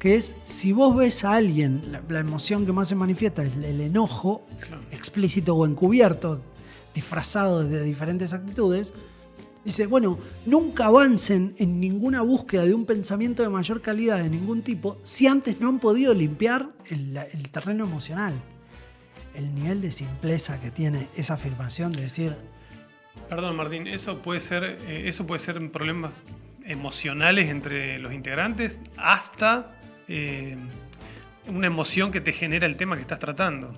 Que 0.00 0.16
es, 0.16 0.34
si 0.44 0.72
vos 0.72 0.96
ves 0.96 1.24
a 1.24 1.34
alguien, 1.34 1.92
la, 1.92 2.02
la 2.08 2.20
emoción 2.20 2.66
que 2.66 2.72
más 2.72 2.88
se 2.88 2.94
manifiesta 2.96 3.44
es 3.44 3.54
el 3.54 3.80
enojo, 3.80 4.46
Claro. 4.66 4.82
explícito 4.90 5.54
o 5.54 5.64
encubierto, 5.66 6.42
disfrazado 6.94 7.62
de 7.62 7.84
diferentes 7.84 8.32
actitudes, 8.32 8.92
dice, 9.64 9.86
bueno, 9.86 10.18
nunca 10.46 10.86
avancen 10.86 11.54
en 11.58 11.78
ninguna 11.78 12.22
búsqueda 12.22 12.64
de 12.64 12.72
un 12.74 12.86
pensamiento 12.86 13.42
de 13.42 13.50
mayor 13.50 13.82
calidad 13.82 14.18
de 14.22 14.30
ningún 14.30 14.62
tipo 14.62 14.96
si 15.04 15.26
antes 15.26 15.60
no 15.60 15.68
han 15.68 15.78
podido 15.78 16.14
limpiar 16.14 16.70
el, 16.88 17.16
el 17.16 17.50
terreno 17.50 17.84
emocional. 17.84 18.32
El 19.34 19.54
nivel 19.54 19.80
de 19.82 19.92
simpleza 19.92 20.58
que 20.60 20.70
tiene 20.70 21.08
esa 21.14 21.34
afirmación 21.34 21.92
de 21.92 22.00
decir, 22.02 22.34
Perdón, 23.28 23.54
Martín, 23.54 23.86
eso 23.86 24.22
puede 24.22 24.40
ser, 24.40 24.64
eh, 24.64 25.02
eso 25.06 25.24
puede 25.26 25.38
ser 25.40 25.70
problemas 25.70 26.14
emocionales 26.64 27.48
entre 27.48 27.98
los 27.98 28.12
integrantes 28.12 28.80
hasta 28.96 29.76
eh, 30.10 30.56
una 31.46 31.68
emoción 31.68 32.10
que 32.10 32.20
te 32.20 32.32
genera 32.32 32.66
el 32.66 32.76
tema 32.76 32.96
que 32.96 33.02
estás 33.02 33.20
tratando. 33.20 33.72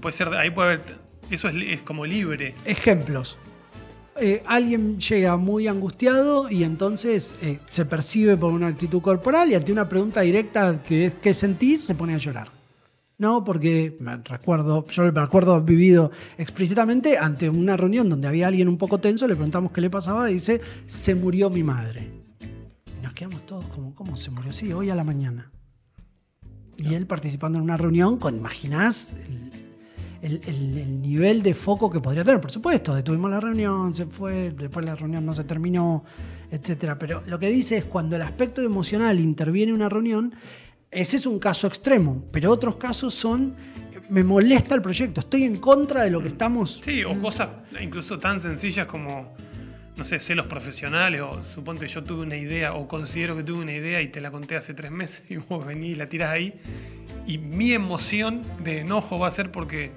Puede 0.00 0.12
ser, 0.14 0.28
ahí 0.28 0.50
puede 0.50 0.74
haber, 0.74 0.82
eso 1.30 1.48
es, 1.48 1.82
como 1.82 2.04
libre. 2.04 2.54
Ejemplos. 2.64 3.38
Eh, 4.20 4.42
alguien 4.46 5.00
llega 5.00 5.38
muy 5.38 5.68
angustiado 5.68 6.50
y 6.50 6.64
entonces 6.64 7.34
eh, 7.40 7.58
se 7.70 7.86
percibe 7.86 8.36
por 8.36 8.52
una 8.52 8.66
actitud 8.66 9.00
corporal 9.00 9.50
y 9.50 9.54
ante 9.54 9.72
una 9.72 9.88
pregunta 9.88 10.20
directa 10.20 10.82
que 10.86 11.06
es 11.06 11.14
¿qué 11.14 11.32
sentís? 11.32 11.82
se 11.84 11.94
pone 11.94 12.14
a 12.14 12.18
llorar. 12.18 12.48
No, 13.16 13.42
porque 13.42 13.96
me 14.00 14.16
recuerdo, 14.16 14.86
yo 14.88 15.10
me 15.10 15.20
acuerdo 15.20 15.62
vivido 15.62 16.10
explícitamente 16.36 17.16
ante 17.16 17.48
una 17.48 17.76
reunión 17.76 18.10
donde 18.10 18.28
había 18.28 18.48
alguien 18.48 18.68
un 18.68 18.76
poco 18.76 18.98
tenso, 18.98 19.26
le 19.26 19.34
preguntamos 19.34 19.72
qué 19.72 19.80
le 19.80 19.88
pasaba 19.88 20.30
y 20.30 20.34
dice, 20.34 20.60
se 20.86 21.14
murió 21.14 21.48
mi 21.48 21.62
madre. 21.62 22.10
Y 22.98 23.02
nos 23.02 23.14
quedamos 23.14 23.46
todos 23.46 23.66
como, 23.68 23.94
¿cómo 23.94 24.16
se 24.16 24.30
murió? 24.30 24.52
Sí, 24.52 24.72
hoy 24.72 24.90
a 24.90 24.94
la 24.94 25.04
mañana. 25.04 25.50
Y 26.78 26.94
él 26.94 27.06
participando 27.06 27.58
en 27.58 27.64
una 27.64 27.76
reunión 27.76 28.18
con, 28.18 28.36
imaginás, 28.36 29.14
el, 30.22 30.32
el- 30.32 30.40
el- 30.46 30.78
el 30.78 31.02
nivel 31.02 31.42
de 31.42 31.54
foco 31.54 31.90
que 31.90 32.00
podría 32.00 32.24
tener. 32.24 32.40
Por 32.40 32.50
supuesto, 32.50 32.94
detuvimos 32.94 33.30
la 33.30 33.40
reunión, 33.40 33.92
se 33.94 34.06
fue, 34.06 34.52
después 34.56 34.84
la 34.84 34.94
reunión 34.96 35.24
no 35.26 35.34
se 35.34 35.44
terminó, 35.44 36.04
etc. 36.50 36.94
Pero 36.98 37.22
lo 37.26 37.38
que 37.38 37.48
dice 37.48 37.76
es 37.78 37.84
cuando 37.84 38.16
el 38.16 38.22
aspecto 38.22 38.62
emocional 38.62 39.20
interviene 39.20 39.70
en 39.70 39.76
una 39.76 39.88
reunión, 39.88 40.34
ese 40.90 41.16
es 41.16 41.26
un 41.26 41.38
caso 41.38 41.66
extremo, 41.66 42.24
pero 42.32 42.50
otros 42.50 42.76
casos 42.76 43.14
son, 43.14 43.54
me 44.10 44.22
molesta 44.24 44.74
el 44.74 44.82
proyecto, 44.82 45.20
estoy 45.20 45.44
en 45.44 45.56
contra 45.56 46.04
de 46.04 46.10
lo 46.10 46.20
que 46.20 46.28
estamos... 46.28 46.80
Sí, 46.84 47.02
o 47.04 47.18
cosas 47.20 47.48
incluso 47.80 48.18
tan 48.18 48.38
sencillas 48.40 48.86
como, 48.86 49.32
no 49.96 50.04
sé, 50.04 50.18
celos 50.20 50.46
profesionales, 50.46 51.20
o 51.20 51.42
suponte 51.42 51.86
yo 51.86 52.02
tuve 52.02 52.22
una 52.22 52.36
idea, 52.36 52.74
o 52.74 52.88
considero 52.88 53.36
que 53.36 53.42
tuve 53.42 53.62
una 53.62 53.72
idea 53.72 54.00
y 54.00 54.08
te 54.08 54.20
la 54.20 54.30
conté 54.30 54.56
hace 54.56 54.74
tres 54.74 54.90
meses 54.90 55.24
y 55.30 55.36
vos 55.36 55.64
venís 55.64 55.92
y 55.92 55.94
la 55.96 56.08
tirás 56.08 56.30
ahí. 56.30 56.54
Y 57.26 57.38
mi 57.38 57.72
emoción 57.72 58.42
de 58.62 58.80
enojo 58.80 59.18
va 59.18 59.28
a 59.28 59.30
ser 59.30 59.52
porque 59.52 59.92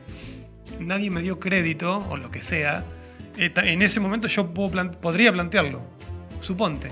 nadie 0.80 1.10
me 1.10 1.22
dio 1.22 1.40
crédito, 1.40 2.06
o 2.10 2.18
lo 2.18 2.30
que 2.30 2.42
sea. 2.42 2.86
En 3.38 3.82
ese 3.82 4.00
momento 4.00 4.28
yo 4.28 4.54
podría 4.54 5.34
plantearlo, 5.34 5.82
suponte. 6.40 6.90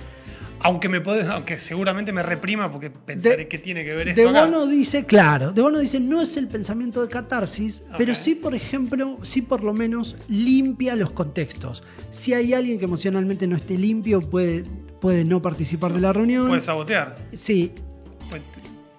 Aunque, 0.63 0.87
me 0.89 1.01
puede, 1.01 1.27
aunque 1.27 1.59
seguramente 1.59 2.13
me 2.13 2.23
reprima 2.23 2.71
porque 2.71 2.89
pensaré 2.89 3.47
que 3.47 3.57
tiene 3.59 3.83
que 3.83 3.93
ver 3.93 4.07
esto 4.09 4.21
De 4.21 4.29
acá. 4.29 4.45
Bono 4.45 4.65
dice, 4.65 5.05
claro, 5.05 5.51
De 5.51 5.61
Bono 5.61 5.79
dice, 5.79 5.99
no 5.99 6.21
es 6.21 6.37
el 6.37 6.47
pensamiento 6.47 7.01
de 7.01 7.09
catarsis, 7.09 7.83
pero 7.97 8.15
sí, 8.15 8.35
por 8.35 8.55
ejemplo, 8.55 9.19
sí 9.23 9.41
por 9.41 9.61
lo 9.63 9.73
menos 9.73 10.15
limpia 10.29 10.95
los 10.95 11.11
contextos. 11.11 11.83
Si 12.09 12.33
hay 12.33 12.53
alguien 12.53 12.79
que 12.79 12.85
emocionalmente 12.85 13.45
no 13.45 13.55
esté 13.57 13.77
limpio, 13.77 14.21
puede, 14.21 14.63
puede 15.01 15.25
no 15.25 15.41
participar 15.41 15.91
de 15.93 15.99
la 15.99 16.13
reunión. 16.13 16.47
Puede 16.47 16.61
sabotear. 16.61 17.17
Sí, 17.33 17.73
Puede- 18.29 18.43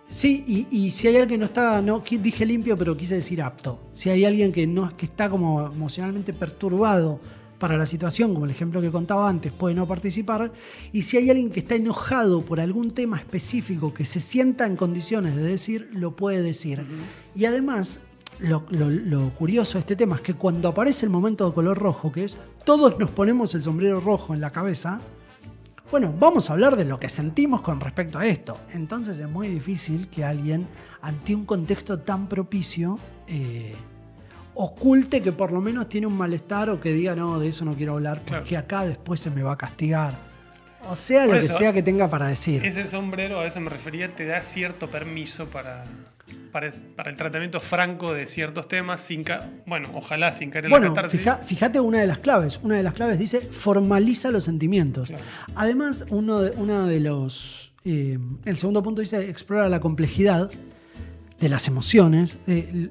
sí, 0.05 0.45
y, 0.47 0.67
y 0.71 0.91
si 0.93 1.09
hay 1.09 1.15
alguien 1.17 1.29
que 1.31 1.39
no 1.39 1.45
está, 1.47 1.81
no 1.81 2.03
dije 2.21 2.45
limpio, 2.45 2.77
pero 2.77 2.97
quise 2.97 3.15
decir 3.15 3.41
apto. 3.41 3.89
Si 3.95 4.11
hay 4.11 4.25
alguien 4.27 4.53
que 4.53 4.67
no 4.67 4.95
que 4.97 5.07
está 5.07 5.31
como 5.31 5.67
emocionalmente 5.67 6.33
perturbado 6.35 7.21
para 7.65 7.79
la 7.79 7.87
situación, 7.87 8.35
como 8.35 8.45
el 8.45 8.51
ejemplo 8.51 8.83
que 8.83 8.91
contaba 8.91 9.27
antes, 9.27 9.51
puede 9.51 9.75
no 9.75 9.87
participar. 9.87 10.53
Y 10.93 11.01
si 11.01 11.17
hay 11.17 11.31
alguien 11.31 11.49
que 11.49 11.61
está 11.61 11.77
enojado 11.77 12.43
por 12.43 12.61
algún 12.61 12.91
tema 12.91 13.17
específico 13.17 13.95
que 13.95 14.05
se 14.05 14.21
sienta 14.21 14.67
en 14.67 14.77
condiciones 14.77 15.35
de 15.35 15.43
decir, 15.45 15.89
lo 15.95 16.15
puede 16.15 16.43
decir. 16.43 16.85
Y 17.35 17.47
además, 17.47 18.01
lo, 18.39 18.67
lo- 18.69 18.91
lo 18.91 19.31
curioso 19.35 19.79
de 19.79 19.81
este 19.81 19.97
tema 19.97 20.17
es 20.17 20.21
que 20.21 20.35
cuando 20.35 20.69
aparece 20.69 21.07
el 21.07 21.11
momento 21.11 21.49
de 21.49 21.55
color 21.55 21.79
rojo, 21.79 22.13
que 22.13 22.25
es 22.25 22.37
todos 22.67 22.99
nos 22.99 23.11
ponemos 23.13 23.55
el 23.55 23.63
sombrero 23.63 23.99
rojo 23.99 24.35
en 24.35 24.43
la 24.43 24.51
cabeza, 24.53 25.01
bueno, 25.91 26.13
vamos 26.21 26.51
a 26.51 26.53
hablar 26.53 26.77
de 26.77 26.85
lo 26.85 27.01
que 27.01 27.09
sentimos 27.09 27.63
con 27.63 27.81
respecto 27.81 28.19
a 28.19 28.27
esto. 28.27 28.59
Entonces 28.75 29.19
es 29.21 29.29
muy 29.31 29.49
difícil 29.49 30.09
que 30.09 30.23
alguien, 30.23 30.67
ante 31.01 31.35
un 31.35 31.47
contexto 31.47 31.99
tan 32.01 32.29
propicio, 32.29 32.99
eh, 33.27 33.75
oculte 34.55 35.21
que 35.21 35.33
por 35.33 35.53
lo 35.53 35.61
menos 35.61 35.89
tiene 35.89 36.07
un 36.07 36.17
malestar 36.17 36.71
o 36.71 36.81
que 36.81 36.93
diga, 36.93 37.15
no, 37.17 37.39
de 37.41 37.49
eso 37.49 37.65
no 37.65 37.75
quiero 37.75 37.95
hablar, 37.95 38.23
porque 38.27 38.49
Claro. 38.51 38.65
acá 38.65 38.87
después 38.87 39.21
se 39.21 39.31
me 39.31 39.43
va 39.43 39.53
a 39.53 39.59
castigar. 39.59 40.15
O 40.89 40.97
sea, 40.97 41.25
Por 41.27 41.37
lo 41.37 41.41
que 41.41 41.47
sea 41.49 41.73
que 41.73 41.83
tenga 41.83 42.09
para 42.11 42.27
decir. 42.29 42.65
Ese 42.65 42.87
sombrero, 42.87 43.41
a 43.41 43.47
eso 43.47 43.59
me 43.61 43.71
refería, 43.71 44.15
te 44.15 44.27
da 44.27 44.43
cierto 44.43 44.87
permiso 44.89 45.47
para, 45.47 45.85
para, 46.53 46.73
para 46.95 47.11
el 47.11 47.17
tratamiento 47.17 47.59
franco 47.59 48.13
de 48.13 48.27
ciertos 48.27 48.69
temas, 48.69 49.01
sin 49.01 49.25
ca- 49.25 49.49
bueno, 49.67 49.89
ojalá 49.95 50.31
sin 50.35 50.51
caer 50.51 50.67
en 50.67 50.71
la 50.73 50.79
Bueno, 50.79 50.95
catarsis. 50.95 51.21
fija- 51.21 51.39
fíjate 51.39 51.81
una 51.81 52.01
de 52.01 52.07
las 52.07 52.19
claves. 52.19 52.61
Una 52.63 52.77
de 52.77 52.83
las 52.83 52.93
claves 52.93 53.19
dice 53.19 53.41
formaliza 53.41 54.31
los 54.31 54.45
sentimientos. 54.45 55.09
Claro. 55.09 55.25
Además, 55.55 56.05
uno 56.11 56.41
de, 56.43 56.51
de 56.51 57.01
los. 57.01 57.73
eh, 57.87 58.19
el 58.45 58.59
segundo 58.59 58.83
punto 58.83 59.01
dice 59.01 59.29
explora 59.31 59.71
la 59.71 59.81
complejidad 59.81 60.51
de 61.41 61.49
las 61.49 61.67
emociones. 61.67 62.37
Eh, 62.47 62.91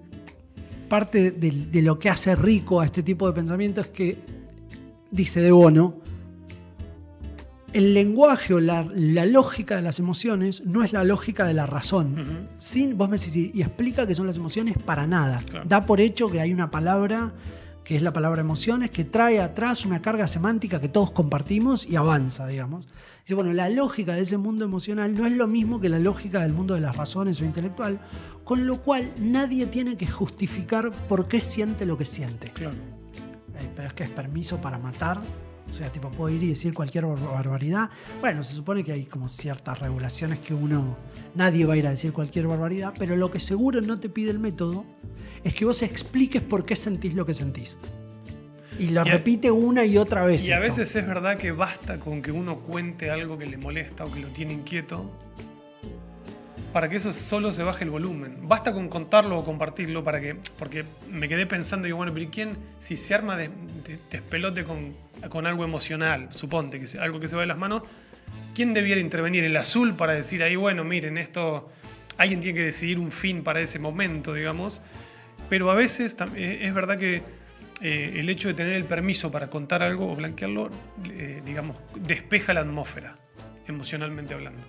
parte 0.89 1.31
de, 1.31 1.51
de 1.71 1.81
lo 1.81 1.97
que 1.99 2.09
hace 2.09 2.35
rico 2.35 2.79
a 2.81 2.85
este 2.85 3.03
tipo 3.03 3.27
de 3.27 3.33
pensamiento 3.33 3.81
es 3.81 3.87
que 3.87 4.17
dice 5.11 5.41
De 5.41 5.51
Bono, 5.51 5.99
el 7.73 7.93
lenguaje 7.95 8.53
o 8.53 8.59
la, 8.59 8.85
la 8.93 9.25
lógica 9.25 9.75
de 9.75 9.81
las 9.81 9.97
emociones 9.97 10.63
no 10.65 10.83
es 10.83 10.93
la 10.93 11.03
lógica 11.03 11.45
de 11.45 11.55
la 11.55 11.65
razón. 11.65 12.47
Sin, 12.59 12.97
vos 12.97 13.09
me 13.09 13.17
decís, 13.17 13.35
y- 13.35 13.51
y 13.53 13.61
explica 13.63 14.05
que 14.05 14.13
son 14.13 14.27
las 14.27 14.37
emociones 14.37 14.77
para 14.77 15.07
nada. 15.07 15.41
Claro. 15.49 15.65
Da 15.67 15.85
por 15.85 15.99
hecho 15.99 16.29
que 16.29 16.39
hay 16.39 16.53
una 16.53 16.69
palabra, 16.69 17.33
que 17.83 17.95
es 17.95 18.01
la 18.01 18.13
palabra 18.13 18.41
emociones, 18.41 18.91
que 18.91 19.03
trae 19.03 19.39
atrás 19.41 19.85
una 19.85 20.01
carga 20.01 20.27
semántica 20.27 20.79
que 20.79 20.89
todos 20.89 21.11
compartimos 21.11 21.85
y 21.85 21.95
avanza, 21.95 22.47
digamos. 22.47 22.85
Dice, 23.21 23.35
bueno, 23.35 23.53
la 23.53 23.69
lógica 23.69 24.15
de 24.15 24.21
ese 24.21 24.37
mundo 24.37 24.65
emocional 24.65 25.13
no 25.13 25.25
es 25.25 25.33
lo 25.33 25.47
mismo 25.47 25.79
que 25.79 25.89
la 25.89 25.99
lógica 25.99 26.41
del 26.41 26.53
mundo 26.53 26.73
de 26.73 26.81
las 26.81 26.95
razones 26.95 27.41
o 27.41 27.45
intelectual, 27.45 27.99
con 28.43 28.65
lo 28.67 28.81
cual 28.81 29.13
nadie 29.17 29.65
tiene 29.67 29.97
que 29.97 30.07
justificar 30.07 30.91
por 31.07 31.27
qué 31.27 31.41
siente 31.41 31.85
lo 31.85 31.97
que 31.97 32.05
siente. 32.05 32.51
Claro. 32.51 32.75
Eh, 33.55 33.69
pero 33.75 33.87
es 33.87 33.93
que 33.93 34.03
es 34.03 34.09
permiso 34.09 34.59
para 34.59 34.77
matar. 34.77 35.21
O 35.73 35.75
sea, 35.75 35.91
tipo, 35.91 36.11
puedo 36.11 36.31
ir 36.35 36.43
y 36.43 36.49
decir 36.49 36.71
cualquier 36.71 37.07
bar- 37.07 37.17
barbaridad. 37.19 37.89
Bueno, 38.21 38.43
se 38.43 38.53
supone 38.53 38.83
que 38.83 38.91
hay 38.91 39.05
como 39.07 39.27
ciertas 39.27 39.79
regulaciones 39.79 40.37
que 40.37 40.53
uno. 40.53 40.95
Nadie 41.33 41.65
va 41.65 41.73
a 41.73 41.77
ir 41.77 41.87
a 41.87 41.89
decir 41.89 42.13
cualquier 42.13 42.45
barbaridad, 42.45 42.93
pero 42.99 43.15
lo 43.15 43.31
que 43.31 43.39
seguro 43.39 43.81
no 43.81 43.97
te 43.97 44.07
pide 44.07 44.29
el 44.29 44.37
método 44.37 44.85
es 45.43 45.55
que 45.55 45.65
vos 45.65 45.81
expliques 45.81 46.43
por 46.43 46.63
qué 46.63 46.75
sentís 46.75 47.15
lo 47.15 47.25
que 47.25 47.33
sentís. 47.33 47.79
Y 48.77 48.89
lo 48.89 49.03
Y 49.03 49.09
a- 49.09 49.13
repite 49.13 49.49
una 49.49 49.83
y 49.83 49.97
otra 49.97 50.23
vez. 50.25 50.47
Y 50.47 50.51
a 50.51 50.59
veces 50.59 50.95
es 50.95 51.07
verdad 51.07 51.37
que 51.37 51.51
basta 51.51 51.99
con 51.99 52.21
que 52.21 52.31
uno 52.31 52.59
cuente 52.59 53.09
algo 53.09 53.39
que 53.39 53.47
le 53.47 53.57
molesta 53.57 54.05
o 54.05 54.11
que 54.11 54.19
lo 54.19 54.27
tiene 54.27 54.53
inquieto 54.53 55.09
para 56.71 56.87
que 56.89 56.97
eso 56.97 57.13
solo 57.13 57.51
se 57.53 57.63
baje 57.63 57.83
el 57.83 57.89
volumen. 57.89 58.47
Basta 58.47 58.73
con 58.73 58.89
contarlo 58.89 59.39
o 59.39 59.45
compartirlo 59.45 60.03
para 60.03 60.19
que. 60.21 60.35
Porque 60.57 60.85
me 61.09 61.27
quedé 61.29 61.45
pensando, 61.45 61.85
digo, 61.85 61.97
bueno, 61.97 62.13
pero 62.13 62.25
¿y 62.25 62.29
quién, 62.29 62.57
si 62.79 62.95
se 62.97 63.13
arma 63.13 63.37
de- 63.37 63.49
de- 63.49 63.99
despelote 64.11 64.63
con, 64.63 64.93
con 65.29 65.47
algo 65.47 65.63
emocional, 65.63 66.27
suponte, 66.31 66.79
que 66.79 66.99
algo 66.99 67.19
que 67.19 67.27
se 67.27 67.35
va 67.35 67.41
de 67.41 67.47
las 67.47 67.57
manos, 67.57 67.83
¿quién 68.55 68.73
debiera 68.73 69.01
intervenir? 69.01 69.43
¿El 69.43 69.57
azul 69.57 69.95
para 69.95 70.13
decir 70.13 70.43
ahí, 70.43 70.55
bueno, 70.55 70.83
miren, 70.83 71.17
esto. 71.17 71.69
Alguien 72.17 72.41
tiene 72.41 72.59
que 72.59 72.65
decidir 72.65 72.99
un 72.99 73.11
fin 73.11 73.43
para 73.43 73.59
ese 73.59 73.79
momento, 73.79 74.33
digamos. 74.33 74.81
Pero 75.49 75.71
a 75.71 75.75
veces 75.75 76.15
eh, 76.35 76.59
es 76.61 76.73
verdad 76.73 76.97
que 76.97 77.23
eh, 77.85 78.19
el 78.19 78.29
hecho 78.29 78.47
de 78.47 78.53
tener 78.53 78.73
el 78.75 78.85
permiso 78.85 79.29
para 79.29 79.49
contar 79.49 79.83
algo 79.83 80.09
o 80.09 80.15
blanquearlo, 80.15 80.69
eh, 81.09 81.41
digamos, 81.45 81.75
despeja 81.99 82.53
la 82.53 82.61
atmósfera, 82.61 83.15
emocionalmente 83.67 84.33
hablando. 84.33 84.61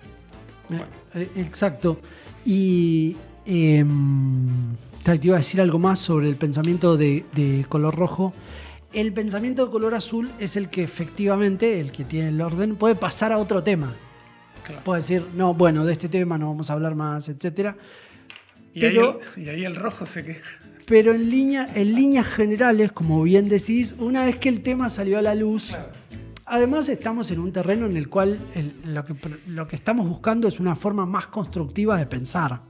Eh, 1.13 1.29
Exacto. 1.37 2.01
Y 2.43 3.15
em, 3.45 4.75
te 5.03 5.17
iba 5.21 5.35
a 5.35 5.39
decir 5.39 5.61
algo 5.61 5.79
más 5.79 5.99
sobre 5.99 6.27
el 6.27 6.35
pensamiento 6.35 6.97
de 6.97 7.65
color 7.69 7.95
rojo. 7.95 8.33
El 8.95 9.13
pensamiento 9.13 9.65
de 9.65 9.71
color 9.71 9.93
azul 9.93 10.29
es 10.39 10.55
el 10.55 10.69
que 10.69 10.83
efectivamente, 10.83 11.79
el 11.79 11.91
que 11.91 12.03
tiene 12.05 12.29
el 12.29 12.41
orden, 12.41 12.75
puede 12.75 12.95
pasar 12.95 13.31
a 13.31 13.37
otro 13.37 13.61
tema. 13.61 13.93
Claro. 14.65 14.83
Puede 14.83 15.01
decir, 15.01 15.23
no, 15.35 15.53
bueno, 15.53 15.85
de 15.85 15.93
este 15.93 16.09
tema 16.09 16.37
no 16.37 16.47
vamos 16.47 16.69
a 16.69 16.73
hablar 16.73 16.95
más, 16.95 17.29
etc. 17.29 17.75
Y, 18.73 18.79
pero- 18.79 19.19
ahí 19.35 19.41
el, 19.41 19.43
y 19.43 19.49
ahí 19.49 19.65
el 19.65 19.75
rojo 19.75 20.05
se 20.05 20.23
queja. 20.23 20.59
Pero 20.87 21.13
en, 21.13 21.29
línea, 21.29 21.67
en 21.75 21.93
líneas 21.95 22.27
generales, 22.27 22.91
como 22.91 23.21
bien 23.23 23.49
decís, 23.49 23.95
una 23.99 24.23
vez 24.23 24.37
que 24.37 24.49
el 24.49 24.61
tema 24.61 24.89
salió 24.89 25.17
a 25.17 25.21
la 25.21 25.35
luz, 25.35 25.77
Además 26.47 26.89
estamos 26.89 27.31
en 27.31 27.39
un 27.39 27.51
terreno 27.51 27.87
en 27.87 27.97
el 27.97 28.07
cual 28.07 28.37
el- 28.53 28.75
lo, 28.93 29.03
que, 29.03 29.15
lo 29.47 29.67
que 29.67 29.75
estamos 29.75 30.07
buscando 30.07 30.47
es 30.47 30.59
una 30.59 30.75
forma 30.75 31.03
más 31.07 31.25
constructiva 31.25 31.97
de 31.97 32.05
pensar. 32.05 32.61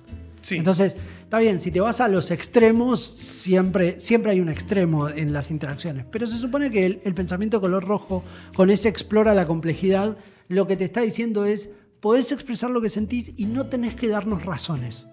Sí. 0.41 0.55
Entonces, 0.55 0.95
está 1.25 1.39
bien, 1.39 1.59
si 1.59 1.71
te 1.71 1.81
vas 1.81 2.01
a 2.01 2.07
los 2.07 2.31
extremos, 2.31 3.01
siempre, 3.01 3.99
siempre 3.99 4.31
hay 4.31 4.39
un 4.39 4.49
extremo 4.49 5.09
en 5.09 5.33
las 5.33 5.51
interacciones. 5.51 6.05
Pero 6.11 6.27
se 6.27 6.37
supone 6.37 6.71
que 6.71 6.85
el, 6.85 7.01
el 7.03 7.13
pensamiento 7.13 7.59
color 7.59 7.83
rojo, 7.83 8.23
con 8.55 8.69
ese 8.69 8.89
explora 8.89 9.33
la 9.33 9.47
complejidad, 9.47 10.17
lo 10.47 10.67
que 10.67 10.77
te 10.77 10.85
está 10.85 11.01
diciendo 11.01 11.45
es, 11.45 11.71
podés 11.99 12.31
expresar 12.31 12.69
lo 12.69 12.79
que 12.79 12.89
sentís 12.89 13.33
y 13.35 13.47
no 13.47 13.65
tenés 13.65 13.95
que 13.95 14.07
darnos 14.07 14.45
razones. 14.45 15.07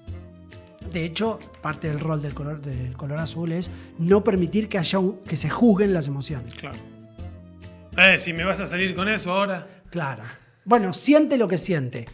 De 0.93 1.05
hecho, 1.05 1.39
parte 1.63 1.89
del 1.89 1.99
rol 1.99 2.21
del 2.21 2.35
color, 2.35 2.61
del 2.61 2.95
color 2.95 3.19
azul 3.19 3.51
es 3.51 3.71
no 3.99 4.23
permitir 4.23 4.69
que, 4.69 4.77
haya 4.77 4.99
que 5.27 5.39
se 5.39 5.49
juzguen 5.49 5.95
las 5.95 6.09
emociones. 6.09 6.53
Claro. 6.53 6.79
Eh, 7.97 8.19
si 8.19 8.35
me 8.35 8.45
vas 8.45 8.61
a 8.61 8.67
salir 8.67 8.95
con 8.95 9.09
eso 9.09 9.33
ahora. 9.33 9.67
Claro. 9.91 10.23
Bueno, 10.65 10.93
siente 10.93 11.39
lo 11.39 11.49
que 11.49 11.57
siente. 11.57 12.07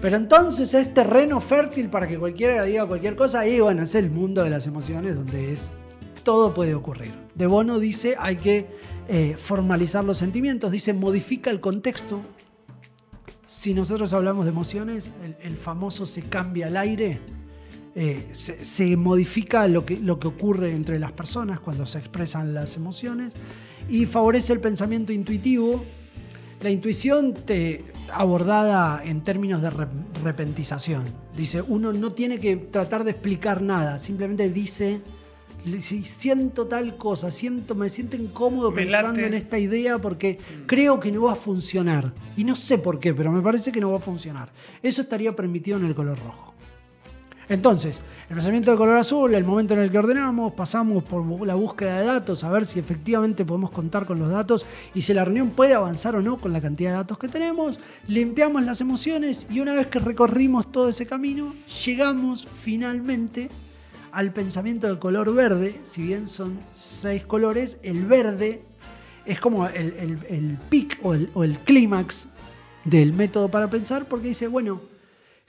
Pero 0.00 0.16
entonces 0.16 0.72
es 0.74 0.94
terreno 0.94 1.40
fértil 1.40 1.90
para 1.90 2.08
que 2.08 2.18
cualquiera 2.18 2.62
diga 2.64 2.86
cualquier 2.86 3.16
cosa 3.16 3.46
y 3.46 3.60
bueno, 3.60 3.82
es 3.82 3.94
el 3.94 4.10
mundo 4.10 4.42
de 4.42 4.50
las 4.50 4.66
emociones 4.66 5.14
donde 5.14 5.52
es 5.52 5.74
todo 6.22 6.54
puede 6.54 6.74
ocurrir. 6.74 7.12
De 7.34 7.46
Bono 7.46 7.78
dice 7.78 8.16
hay 8.18 8.36
que 8.36 8.66
eh, 9.08 9.34
formalizar 9.36 10.04
los 10.04 10.18
sentimientos, 10.18 10.70
dice 10.70 10.94
modifica 10.94 11.50
el 11.50 11.60
contexto. 11.60 12.20
Si 13.44 13.74
nosotros 13.74 14.12
hablamos 14.12 14.46
de 14.46 14.52
emociones, 14.52 15.10
el, 15.24 15.36
el 15.42 15.56
famoso 15.56 16.06
se 16.06 16.22
cambia 16.22 16.68
al 16.68 16.76
aire, 16.76 17.20
eh, 17.96 18.28
se, 18.30 18.64
se 18.64 18.96
modifica 18.96 19.66
lo 19.66 19.84
que, 19.84 19.98
lo 19.98 20.20
que 20.20 20.28
ocurre 20.28 20.74
entre 20.74 21.00
las 21.00 21.10
personas 21.12 21.58
cuando 21.58 21.86
se 21.86 21.98
expresan 21.98 22.54
las 22.54 22.76
emociones 22.76 23.34
y 23.88 24.06
favorece 24.06 24.52
el 24.52 24.60
pensamiento 24.60 25.12
intuitivo. 25.12 25.84
La 26.62 26.70
intuición 26.70 27.32
te, 27.32 27.84
abordada 28.12 29.02
en 29.04 29.22
términos 29.22 29.62
de 29.62 29.70
re- 29.70 29.86
repentización. 30.22 31.04
Dice, 31.36 31.62
uno 31.62 31.92
no 31.92 32.12
tiene 32.12 32.38
que 32.38 32.56
tratar 32.56 33.02
de 33.04 33.12
explicar 33.12 33.62
nada, 33.62 33.98
simplemente 33.98 34.50
dice, 34.50 35.00
siento 36.02 36.66
tal 36.66 36.96
cosa, 36.96 37.30
siento, 37.30 37.74
me 37.74 37.88
siento 37.88 38.16
incómodo 38.16 38.70
Me 38.70 38.82
pensando 38.82 39.14
late. 39.22 39.26
en 39.26 39.34
esta 39.34 39.58
idea 39.58 39.98
porque 39.98 40.38
creo 40.66 41.00
que 41.00 41.10
no 41.12 41.22
va 41.24 41.32
a 41.32 41.36
funcionar. 41.36 42.12
Y 42.36 42.44
no 42.44 42.54
sé 42.54 42.76
por 42.78 42.98
qué, 43.00 43.14
pero 43.14 43.32
me 43.32 43.40
parece 43.40 43.72
que 43.72 43.80
no 43.80 43.90
va 43.90 43.96
a 43.98 44.00
funcionar. 44.00 44.50
Eso 44.82 45.00
estaría 45.02 45.34
permitido 45.34 45.78
en 45.78 45.86
el 45.86 45.94
color 45.94 46.18
rojo. 46.18 46.49
Entonces, 47.50 48.00
el 48.28 48.36
pensamiento 48.36 48.70
de 48.70 48.76
color 48.76 48.96
azul, 48.96 49.34
el 49.34 49.42
momento 49.42 49.74
en 49.74 49.80
el 49.80 49.90
que 49.90 49.98
ordenamos, 49.98 50.52
pasamos 50.52 51.02
por 51.02 51.44
la 51.44 51.56
búsqueda 51.56 51.98
de 51.98 52.06
datos, 52.06 52.44
a 52.44 52.48
ver 52.48 52.64
si 52.64 52.78
efectivamente 52.78 53.44
podemos 53.44 53.72
contar 53.72 54.06
con 54.06 54.20
los 54.20 54.30
datos 54.30 54.64
y 54.94 55.02
si 55.02 55.12
la 55.12 55.24
reunión 55.24 55.50
puede 55.50 55.74
avanzar 55.74 56.14
o 56.14 56.22
no 56.22 56.40
con 56.40 56.52
la 56.52 56.60
cantidad 56.60 56.90
de 56.90 56.96
datos 56.98 57.18
que 57.18 57.26
tenemos, 57.26 57.80
limpiamos 58.06 58.62
las 58.62 58.80
emociones 58.80 59.48
y 59.50 59.58
una 59.58 59.74
vez 59.74 59.88
que 59.88 59.98
recorrimos 59.98 60.70
todo 60.70 60.88
ese 60.88 61.06
camino, 61.06 61.52
llegamos 61.84 62.46
finalmente 62.46 63.50
al 64.12 64.32
pensamiento 64.32 64.86
de 64.86 65.00
color 65.00 65.34
verde, 65.34 65.80
si 65.82 66.02
bien 66.02 66.28
son 66.28 66.60
seis 66.72 67.26
colores, 67.26 67.80
el 67.82 68.06
verde 68.06 68.62
es 69.26 69.40
como 69.40 69.66
el, 69.66 70.20
el, 70.28 70.56
pic 70.68 71.00
o 71.02 71.14
el, 71.14 71.32
el 71.34 71.58
clímax 71.58 72.28
del 72.84 73.12
método 73.12 73.50
para 73.50 73.68
pensar 73.68 74.06
porque 74.06 74.28
dice, 74.28 74.46
bueno, 74.46 74.89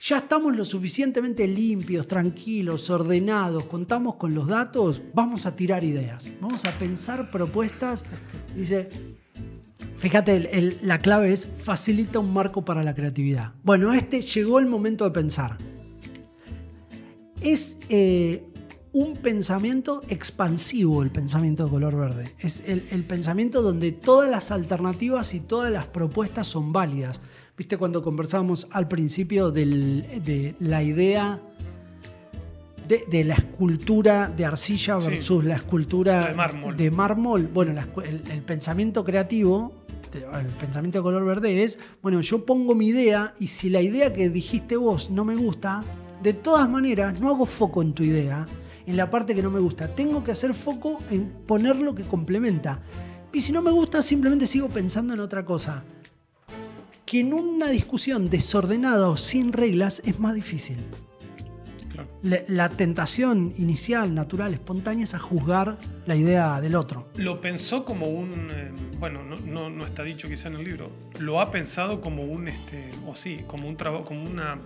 ya 0.02 0.18
estamos 0.18 0.56
lo 0.56 0.64
suficientemente 0.64 1.46
limpios, 1.46 2.08
tranquilos, 2.08 2.90
ordenados, 2.90 3.66
contamos 3.66 4.16
con 4.16 4.34
los 4.34 4.48
datos, 4.48 5.00
vamos 5.14 5.46
a 5.46 5.54
tirar 5.54 5.84
ideas, 5.84 6.32
vamos 6.40 6.64
a 6.64 6.72
pensar 6.72 7.30
propuestas. 7.30 8.04
Dice, 8.52 8.88
fíjate, 9.96 10.80
la 10.82 10.98
clave 10.98 11.32
es 11.32 11.48
facilita 11.56 12.18
un 12.18 12.32
marco 12.32 12.64
para 12.64 12.82
la 12.82 12.94
creatividad. 12.94 13.54
Bueno, 13.62 13.92
este 13.92 14.22
llegó 14.22 14.58
el 14.58 14.66
momento 14.66 15.04
de 15.04 15.12
pensar. 15.12 15.56
Es 17.40 17.78
eh, 17.88 18.44
un 18.92 19.16
pensamiento 19.16 20.02
expansivo 20.08 21.04
el 21.04 21.12
pensamiento 21.12 21.66
de 21.66 21.70
color 21.70 21.96
verde. 21.96 22.34
Es 22.40 22.64
el 22.66 23.04
pensamiento 23.04 23.62
donde 23.62 23.92
todas 23.92 24.28
las 24.28 24.50
alternativas 24.50 25.32
y 25.32 25.38
todas 25.38 25.70
las 25.70 25.86
propuestas 25.86 26.48
son 26.48 26.72
válidas. 26.72 27.20
¿Viste 27.56 27.76
cuando 27.76 28.02
conversábamos 28.02 28.66
al 28.70 28.88
principio 28.88 29.50
del- 29.50 30.04
de 30.24 30.54
la 30.60 30.82
idea 30.82 31.40
de, 32.88 33.02
de 33.10 33.24
la 33.24 33.34
escultura 33.34 34.28
de 34.34 34.44
arcilla 34.44 35.00
Sí. 35.00 35.08
versus 35.08 35.44
la 35.44 35.56
escultura 35.56 36.28
de 36.28 36.34
mármol. 36.34 36.76
de 36.76 36.90
mármol? 36.90 37.46
Bueno, 37.52 37.72
la 37.74 37.86
el, 38.04 38.22
el 38.30 38.42
pensamiento 38.42 39.04
creativo, 39.04 39.72
el 40.14 40.46
pensamiento 40.46 40.98
de 40.98 41.02
color 41.02 41.24
verde 41.24 41.62
es, 41.62 41.78
bueno, 42.02 42.20
yo 42.22 42.44
pongo 42.44 42.74
mi 42.74 42.88
idea 42.88 43.34
y 43.38 43.46
si 43.48 43.68
la 43.70 43.80
idea 43.80 44.12
que 44.12 44.28
dijiste 44.30 44.76
vos 44.76 45.10
no 45.10 45.24
me 45.24 45.36
gusta, 45.36 45.84
de 46.22 46.32
todas 46.32 46.68
maneras 46.68 47.20
no 47.20 47.28
hago 47.28 47.46
foco 47.46 47.82
en 47.82 47.92
tu 47.92 48.02
idea, 48.02 48.46
en 48.86 48.96
la 48.96 49.10
parte 49.10 49.34
que 49.34 49.42
no 49.42 49.50
me 49.50 49.60
gusta. 49.60 49.94
Tengo 49.94 50.24
que 50.24 50.32
hacer 50.32 50.54
foco 50.54 50.98
en 51.10 51.28
poner 51.46 51.76
lo 51.76 51.94
que 51.94 52.04
complementa. 52.04 52.80
Y 53.32 53.42
si 53.42 53.52
no 53.52 53.62
me 53.62 53.70
gusta, 53.70 54.02
simplemente 54.02 54.46
sigo 54.46 54.68
pensando 54.68 55.14
en 55.14 55.20
otra 55.20 55.44
cosa. 55.44 55.84
Que 57.06 57.20
en 57.20 57.32
una 57.34 57.68
discusión 57.68 58.30
desordenada 58.30 59.08
o 59.08 59.16
sin 59.16 59.52
reglas 59.52 60.02
es 60.06 60.18
más 60.20 60.34
difícil. 60.34 60.78
Claro. 61.92 62.08
La, 62.22 62.38
la 62.48 62.68
tentación 62.70 63.52
inicial, 63.58 64.14
natural, 64.14 64.54
espontánea 64.54 65.04
es 65.04 65.12
a 65.14 65.18
juzgar 65.18 65.76
la 66.06 66.16
idea 66.16 66.58
del 66.62 66.74
otro. 66.74 67.08
Lo 67.16 67.40
pensó 67.40 67.84
como 67.84 68.06
un. 68.08 68.30
eh, 68.50 68.70
bueno, 68.98 69.22
no, 69.24 69.36
no- 69.36 69.68
no 69.68 69.84
está 69.84 70.02
dicho 70.04 70.26
quizá 70.28 70.48
en 70.48 70.54
el 70.54 70.64
libro. 70.64 70.90
Lo 71.18 71.40
ha 71.40 71.50
pensado 71.50 72.00
como 72.00 72.22
un. 72.22 72.48
Este, 72.48 72.90
o 73.06 73.14
sí, 73.14 73.40
como 73.46 73.68
un 73.68 73.76
trabajo. 73.76 74.04
Como 74.04 74.24
una. 74.24 74.58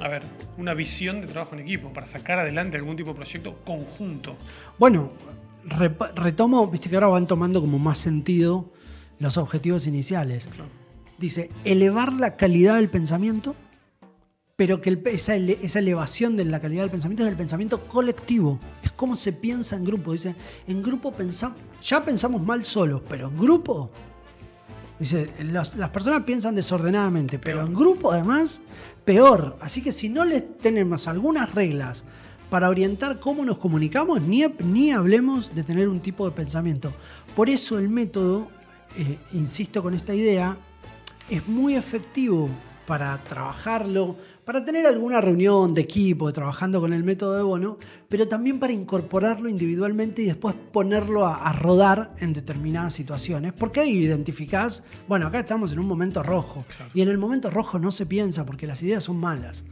A 0.00 0.08
ver, 0.08 0.22
una 0.56 0.72
visión 0.72 1.20
de 1.20 1.26
trabajo 1.26 1.54
en 1.54 1.60
equipo 1.60 1.92
para 1.92 2.06
sacar 2.06 2.38
adelante 2.38 2.76
algún 2.78 2.96
tipo 2.96 3.10
de 3.10 3.16
proyecto 3.16 3.54
conjunto. 3.64 4.36
Bueno, 4.78 5.10
retomo, 6.14 6.68
viste 6.68 6.88
que 6.88 6.94
ahora 6.94 7.08
van 7.08 7.26
tomando 7.26 7.60
como 7.60 7.78
más 7.78 7.98
sentido 7.98 8.70
los 9.18 9.36
objetivos 9.36 9.86
iniciales. 9.86 10.48
Dice, 11.18 11.50
elevar 11.64 12.12
la 12.12 12.36
calidad 12.36 12.76
del 12.76 12.90
pensamiento, 12.90 13.54
pero 14.56 14.80
que 14.80 15.00
esa, 15.06 15.34
elevación 15.34 16.36
de 16.36 16.44
la 16.44 16.60
calidad 16.60 16.82
del 16.82 16.90
pensamiento 16.90 17.22
es 17.22 17.28
el 17.28 17.36
pensamiento 17.36 17.80
colectivo. 17.86 18.58
Es 18.82 18.92
como 18.92 19.16
se 19.16 19.32
piensa 19.32 19.76
en 19.76 19.84
grupo. 19.84 20.12
Dice, 20.12 20.34
en 20.66 20.82
grupo 20.82 21.12
pensamos, 21.12 21.58
ya 21.82 22.04
pensamos 22.04 22.44
mal 22.44 22.64
solos, 22.64 23.02
pero 23.08 23.28
en 23.28 23.36
grupo 23.38 23.90
Dice, 25.02 25.26
las 25.42 25.90
personas 25.90 26.22
piensan 26.22 26.54
desordenadamente, 26.54 27.40
pero 27.40 27.66
en 27.66 27.74
grupo 27.74 28.12
además, 28.12 28.60
peor. 29.04 29.56
Así 29.60 29.82
que 29.82 29.90
si 29.90 30.08
no 30.08 30.24
les 30.24 30.58
tenemos 30.58 31.08
algunas 31.08 31.52
reglas 31.56 32.04
para 32.48 32.68
orientar 32.68 33.18
cómo 33.18 33.44
nos 33.44 33.58
comunicamos, 33.58 34.22
ni, 34.22 34.44
ni 34.60 34.92
hablemos 34.92 35.56
de 35.56 35.64
tener 35.64 35.88
un 35.88 35.98
tipo 35.98 36.24
de 36.24 36.36
pensamiento. 36.36 36.92
Por 37.34 37.50
eso 37.50 37.80
el 37.80 37.88
método, 37.88 38.46
eh, 38.96 39.18
insisto 39.32 39.82
con 39.82 39.94
esta 39.94 40.14
idea, 40.14 40.56
es 41.32 41.48
muy 41.48 41.74
efectivo 41.74 42.48
para 42.86 43.16
trabajarlo, 43.18 44.16
para 44.44 44.64
tener 44.64 44.86
alguna 44.86 45.20
reunión 45.20 45.72
de 45.72 45.82
equipo 45.82 46.32
trabajando 46.32 46.80
con 46.80 46.92
el 46.92 47.04
método 47.04 47.36
de 47.36 47.42
Bono, 47.42 47.78
pero 48.08 48.26
también 48.28 48.58
para 48.58 48.72
incorporarlo 48.72 49.48
individualmente 49.48 50.22
y 50.22 50.26
después 50.26 50.54
ponerlo 50.72 51.26
a, 51.26 51.52
rodar 51.52 52.14
en 52.18 52.32
determinadas 52.32 52.94
situaciones. 52.94 53.52
Porque 53.52 53.80
ahí 53.80 53.98
identificás, 53.98 54.82
bueno, 55.08 55.26
acá 55.26 55.40
estamos 55.40 55.72
en 55.72 55.78
un 55.78 55.86
momento 55.86 56.22
rojo 56.22 56.64
y 56.92 57.02
en 57.02 57.08
el 57.08 57.18
momento 57.18 57.50
rojo 57.50 57.78
no 57.78 57.92
se 57.92 58.04
piensa 58.04 58.44
porque 58.44 58.66
las 58.66 58.82
ideas 58.82 59.04
son 59.04 59.16
malas. 59.18 59.64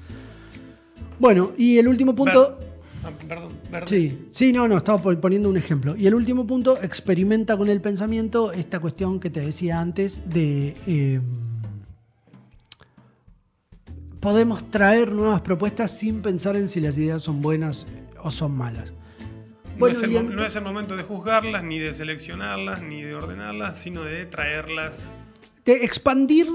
Bueno, 1.19 1.53
y 1.57 1.79
el 1.79 1.89
último 1.89 2.15
punto... 2.15 2.59
Ah, 3.03 3.11
perdón, 3.27 3.53
perdón. 3.71 3.89
Sí, 3.89 4.29
sí, 4.31 4.53
no, 4.53 4.69
no, 4.69 4.77
estaba 4.77 4.99
poniendo 5.21 5.49
un 5.49 5.57
ejemplo. 5.57 5.97
Y 5.97 6.07
el 6.07 6.15
último 6.15 6.47
punto, 6.47 6.81
experimenta 6.81 7.57
con 7.57 7.69
el 7.69 7.81
pensamiento 7.81 8.53
esta 8.53 8.79
cuestión 8.79 9.21
que 9.21 9.31
te 9.31 9.41
decía 9.41 9.81
antes 9.81 10.23
de... 10.27 10.75
Eh, 10.87 11.21
podemos 14.21 14.71
traer 14.71 15.13
nuevas 15.13 15.41
propuestas 15.41 15.91
sin 15.91 16.21
pensar 16.23 16.57
en 16.57 16.69
si 16.69 16.81
las 16.81 16.97
ideas 16.99 17.23
son 17.23 17.41
buenas 17.41 17.87
o 18.23 18.31
son 18.31 18.53
malas. 18.53 18.93
no, 19.79 19.87
es 19.89 20.03
el, 20.57 20.63
momento 20.63 20.97
de 20.97 21.03
juzgarlas, 21.03 21.65
ni 21.65 21.79
de 21.79 21.95
seleccionarlas, 21.95 22.83
ni 22.83 23.03
de 23.03 23.15
ordenarlas, 23.15 23.79
sino 23.79 24.05
de 24.05 24.27
traerlas. 24.27 25.09
De 25.65 25.85
expandir 25.85 26.47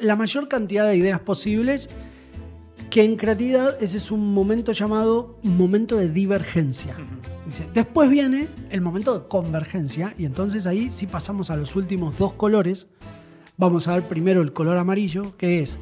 la 0.00 0.16
mayor 0.16 0.48
cantidad 0.48 0.86
de 0.86 0.96
ideas 0.96 1.20
posibles, 1.20 1.90
que 2.88 3.04
en 3.04 3.16
creatividad 3.16 3.82
ese 3.82 3.98
es 3.98 4.10
un 4.10 4.32
momento 4.32 4.72
llamado 4.72 5.38
momento 5.42 5.96
de 5.96 6.08
divergencia. 6.08 6.96
después 7.74 8.08
viene 8.08 8.48
el 8.70 8.80
momento 8.80 9.18
de 9.18 9.28
convergencia, 9.28 10.14
y 10.16 10.24
entonces 10.24 10.66
ahí 10.66 10.90
si 10.90 11.06
pasamos 11.06 11.50
a 11.50 11.56
los 11.56 11.76
últimos 11.76 12.18
dos 12.18 12.32
colores. 12.32 12.86
Vamos 13.58 13.86
a 13.86 13.94
ver 13.94 14.04
primero 14.04 14.40
el 14.40 14.54
color 14.54 14.78
amarillo, 14.78 15.36
que 15.36 15.60
es 15.60 15.78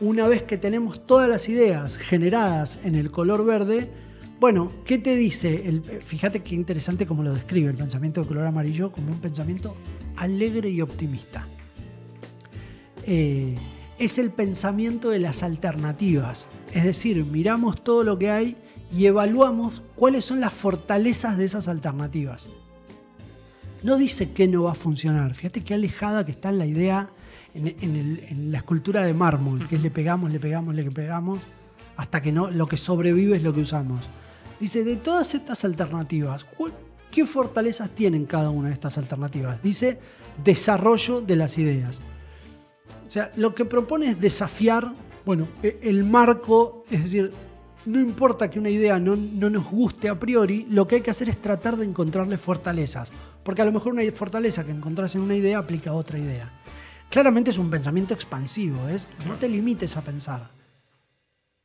una 0.00 0.28
vez 0.28 0.42
que 0.42 0.58
tenemos 0.58 1.06
todas 1.06 1.28
las 1.28 1.48
ideas 1.48 1.96
generadas 1.96 2.78
en 2.84 2.94
el 2.94 3.10
color 3.10 3.44
verde, 3.44 3.90
bueno, 4.40 4.70
¿qué 4.84 4.98
te 4.98 5.16
dice? 5.16 5.82
Fíjate 6.04 6.42
qué 6.42 6.54
interesante 6.54 7.06
cómo 7.06 7.24
lo 7.24 7.34
describe 7.34 7.70
el 7.70 7.76
pensamiento 7.76 8.20
de 8.20 8.28
color 8.28 8.46
amarillo 8.46 8.92
como 8.92 9.10
un 9.10 9.18
pensamiento 9.18 9.74
alegre 10.16 10.70
y 10.70 10.80
optimista. 10.80 11.46
Eh, 13.04 13.56
es 13.98 14.18
el 14.18 14.30
pensamiento 14.30 15.10
de 15.10 15.18
las 15.18 15.42
alternativas. 15.42 16.46
Es 16.72 16.84
decir, 16.84 17.24
miramos 17.24 17.82
todo 17.82 18.04
lo 18.04 18.18
que 18.18 18.30
hay 18.30 18.56
y 18.92 19.06
evaluamos 19.06 19.82
cuáles 19.96 20.24
son 20.24 20.40
las 20.40 20.52
fortalezas 20.52 21.36
de 21.36 21.44
esas 21.44 21.66
alternativas. 21.66 22.48
No 23.82 23.96
dice 23.96 24.30
que 24.30 24.46
no 24.46 24.64
va 24.64 24.72
a 24.72 24.76
funcionar. 24.76 25.34
Fíjate 25.34 25.64
qué 25.64 25.74
alejada 25.74 26.24
que 26.24 26.32
está 26.32 26.52
la 26.52 26.66
idea 26.66 27.08
en, 27.58 28.52
la 28.52 28.58
escultura 28.58 29.02
de 29.02 29.14
mármol, 29.14 29.66
que 29.68 29.76
es 29.76 29.82
le 29.82 29.90
pegamos, 29.90 30.30
le 30.30 30.40
pegamos, 30.40 30.74
le 30.74 30.90
pegamos, 30.90 31.40
hasta 31.96 32.22
que 32.22 32.32
no, 32.32 32.50
lo 32.50 32.66
que 32.66 32.76
sobrevive 32.76 33.36
es 33.36 33.42
lo 33.42 33.52
que 33.52 33.60
usamos. 33.60 34.08
Dice, 34.60 34.84
de 34.84 34.96
todas 34.96 35.34
estas 35.34 35.64
alternativas, 35.64 36.46
¿qué 37.10 37.26
fortalezas 37.26 37.90
tienen 37.90 38.26
cada 38.26 38.50
una 38.50 38.68
de 38.68 38.74
estas 38.74 38.98
alternativas? 38.98 39.62
Dice, 39.62 39.98
desarrollo 40.42 41.20
de 41.20 41.36
las 41.36 41.58
ideas. 41.58 42.00
O 43.06 43.10
sea, 43.10 43.32
lo 43.36 43.54
que 43.54 43.64
propone 43.64 44.06
es 44.06 44.20
desafiar, 44.20 44.92
bueno, 45.24 45.48
e, 45.62 45.80
el 45.82 46.04
marco, 46.04 46.84
es 46.90 47.04
decir, 47.04 47.32
no 47.86 48.00
importa 48.00 48.50
que 48.50 48.58
una 48.58 48.68
idea 48.68 48.98
no, 48.98 49.16
no, 49.16 49.48
nos 49.48 49.70
guste 49.70 50.08
a 50.08 50.18
priori, 50.18 50.66
lo 50.68 50.86
que 50.86 50.96
hay 50.96 51.00
que 51.00 51.10
hacer 51.10 51.28
es 51.28 51.40
tratar 51.40 51.76
de 51.76 51.86
encontrarle 51.86 52.36
fortalezas. 52.36 53.12
Porque 53.42 53.62
a 53.62 53.64
lo 53.64 53.72
mejor 53.72 53.94
una 53.94 54.02
fortaleza 54.12 54.64
que 54.64 54.72
encontrás 54.72 55.14
en 55.14 55.22
una 55.22 55.34
idea 55.34 55.58
aplica 55.58 55.90
a 55.90 55.94
otra 55.94 56.18
idea. 56.18 56.52
Claramente 57.10 57.50
es 57.50 57.58
un 57.58 57.70
pensamiento 57.70 58.12
expansivo, 58.12 58.78
no 59.26 59.36
te 59.36 59.48
limites 59.48 59.96
a 59.96 60.02
pensar. 60.02 60.50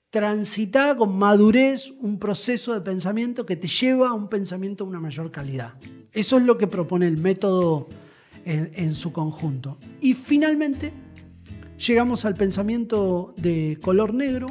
Transita 0.09 0.95
con 0.95 1.17
madurez 1.17 1.91
un 1.99 2.17
proceso 2.17 2.73
de 2.73 2.81
pensamiento 2.81 3.45
que 3.45 3.55
te 3.55 3.67
lleva 3.67 4.09
a 4.09 4.13
un 4.13 4.29
pensamiento 4.29 4.83
de 4.83 4.91
una 4.91 4.99
mayor 5.01 5.31
calidad. 5.31 5.73
Eso 6.13 6.37
es 6.37 6.43
lo 6.43 6.57
que 6.57 6.67
propone 6.67 7.07
el 7.07 7.17
método 7.17 7.89
en, 8.45 8.71
en 8.73 8.95
su 8.95 9.11
conjunto. 9.11 9.77
Y 9.99 10.13
finalmente 10.13 10.93
llegamos 11.77 12.23
al 12.23 12.35
pensamiento 12.35 13.33
de 13.35 13.77
color 13.81 14.13
negro. 14.13 14.47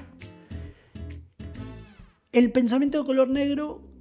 El 2.33 2.53
pensamiento 2.53 2.99
de 2.99 3.07
color 3.07 3.29
negro 3.29 3.92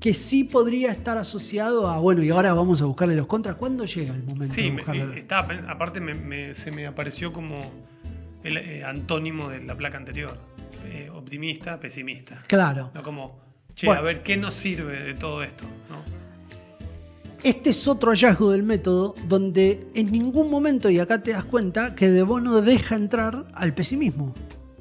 que 0.00 0.14
sí 0.14 0.44
podría 0.44 0.90
estar 0.92 1.18
asociado 1.18 1.88
a, 1.88 1.98
bueno, 1.98 2.22
y 2.22 2.30
ahora 2.30 2.52
vamos 2.52 2.80
a 2.82 2.84
buscarle 2.84 3.16
los 3.16 3.26
contras. 3.26 3.56
¿Cuándo 3.56 3.84
llega 3.84 4.14
el 4.14 4.22
momento 4.22 4.54
de 4.54 4.70
buscarle? 4.70 5.26
aparte 5.68 6.54
se 6.54 6.70
me 6.70 6.86
apareció 6.86 7.32
como 7.32 7.70
el 8.44 8.56
eh, 8.56 8.84
antónimo 8.84 9.48
de 9.48 9.60
la 9.64 9.76
placa 9.76 9.96
anterior. 9.96 10.38
Eh, 10.86 11.10
optimista, 11.12 11.78
pesimista. 11.80 12.42
Claro. 12.46 12.92
como, 13.02 13.38
che, 13.74 13.90
a 13.90 14.00
ver, 14.00 14.22
¿qué 14.22 14.36
nos 14.36 14.54
sirve 14.54 15.02
de 15.02 15.14
todo 15.14 15.42
esto? 15.42 15.64
Este 17.42 17.70
es 17.70 17.86
otro 17.86 18.10
hallazgo 18.10 18.50
del 18.50 18.64
método 18.64 19.14
donde 19.28 19.86
en 19.94 20.10
ningún 20.10 20.50
momento, 20.50 20.90
y 20.90 20.98
acá 20.98 21.22
te 21.22 21.32
das 21.32 21.44
cuenta, 21.44 21.94
que 21.94 22.10
De 22.10 22.22
Bono 22.22 22.60
deja 22.62 22.96
entrar 22.96 23.46
al 23.54 23.74
pesimismo. 23.74 24.34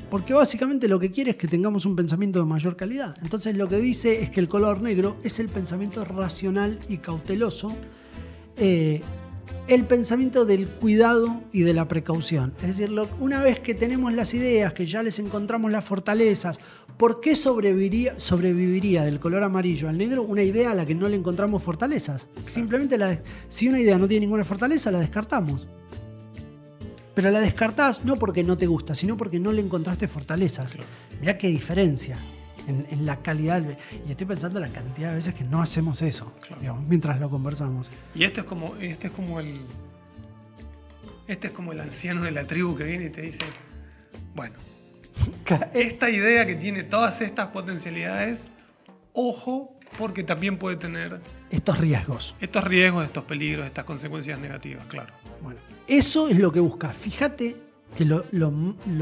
Porque 0.10 0.34
básicamente 0.34 0.88
lo 0.88 1.00
que 1.00 1.12
quiere 1.12 1.32
es 1.32 1.38
que 1.38 1.48
tengamos 1.48 1.86
un 1.86 1.96
pensamiento 1.96 2.40
de 2.40 2.46
mayor 2.46 2.76
calidad. 2.76 3.16
Entonces 3.22 3.58
lo 3.58 3.68
que 3.68 3.78
dice 3.78 4.22
es 4.22 4.30
que 4.30 4.40
el 4.40 4.48
color 4.48 4.82
negro 4.82 5.18
es 5.24 5.40
el 5.40 5.50
pensamiento 5.50 6.06
racional 6.06 6.80
y 6.88 6.98
cauteloso, 6.98 7.76
eh, 8.56 9.02
el 9.68 9.86
pensamiento 9.86 10.46
del 10.46 10.68
cuidado 10.68 11.42
y 11.52 11.62
de 11.62 11.74
la 11.74 11.88
precaución. 11.88 12.54
Es 12.62 12.78
decir, 12.78 12.90
una 13.20 13.42
vez 13.42 13.60
que 13.60 13.74
tenemos 13.74 14.14
las 14.14 14.34
ideas, 14.34 14.72
que 14.74 14.86
ya 14.86 15.04
les 15.04 15.20
encontramos 15.20 15.72
las 15.72 15.84
fortalezas, 15.84 16.58
¿por 16.98 17.20
qué 17.20 17.36
sobreviviría, 17.36 18.18
sobreviviría 18.18 19.04
del 19.04 19.20
color 19.20 19.44
amarillo 19.44 19.90
al 19.90 19.98
negro 19.98 20.24
una 20.24 20.44
idea 20.44 20.72
a 20.72 20.74
la 20.74 20.86
que 20.86 20.96
no 20.96 21.10
le 21.10 21.18
encontramos 21.18 21.64
fortalezas? 21.64 22.30
Simplemente 22.44 22.98
si 23.50 23.68
una 23.68 23.80
idea 23.80 23.98
no 23.98 24.08
tiene 24.08 24.26
ninguna 24.26 24.46
fortaleza, 24.46 24.90
la 24.90 25.00
descartamos. 25.00 25.68
Pero 27.18 27.32
la 27.32 27.40
descartás 27.40 28.06
no 28.06 28.18
porque 28.18 28.44
no 28.44 28.60
te 28.60 28.68
gusta, 28.68 28.94
sino 28.94 29.18
porque 29.18 29.40
no 29.40 29.52
le 29.52 29.64
encontraste 29.64 30.08
fortalezas. 30.08 30.76
Mirá 31.20 31.36
qué 31.36 31.48
diferencia 31.48 32.16
en, 32.68 33.08
la 33.08 33.24
calidad. 33.24 33.64
Y 34.08 34.12
estoy 34.12 34.28
pensando 34.28 34.60
en 34.60 34.72
la 34.72 34.80
cantidad 34.80 35.10
de 35.10 35.16
veces 35.16 35.34
que 35.34 35.44
no 35.44 35.60
hacemos 35.60 36.04
eso, 36.04 36.32
mientras 36.88 37.20
lo 37.20 37.28
conversamos. 37.28 37.88
Y 38.14 38.24
esto 38.24 38.42
es 38.42 38.46
como, 38.46 38.76
este 38.76 39.08
es 39.08 39.14
como 39.14 39.40
el. 39.40 39.62
Este 41.28 41.48
es 41.48 41.54
como 41.54 41.72
el 41.72 41.80
anciano 41.80 42.22
de 42.22 42.30
la 42.30 42.44
tribu 42.44 42.76
que 42.76 42.84
viene 42.84 43.06
y 43.06 43.10
te 43.10 43.24
dice. 43.24 43.44
Bueno, 44.36 44.54
esta 45.74 46.12
idea 46.12 46.46
que 46.46 46.54
tiene 46.54 46.84
todas 46.84 47.22
estas 47.22 47.48
potencialidades, 47.48 48.46
ojo, 49.14 49.76
porque 49.98 50.24
también 50.24 50.60
puede 50.60 50.76
tener. 50.76 51.20
Estos 51.50 51.80
riesgos. 51.80 52.36
Estos 52.42 52.64
riesgos, 52.64 53.06
estos 53.06 53.24
peligros, 53.24 53.66
estas 53.66 53.86
consecuencias 53.86 54.40
negativas, 54.40 54.86
claro. 54.86 55.16
Bueno, 55.42 55.60
eso 55.88 56.28
es 56.28 56.38
lo 56.38 56.52
que 56.52 56.60
busca. 56.60 56.90
Fíjate 56.90 57.56
que 57.96 58.06
lo, 58.06 58.24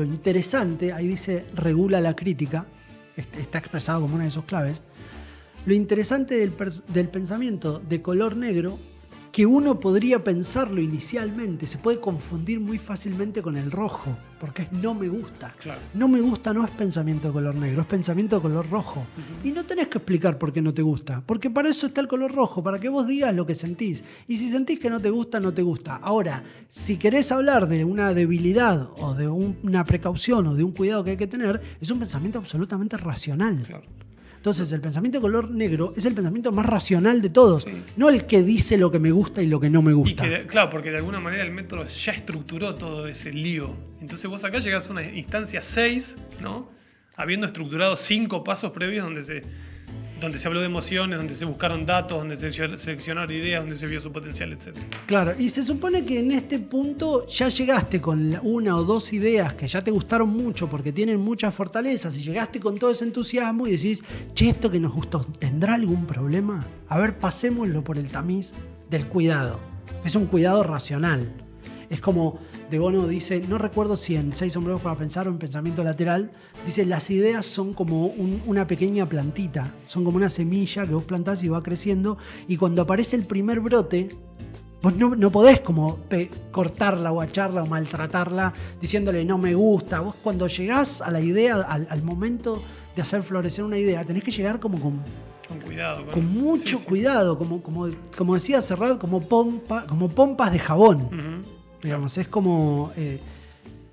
interesante, 0.03 0.93
ahí 0.93 1.07
dice 1.07 1.45
regula 1.53 1.99
la 1.99 2.15
crítica, 2.15 2.65
este, 3.17 3.41
está 3.41 3.57
expresado 3.57 4.01
como 4.01 4.15
una 4.15 4.25
de 4.25 4.31
sus 4.31 4.45
claves. 4.45 4.81
Lo 5.65 5.73
interesante 5.73 6.37
del, 6.37 6.53
del 6.87 7.07
pensamiento 7.09 7.79
de 7.79 8.01
color 8.01 8.37
negro 8.37 8.77
que 9.35 9.45
uno 9.45 9.81
podría 9.81 10.23
pensarlo 10.23 10.79
inicialmente, 10.79 11.67
se 11.67 11.77
puede 11.77 11.99
confundir 11.99 12.61
muy 12.61 12.77
fácilmente 12.77 13.41
con 13.41 13.57
el 13.57 13.69
rojo, 13.69 14.17
porque 14.39 14.61
es 14.61 14.71
no 14.71 14.95
me 14.95 15.09
gusta. 15.09 15.53
No 15.93 16.07
me 16.07 16.21
gusta 16.21 16.53
no 16.53 16.63
es 16.63 16.71
pensamiento 16.71 17.27
de 17.27 17.33
color 17.33 17.53
negro, 17.53 17.81
es 17.81 17.87
pensamiento 17.89 18.37
de 18.37 18.41
color 18.43 18.69
rojo. 18.69 19.05
Y 19.43 19.51
no 19.51 19.65
tenés 19.65 19.89
que 19.89 19.97
explicar 19.97 20.37
por 20.37 20.53
qué 20.53 20.61
no 20.61 20.73
te 20.73 20.81
gusta, 20.81 21.21
porque 21.25 21.49
para 21.49 21.67
eso 21.67 21.87
está 21.87 21.99
el 21.99 22.07
color 22.07 22.33
rojo, 22.33 22.63
para 22.63 22.79
que 22.79 22.87
vos 22.87 23.07
digas 23.07 23.35
lo 23.35 23.45
que 23.45 23.55
sentís. 23.55 24.05
Y 24.25 24.37
si 24.37 24.49
sentís 24.49 24.79
que 24.79 24.89
no 24.89 25.01
te 25.01 25.09
gusta, 25.09 25.41
no 25.41 25.53
te 25.53 25.63
gusta. 25.63 25.97
Ahora, 25.97 26.41
si 26.69 26.95
querés 26.95 27.29
hablar 27.33 27.67
de 27.67 27.83
una 27.83 28.13
debilidad 28.13 28.87
o 28.99 29.15
de 29.15 29.27
una 29.27 29.83
precaución 29.83 30.47
o 30.47 30.55
de 30.55 30.63
un 30.63 30.71
cuidado 30.71 31.03
que 31.03 31.11
hay 31.11 31.17
que 31.17 31.27
tener, 31.27 31.61
es 31.81 31.91
un 31.91 31.99
pensamiento 31.99 32.39
absolutamente 32.39 32.95
racional. 32.95 33.67
Entonces, 34.45 34.71
el 34.73 34.79
pensamiento 34.79 35.17
de 35.17 35.21
color 35.23 35.49
negro 35.49 35.91
es 35.97 36.05
el 36.05 36.13
pensamiento 36.13 36.51
más 36.51 36.67
racional 36.67 37.19
de 37.19 37.29
todos, 37.31 37.65
no 37.97 38.09
el 38.09 38.27
que 38.27 38.43
dice 38.43 38.77
lo 38.77 38.91
que 38.91 38.99
me 38.99 39.09
gusta 39.09 39.41
y 39.41 39.47
lo 39.47 39.59
que 39.59 39.71
no 39.71 39.81
me 39.81 39.89
Y 39.89 39.95
gusta. 39.95 40.21
que, 40.21 40.29
de- 40.29 40.45
claro, 40.45 40.69
porque 40.69 40.91
de 40.91 40.97
alguna 40.97 41.19
manera 41.19 41.41
el 41.41 41.49
método 41.49 41.83
ya 41.87 42.11
estructuró 42.11 42.75
todo 42.75 43.07
ese 43.07 43.33
lío. 43.33 43.75
Entonces 44.01 44.29
vos 44.29 44.43
acá 44.45 44.59
llegás 44.59 44.87
a 44.87 44.91
una 44.91 45.01
instancia 45.01 45.63
6, 45.63 46.17
¿no? 46.43 46.69
Habiendo 47.17 47.47
estructurado 47.47 47.95
cinco 47.95 48.43
pasos 48.43 48.71
previos 48.71 49.03
donde 49.03 49.23
se, 49.23 49.41
donde 50.19 50.39
se 50.39 50.47
habló 50.47 50.59
de 50.59 50.67
emociones, 50.67 51.17
donde 51.17 51.35
se 51.35 51.45
buscaron 51.45 51.85
datos, 51.85 52.17
donde 52.17 52.37
se 52.37 52.51
seleccionaron 52.51 53.31
ideas, 53.31 53.61
donde 53.61 53.75
se 53.75 53.87
vio 53.87 53.99
su 53.99 54.11
potencial, 54.11 54.53
etc. 54.53 54.77
Claro, 55.05 55.33
y 55.37 55.49
se 55.49 55.63
supone 55.63 56.05
que 56.05 56.19
en 56.19 56.31
este 56.31 56.59
punto 56.59 57.27
ya 57.27 57.49
llegaste 57.49 58.01
con 58.01 58.39
una 58.43 58.77
o 58.77 58.83
dos 58.83 59.13
ideas 59.13 59.53
que 59.53 59.67
ya 59.67 59.83
te 59.83 59.91
gustaron 59.91 60.29
mucho 60.29 60.69
porque 60.69 60.91
tienen 60.91 61.19
muchas 61.19 61.53
fortalezas 61.53 62.17
y 62.17 62.23
llegaste 62.23 62.59
con 62.59 62.77
todo 62.77 62.91
ese 62.91 63.05
entusiasmo 63.05 63.67
y 63.67 63.71
decís, 63.71 64.03
che, 64.33 64.49
esto 64.49 64.71
que 64.71 64.79
nos 64.79 64.93
gustó, 64.93 65.25
¿tendrá 65.39 65.75
algún 65.75 66.05
problema? 66.05 66.65
A 66.87 66.99
ver, 66.99 67.17
pasémoslo 67.17 67.83
por 67.83 67.97
el 67.97 68.09
tamiz 68.09 68.53
del 68.89 69.07
cuidado. 69.07 69.59
Es 70.03 70.15
un 70.15 70.25
cuidado 70.25 70.63
racional. 70.63 71.33
Es 71.89 71.99
como 71.99 72.39
De 72.69 72.79
Bono 72.79 73.07
dice, 73.07 73.39
no 73.41 73.57
recuerdo 73.59 73.95
si 73.95 74.15
en 74.15 74.35
Seis 74.35 74.53
sombreros 74.53 74.81
para 74.81 74.97
pensar 74.97 75.27
o 75.27 75.31
en 75.31 75.37
Pensamiento 75.37 75.83
Lateral, 75.83 76.31
dice, 76.65 76.83
las 76.85 77.09
ideas 77.11 77.45
son 77.45 77.73
como 77.73 78.07
un- 78.07 78.41
una 78.47 78.65
pequeña 78.65 79.07
plantita, 79.07 79.71
son 79.87 80.03
como 80.03 80.17
una 80.17 80.29
semilla 80.31 80.85
que 80.87 80.93
vos 80.95 81.03
plantás 81.03 81.43
y 81.43 81.47
va 81.47 81.61
creciendo, 81.61 82.17
y 82.47 82.57
cuando 82.57 82.81
aparece 82.81 83.15
el 83.15 83.25
primer 83.25 83.59
brote, 83.59 84.15
Vos 84.81 84.95
no, 84.97 85.15
no 85.15 85.31
podés 85.31 85.61
como 85.61 85.97
cortarla 86.51 87.11
o 87.11 87.19
acharla 87.19 87.63
o 87.63 87.65
maltratarla 87.65 88.53
diciéndole 88.79 89.25
no 89.25 89.39
me 89.39 89.55
gusta. 89.55 89.99
Vos 90.01 90.13
cuando 90.21 90.45
llegás 90.45 91.01
a 91.01 91.09
la 91.09 91.19
idea, 91.21 91.55
al, 91.55 91.87
al 91.89 92.03
momento 92.03 92.61
de 92.95 93.01
hacer 93.01 93.23
florecer 93.23 93.63
una 93.65 93.79
idea, 93.79 94.05
tenés 94.05 94.23
que 94.23 94.29
llegar 94.29 94.59
como 94.59 94.79
con, 94.79 95.01
Con 95.47 95.59
cuidado. 95.61 96.05
con 96.11 96.31
mucho 96.31 96.77
sí, 96.77 96.83
sí. 96.83 96.85
cuidado, 96.87 97.35
como, 97.35 97.63
como, 97.63 97.87
como 98.15 98.35
decía 98.35 98.61
Serrat, 98.61 98.99
como, 98.99 99.21
pompa, 99.21 99.87
como 99.87 100.07
pompas 100.09 100.51
de 100.51 100.59
jabón. 100.59 101.43
Digamos, 101.85 102.17
es 102.17 102.27
como... 102.27 102.91
eh, 102.97 103.19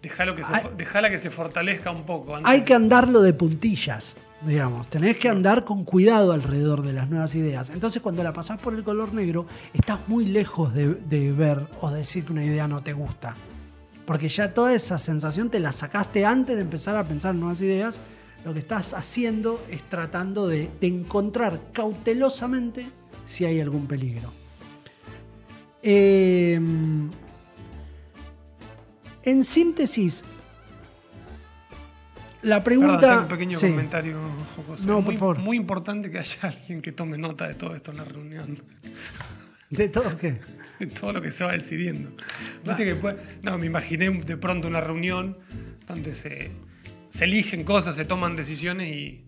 Dejalo 0.02 0.34
que 0.34 0.42
se, 0.42 0.52
Hay- 0.52 0.64
dejala 0.76 1.10
que 1.10 1.18
se 1.18 1.30
fortalezca 1.30 1.90
un 1.92 2.02
poco. 2.02 2.34
antes 2.34 2.50
hay 2.50 2.62
que 2.62 2.74
andarlo 2.74 3.22
de 3.22 3.32
puntillas, 3.34 4.16
digamos. 4.44 4.88
Tenés 4.88 5.16
que 5.18 5.28
andar 5.28 5.64
con 5.64 5.84
cuidado 5.84 6.32
alrededor 6.32 6.82
de 6.82 6.92
las 6.92 7.08
nuevas 7.08 7.34
ideas. 7.36 7.70
Entonces, 7.70 8.02
cuando 8.02 8.24
la 8.24 8.32
pasás 8.32 8.58
por 8.58 8.74
el 8.74 8.82
color 8.82 9.12
negro, 9.14 9.46
estás 9.72 10.08
muy 10.08 10.24
lejos 10.26 10.74
de, 10.74 10.94
de 10.94 11.30
ver 11.32 11.68
o 11.80 11.90
decir 11.90 12.24
que 12.24 12.32
una 12.32 12.44
idea 12.44 12.66
no 12.66 12.80
te 12.82 12.94
gusta. 12.94 13.36
Porque 14.04 14.28
ya 14.28 14.52
toda 14.52 14.74
esa 14.74 14.98
sensación 14.98 15.50
te 15.50 15.60
la 15.60 15.70
sacaste 15.70 16.24
antes 16.26 16.56
de 16.56 16.62
empezar 16.62 16.96
a 16.96 17.04
pensar 17.04 17.34
en 17.34 17.40
nuevas 17.40 17.60
ideas. 17.60 18.00
Lo 18.44 18.52
que 18.52 18.58
estás 18.58 18.94
haciendo 18.94 19.62
es 19.70 19.84
tratando 19.84 20.48
de, 20.48 20.68
de 20.80 20.86
encontrar 20.88 21.60
cautelosamente 21.72 22.86
si 23.24 23.44
hay 23.44 23.60
algún 23.60 23.86
peligro. 23.86 24.32
Eh, 25.84 26.60
en 29.24 29.44
síntesis, 29.44 30.24
la 32.42 32.62
pregunta. 32.64 32.98
Perdón, 32.98 33.10
tengo 33.10 33.22
un 33.22 33.28
pequeño 33.28 33.58
Sí. 33.58 33.68
comentario, 33.70 34.18
José. 34.66 34.86
No, 34.86 34.96
por 34.96 35.04
muy, 35.04 35.16
favor. 35.16 35.38
muy 35.38 35.56
importante 35.56 36.10
que 36.10 36.18
haya 36.18 36.38
alguien 36.42 36.82
que 36.82 36.90
tome 36.92 37.16
nota 37.18 37.46
de 37.46 37.54
todo 37.54 37.74
esto 37.74 37.92
en 37.92 37.98
la 37.98 38.04
reunión. 38.04 38.62
¿De 39.70 39.88
todo 39.88 40.16
qué? 40.18 40.40
De 40.78 40.86
todo 40.88 41.12
lo 41.12 41.22
que 41.22 41.30
se 41.30 41.44
va 41.44 41.52
decidiendo. 41.52 42.10
Viste 42.64 42.84
que 42.84 42.94
después- 42.94 43.16
no, 43.42 43.56
me 43.58 43.66
imaginé 43.66 44.10
de 44.10 44.36
pronto 44.36 44.66
una 44.68 44.80
reunión 44.80 45.38
donde 45.86 46.12
se, 46.14 46.50
se 47.10 47.24
eligen 47.24 47.62
cosas, 47.64 47.94
se 47.96 48.04
toman 48.04 48.34
decisiones 48.36 48.88
y. 48.88 49.24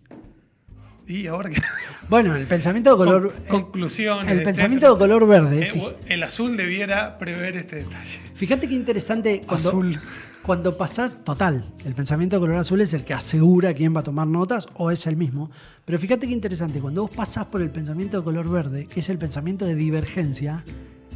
Y 1.07 1.27
ahora 1.27 1.51
que. 1.51 1.61
Bueno, 2.09 2.37
el 2.37 2.47
pensamiento 2.47 2.91
de 2.91 2.97
color. 2.99 3.35
Con- 3.49 3.63
conclusiones. 3.63 4.25
El 4.31 4.39
etcétera. 4.41 4.45
pensamiento 4.53 4.93
de 4.93 4.99
color 4.99 5.27
verde. 5.27 5.71
Eh, 5.75 5.95
el 6.09 6.23
azul 6.23 6.55
debiera 6.57 7.17
prever 7.19 7.57
este 7.57 7.77
detalle. 7.77 8.21
Fíjate 8.35 8.69
qué 8.69 8.75
interesante 8.75 9.41
cuando, 9.47 9.69
Azul. 9.71 9.99
cuando 10.43 10.77
pasás, 10.77 11.25
total, 11.25 11.65
el 11.83 11.95
pensamiento 11.95 12.37
de 12.37 12.41
color 12.41 12.59
azul 12.59 12.83
es 12.83 12.93
el 12.93 13.05
que 13.05 13.15
asegura 13.15 13.73
quién 13.73 13.97
va 13.97 14.01
a 14.01 14.03
tomar 14.03 14.27
notas 14.27 14.69
o 14.75 14.91
es 14.91 15.07
el 15.07 15.17
mismo. 15.17 15.51
Pero 15.87 15.99
fíjate 15.99 16.27
qué 16.27 16.35
interesante, 16.35 16.79
cuando 16.81 17.01
vos 17.03 17.11
pasás 17.11 17.47
por 17.47 17.63
el 17.63 17.71
pensamiento 17.71 18.19
de 18.19 18.25
color 18.25 18.51
verde, 18.51 18.87
que 18.87 19.01
es 19.01 19.09
el 19.09 19.17
pensamiento 19.17 19.65
de 19.65 19.75
divergencia, 19.75 20.63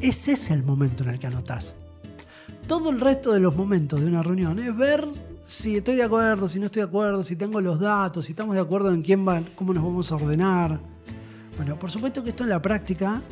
ese 0.00 0.32
es 0.32 0.50
el 0.50 0.62
momento 0.62 1.02
en 1.02 1.10
el 1.10 1.18
que 1.18 1.26
anotás. 1.26 1.76
Todo 2.66 2.88
el 2.88 2.98
resto 2.98 3.32
de 3.34 3.40
los 3.40 3.54
momentos 3.56 4.00
de 4.00 4.06
una 4.06 4.22
reunión 4.22 4.58
es 4.58 4.74
ver 4.74 5.04
si 5.48 5.78
estoy 5.78 5.96
de 5.96 6.02
acuerdo, 6.02 6.46
si 6.46 6.58
no 6.58 6.66
estoy 6.66 6.82
de 6.82 6.88
acuerdo, 6.88 7.24
si 7.24 7.34
tengo 7.34 7.58
los 7.62 7.80
datos, 7.80 8.26
si 8.26 8.32
estamos 8.32 8.54
de 8.54 8.60
acuerdo 8.60 8.92
en 8.92 9.00
quién 9.00 9.26
va, 9.26 9.42
cómo 9.56 9.72
nos 9.72 9.82
vamos 9.82 10.12
a 10.12 10.16
ordenar. 10.16 10.78
Bueno, 11.56 11.78
por 11.78 11.90
supuesto 11.90 12.22
que 12.22 12.28
esto 12.28 12.44
en 12.44 12.50
la 12.50 12.60
práctica, 12.60 13.22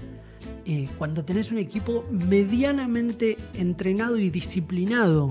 eh, 0.65 0.89
cuando 0.97 1.27
tenés 1.27 1.51
un 1.53 1.59
equipo 1.59 2.07
medianamente 2.11 3.37
entrenado 3.53 4.17
y 4.17 4.31
disciplinado 4.31 5.31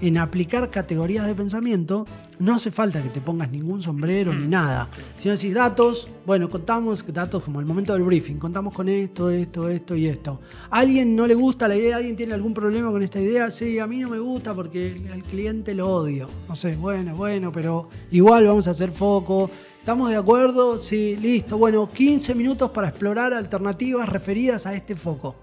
en 0.00 0.18
aplicar 0.18 0.70
categorías 0.70 1.26
de 1.26 1.34
pensamiento, 1.34 2.06
no 2.38 2.54
hace 2.54 2.70
falta 2.70 3.00
que 3.02 3.08
te 3.08 3.20
pongas 3.20 3.50
ningún 3.50 3.80
sombrero 3.80 4.34
ni 4.34 4.46
nada. 4.46 4.88
Si 5.18 5.28
no 5.28 5.34
decís 5.34 5.54
datos, 5.54 6.08
bueno, 6.26 6.50
contamos 6.50 7.04
datos 7.12 7.42
como 7.42 7.60
el 7.60 7.66
momento 7.66 7.92
del 7.92 8.02
briefing, 8.02 8.36
contamos 8.36 8.74
con 8.74 8.88
esto, 8.88 9.30
esto, 9.30 9.68
esto 9.68 9.96
y 9.96 10.06
esto. 10.06 10.40
¿A 10.70 10.80
alguien 10.80 11.14
no 11.14 11.26
le 11.26 11.34
gusta 11.34 11.68
la 11.68 11.76
idea? 11.76 11.96
¿Alguien 11.96 12.16
tiene 12.16 12.34
algún 12.34 12.54
problema 12.54 12.90
con 12.90 13.02
esta 13.02 13.20
idea? 13.20 13.50
Sí, 13.50 13.78
a 13.78 13.86
mí 13.86 13.98
no 13.98 14.10
me 14.10 14.18
gusta 14.18 14.54
porque 14.54 15.08
al 15.12 15.22
cliente 15.22 15.74
lo 15.74 15.88
odio. 15.88 16.28
No 16.48 16.56
sé, 16.56 16.76
bueno, 16.76 17.14
bueno, 17.14 17.52
pero 17.52 17.88
igual 18.10 18.46
vamos 18.46 18.68
a 18.68 18.72
hacer 18.72 18.90
foco. 18.90 19.50
¿Estamos 19.78 20.08
de 20.10 20.16
acuerdo? 20.16 20.80
Sí, 20.80 21.16
listo. 21.20 21.58
Bueno, 21.58 21.90
15 21.90 22.34
minutos 22.34 22.70
para 22.70 22.88
explorar 22.88 23.34
alternativas 23.34 24.08
referidas 24.08 24.66
a 24.66 24.74
este 24.74 24.96
foco. 24.96 25.36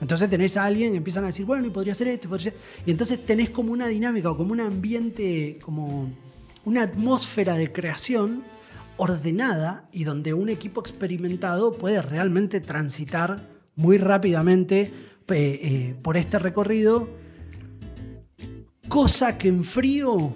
Entonces 0.00 0.30
tenés 0.30 0.56
a 0.56 0.64
alguien, 0.64 0.94
empiezan 0.94 1.24
a 1.24 1.28
decir, 1.28 1.44
bueno, 1.44 1.66
y 1.66 1.70
podría 1.70 1.94
ser 1.94 2.08
esto, 2.08 2.26
y 2.26 2.30
podría 2.30 2.50
ser... 2.52 2.60
Y 2.86 2.90
entonces 2.90 3.24
tenés 3.24 3.50
como 3.50 3.72
una 3.72 3.86
dinámica 3.86 4.30
o 4.30 4.36
como 4.36 4.52
un 4.52 4.60
ambiente, 4.60 5.58
como 5.62 6.10
una 6.64 6.82
atmósfera 6.82 7.54
de 7.54 7.72
creación 7.72 8.44
ordenada 8.96 9.88
y 9.92 10.04
donde 10.04 10.34
un 10.34 10.48
equipo 10.48 10.80
experimentado 10.80 11.72
puede 11.72 12.02
realmente 12.02 12.60
transitar 12.60 13.48
muy 13.76 13.98
rápidamente 13.98 14.92
eh, 15.28 15.94
por 16.02 16.16
este 16.16 16.38
recorrido, 16.38 17.08
cosa 18.88 19.38
que 19.38 19.48
en 19.48 19.64
frío 19.64 20.34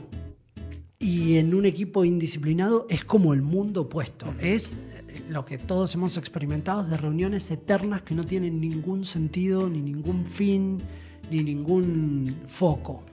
y 1.04 1.36
en 1.38 1.54
un 1.54 1.66
equipo 1.66 2.04
indisciplinado 2.04 2.86
es 2.88 3.04
como 3.04 3.34
el 3.34 3.42
mundo 3.42 3.82
opuesto. 3.82 4.34
Es 4.40 4.74
eh, 5.08 5.22
lo 5.28 5.44
que 5.44 5.58
todos 5.58 5.94
hemos 5.94 6.16
experimentado 6.16 6.82
de 6.84 6.96
reuniones 6.96 7.50
eternas 7.50 8.02
que 8.02 8.14
no 8.14 8.24
tienen 8.24 8.60
ningún 8.60 9.04
sentido, 9.04 9.68
ni 9.68 9.80
ningún 9.82 10.24
fin, 10.26 10.78
ni 11.30 11.42
ningún 11.42 12.34
foco. 12.46 13.04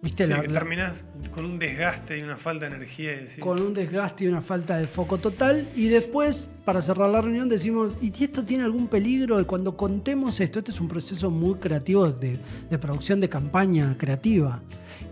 ¿Viste? 0.00 0.26
Sí, 0.26 0.30
La- 0.30 0.42
que 0.42 0.48
terminás 0.48 1.06
con 1.34 1.44
un 1.44 1.58
desgaste 1.58 2.18
y 2.18 2.22
una 2.22 2.36
falta 2.36 2.68
de 2.68 2.76
energía. 2.76 3.14
Y 3.14 3.16
decís, 3.24 3.38
con 3.40 3.60
un 3.60 3.74
desgaste 3.74 4.24
y 4.24 4.28
una 4.28 4.40
falta 4.42 4.76
de 4.78 4.86
foco 4.86 5.18
total. 5.18 5.66
Y 5.74 5.88
después, 5.88 6.50
para 6.64 6.80
cerrar 6.82 7.10
la 7.10 7.20
reunión, 7.20 7.48
decimos, 7.48 7.96
¿y 8.00 8.12
esto 8.22 8.44
tiene 8.44 8.62
algún 8.62 8.86
peligro? 8.86 9.44
Cuando 9.46 9.76
contemos 9.76 10.38
esto, 10.38 10.60
este 10.60 10.70
es 10.70 10.80
un 10.80 10.86
proceso 10.86 11.30
muy 11.32 11.54
creativo 11.56 12.08
de, 12.12 12.38
de 12.70 12.78
producción 12.78 13.18
de 13.20 13.28
campaña 13.28 13.96
creativa. 13.98 14.62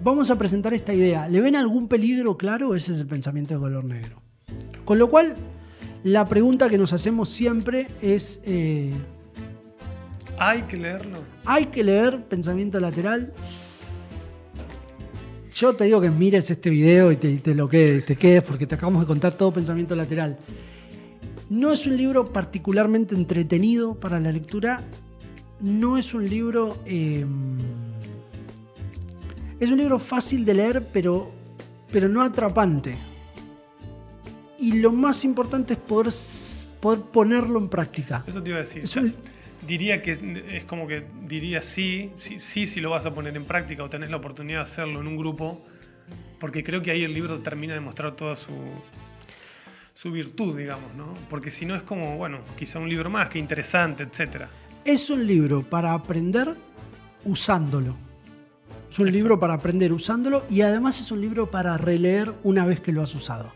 Vamos 0.02 0.30
a 0.30 0.38
presentar 0.38 0.72
esta 0.74 0.94
idea. 0.94 1.28
¿Le 1.28 1.40
ven 1.40 1.56
algún 1.56 1.88
peligro? 1.88 2.36
Claro, 2.36 2.74
ese 2.74 2.92
es 2.92 3.00
el 3.00 3.06
pensamiento 3.06 3.54
de 3.54 3.60
color 3.60 3.84
negro. 3.84 4.22
Con 4.84 4.98
lo 4.98 5.08
cual, 5.08 5.36
la 6.04 6.28
pregunta 6.28 6.68
que 6.68 6.78
nos 6.78 6.92
hacemos 6.92 7.28
siempre 7.28 7.88
es, 8.00 8.40
eh, 8.44 8.92
Hay 10.38 10.62
que 10.62 10.76
leerlo. 10.76 11.18
¿hay 11.44 11.66
que 11.66 11.82
leer 11.82 12.22
pensamiento 12.24 12.78
lateral? 12.78 13.32
Yo 15.52 15.72
te 15.74 15.84
digo 15.84 16.00
que 16.00 16.10
mires 16.10 16.50
este 16.50 16.68
video 16.68 17.10
y 17.10 17.16
te, 17.16 17.54
lo 17.54 17.68
quedes, 17.68 18.04
te 18.04 18.16
quedes 18.16 18.42
porque 18.42 18.66
te 18.66 18.74
acabamos 18.74 19.00
de 19.02 19.06
contar 19.06 19.32
todo 19.32 19.52
pensamiento 19.52 19.96
lateral. 19.96 20.36
No 21.48 21.72
es 21.72 21.86
un 21.86 21.96
libro 21.96 22.32
particularmente 22.32 23.14
entretenido 23.14 23.94
para 23.94 24.20
la 24.20 24.30
lectura. 24.32 24.82
No 25.60 25.96
es 25.96 26.12
un 26.12 26.28
libro. 26.28 26.76
eh, 26.84 27.24
es 29.60 29.70
un 29.70 29.78
libro 29.78 29.98
fácil 29.98 30.44
de 30.44 30.54
leer, 30.54 30.88
pero, 30.92 31.32
pero 31.90 32.08
no 32.08 32.22
atrapante. 32.22 32.96
Y 34.58 34.80
lo 34.80 34.92
más 34.92 35.24
importante 35.24 35.74
es 35.74 35.78
poder, 35.78 36.12
poder 36.80 37.00
ponerlo 37.12 37.58
en 37.58 37.68
práctica. 37.68 38.24
Eso 38.26 38.42
te 38.42 38.50
iba 38.50 38.58
a 38.58 38.62
decir. 38.62 38.84
Es 38.84 38.94
Ya, 38.94 39.00
un- 39.02 39.14
Diría 39.66 40.00
que 40.00 40.12
es, 40.12 40.64
como 40.64 40.86
que 40.86 41.06
diría 41.26 41.60
sí, 41.60 42.12
sí, 42.14 42.38
sí, 42.38 42.68
si 42.68 42.80
lo 42.80 42.90
vas 42.90 43.04
a 43.06 43.14
poner 43.14 43.36
en 43.36 43.44
práctica 43.44 43.82
o 43.82 43.90
tenés 43.90 44.10
la 44.10 44.18
oportunidad 44.18 44.58
de 44.60 44.64
hacerlo 44.64 45.00
en 45.00 45.08
un 45.08 45.16
grupo, 45.16 45.60
porque 46.38 46.62
creo 46.62 46.82
que 46.82 46.92
ahí 46.92 47.02
el 47.02 47.12
libro 47.12 47.38
termina 47.40 47.74
de 47.74 47.80
mostrar 47.80 48.12
toda 48.12 48.36
su, 48.36 48.52
su 49.92 50.12
virtud, 50.12 50.56
digamos, 50.56 50.94
¿no? 50.94 51.12
Porque 51.28 51.50
si 51.50 51.66
no 51.66 51.74
es 51.74 51.82
como, 51.82 52.16
bueno, 52.16 52.38
quizá 52.56 52.78
un 52.78 52.88
libro 52.88 53.10
más, 53.10 53.28
que 53.28 53.40
interesante, 53.40 54.04
etcétera. 54.04 54.48
Es 54.84 55.10
un 55.10 55.26
libro 55.26 55.62
para 55.68 55.94
aprender 55.94 56.54
usándolo. 57.24 57.96
Es 58.90 58.98
un 58.98 59.06
Exacto. 59.08 59.16
libro 59.18 59.40
para 59.40 59.54
aprender 59.54 59.92
usándolo 59.92 60.44
y 60.48 60.60
además 60.62 61.00
es 61.00 61.10
un 61.10 61.20
libro 61.20 61.50
para 61.50 61.76
releer 61.76 62.32
una 62.42 62.64
vez 62.64 62.80
que 62.80 62.92
lo 62.92 63.02
has 63.02 63.14
usado. 63.14 63.52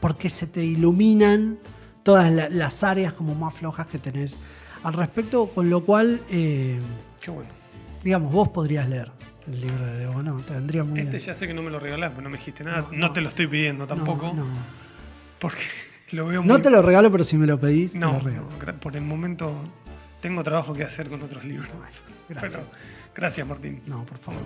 porque 0.00 0.30
se 0.30 0.46
te 0.46 0.64
iluminan 0.64 1.58
todas 2.02 2.32
la- 2.32 2.48
las 2.48 2.84
áreas 2.84 3.12
como 3.12 3.34
más 3.34 3.52
flojas 3.52 3.86
que 3.86 3.98
tenés 3.98 4.38
al 4.82 4.94
respecto, 4.94 5.48
con 5.48 5.68
lo 5.68 5.84
cual, 5.84 6.22
eh, 6.30 6.78
Qué 7.20 7.30
bueno. 7.30 7.50
digamos, 8.02 8.32
vos 8.32 8.48
podrías 8.48 8.88
leer 8.88 9.12
el 9.46 9.60
libro 9.60 9.84
de 9.84 9.98
Debo, 9.98 10.22
¿no? 10.22 10.40
Te 10.40 10.54
vendría 10.54 10.84
muy 10.84 11.00
Este 11.00 11.10
bien. 11.18 11.22
ya 11.22 11.34
sé 11.34 11.46
que 11.46 11.52
no 11.52 11.60
me 11.60 11.68
lo 11.70 11.78
regalás, 11.78 12.12
pero 12.12 12.22
no 12.22 12.30
me 12.30 12.38
dijiste 12.38 12.64
nada. 12.64 12.80
No, 12.80 12.88
No, 12.92 13.08
no. 13.08 13.12
te 13.12 13.20
lo 13.20 13.28
estoy 13.28 13.46
pidiendo 13.46 13.86
tampoco. 13.86 14.28
No, 14.28 14.44
no. 14.44 14.46
Porque 15.38 15.60
lo 16.12 16.26
veo 16.28 16.40
muy. 16.42 16.48
No 16.48 16.62
te 16.62 16.70
lo 16.70 16.80
regalo, 16.80 17.12
pero 17.12 17.24
si 17.24 17.36
me 17.36 17.46
lo 17.46 17.60
pedís, 17.60 17.94
No, 17.96 18.06
te 18.08 18.12
lo 18.14 18.20
regalo. 18.20 18.80
por 18.80 18.96
el 18.96 19.02
momento 19.02 19.52
tengo 20.22 20.42
trabajo 20.42 20.72
que 20.72 20.82
hacer 20.84 21.10
con 21.10 21.20
otros 21.22 21.44
libros. 21.44 21.68
Gracias. 22.30 22.72
Gracias, 23.14 23.46
Martín. 23.46 23.82
No, 23.86 24.04
por 24.04 24.18
favor. 24.18 24.40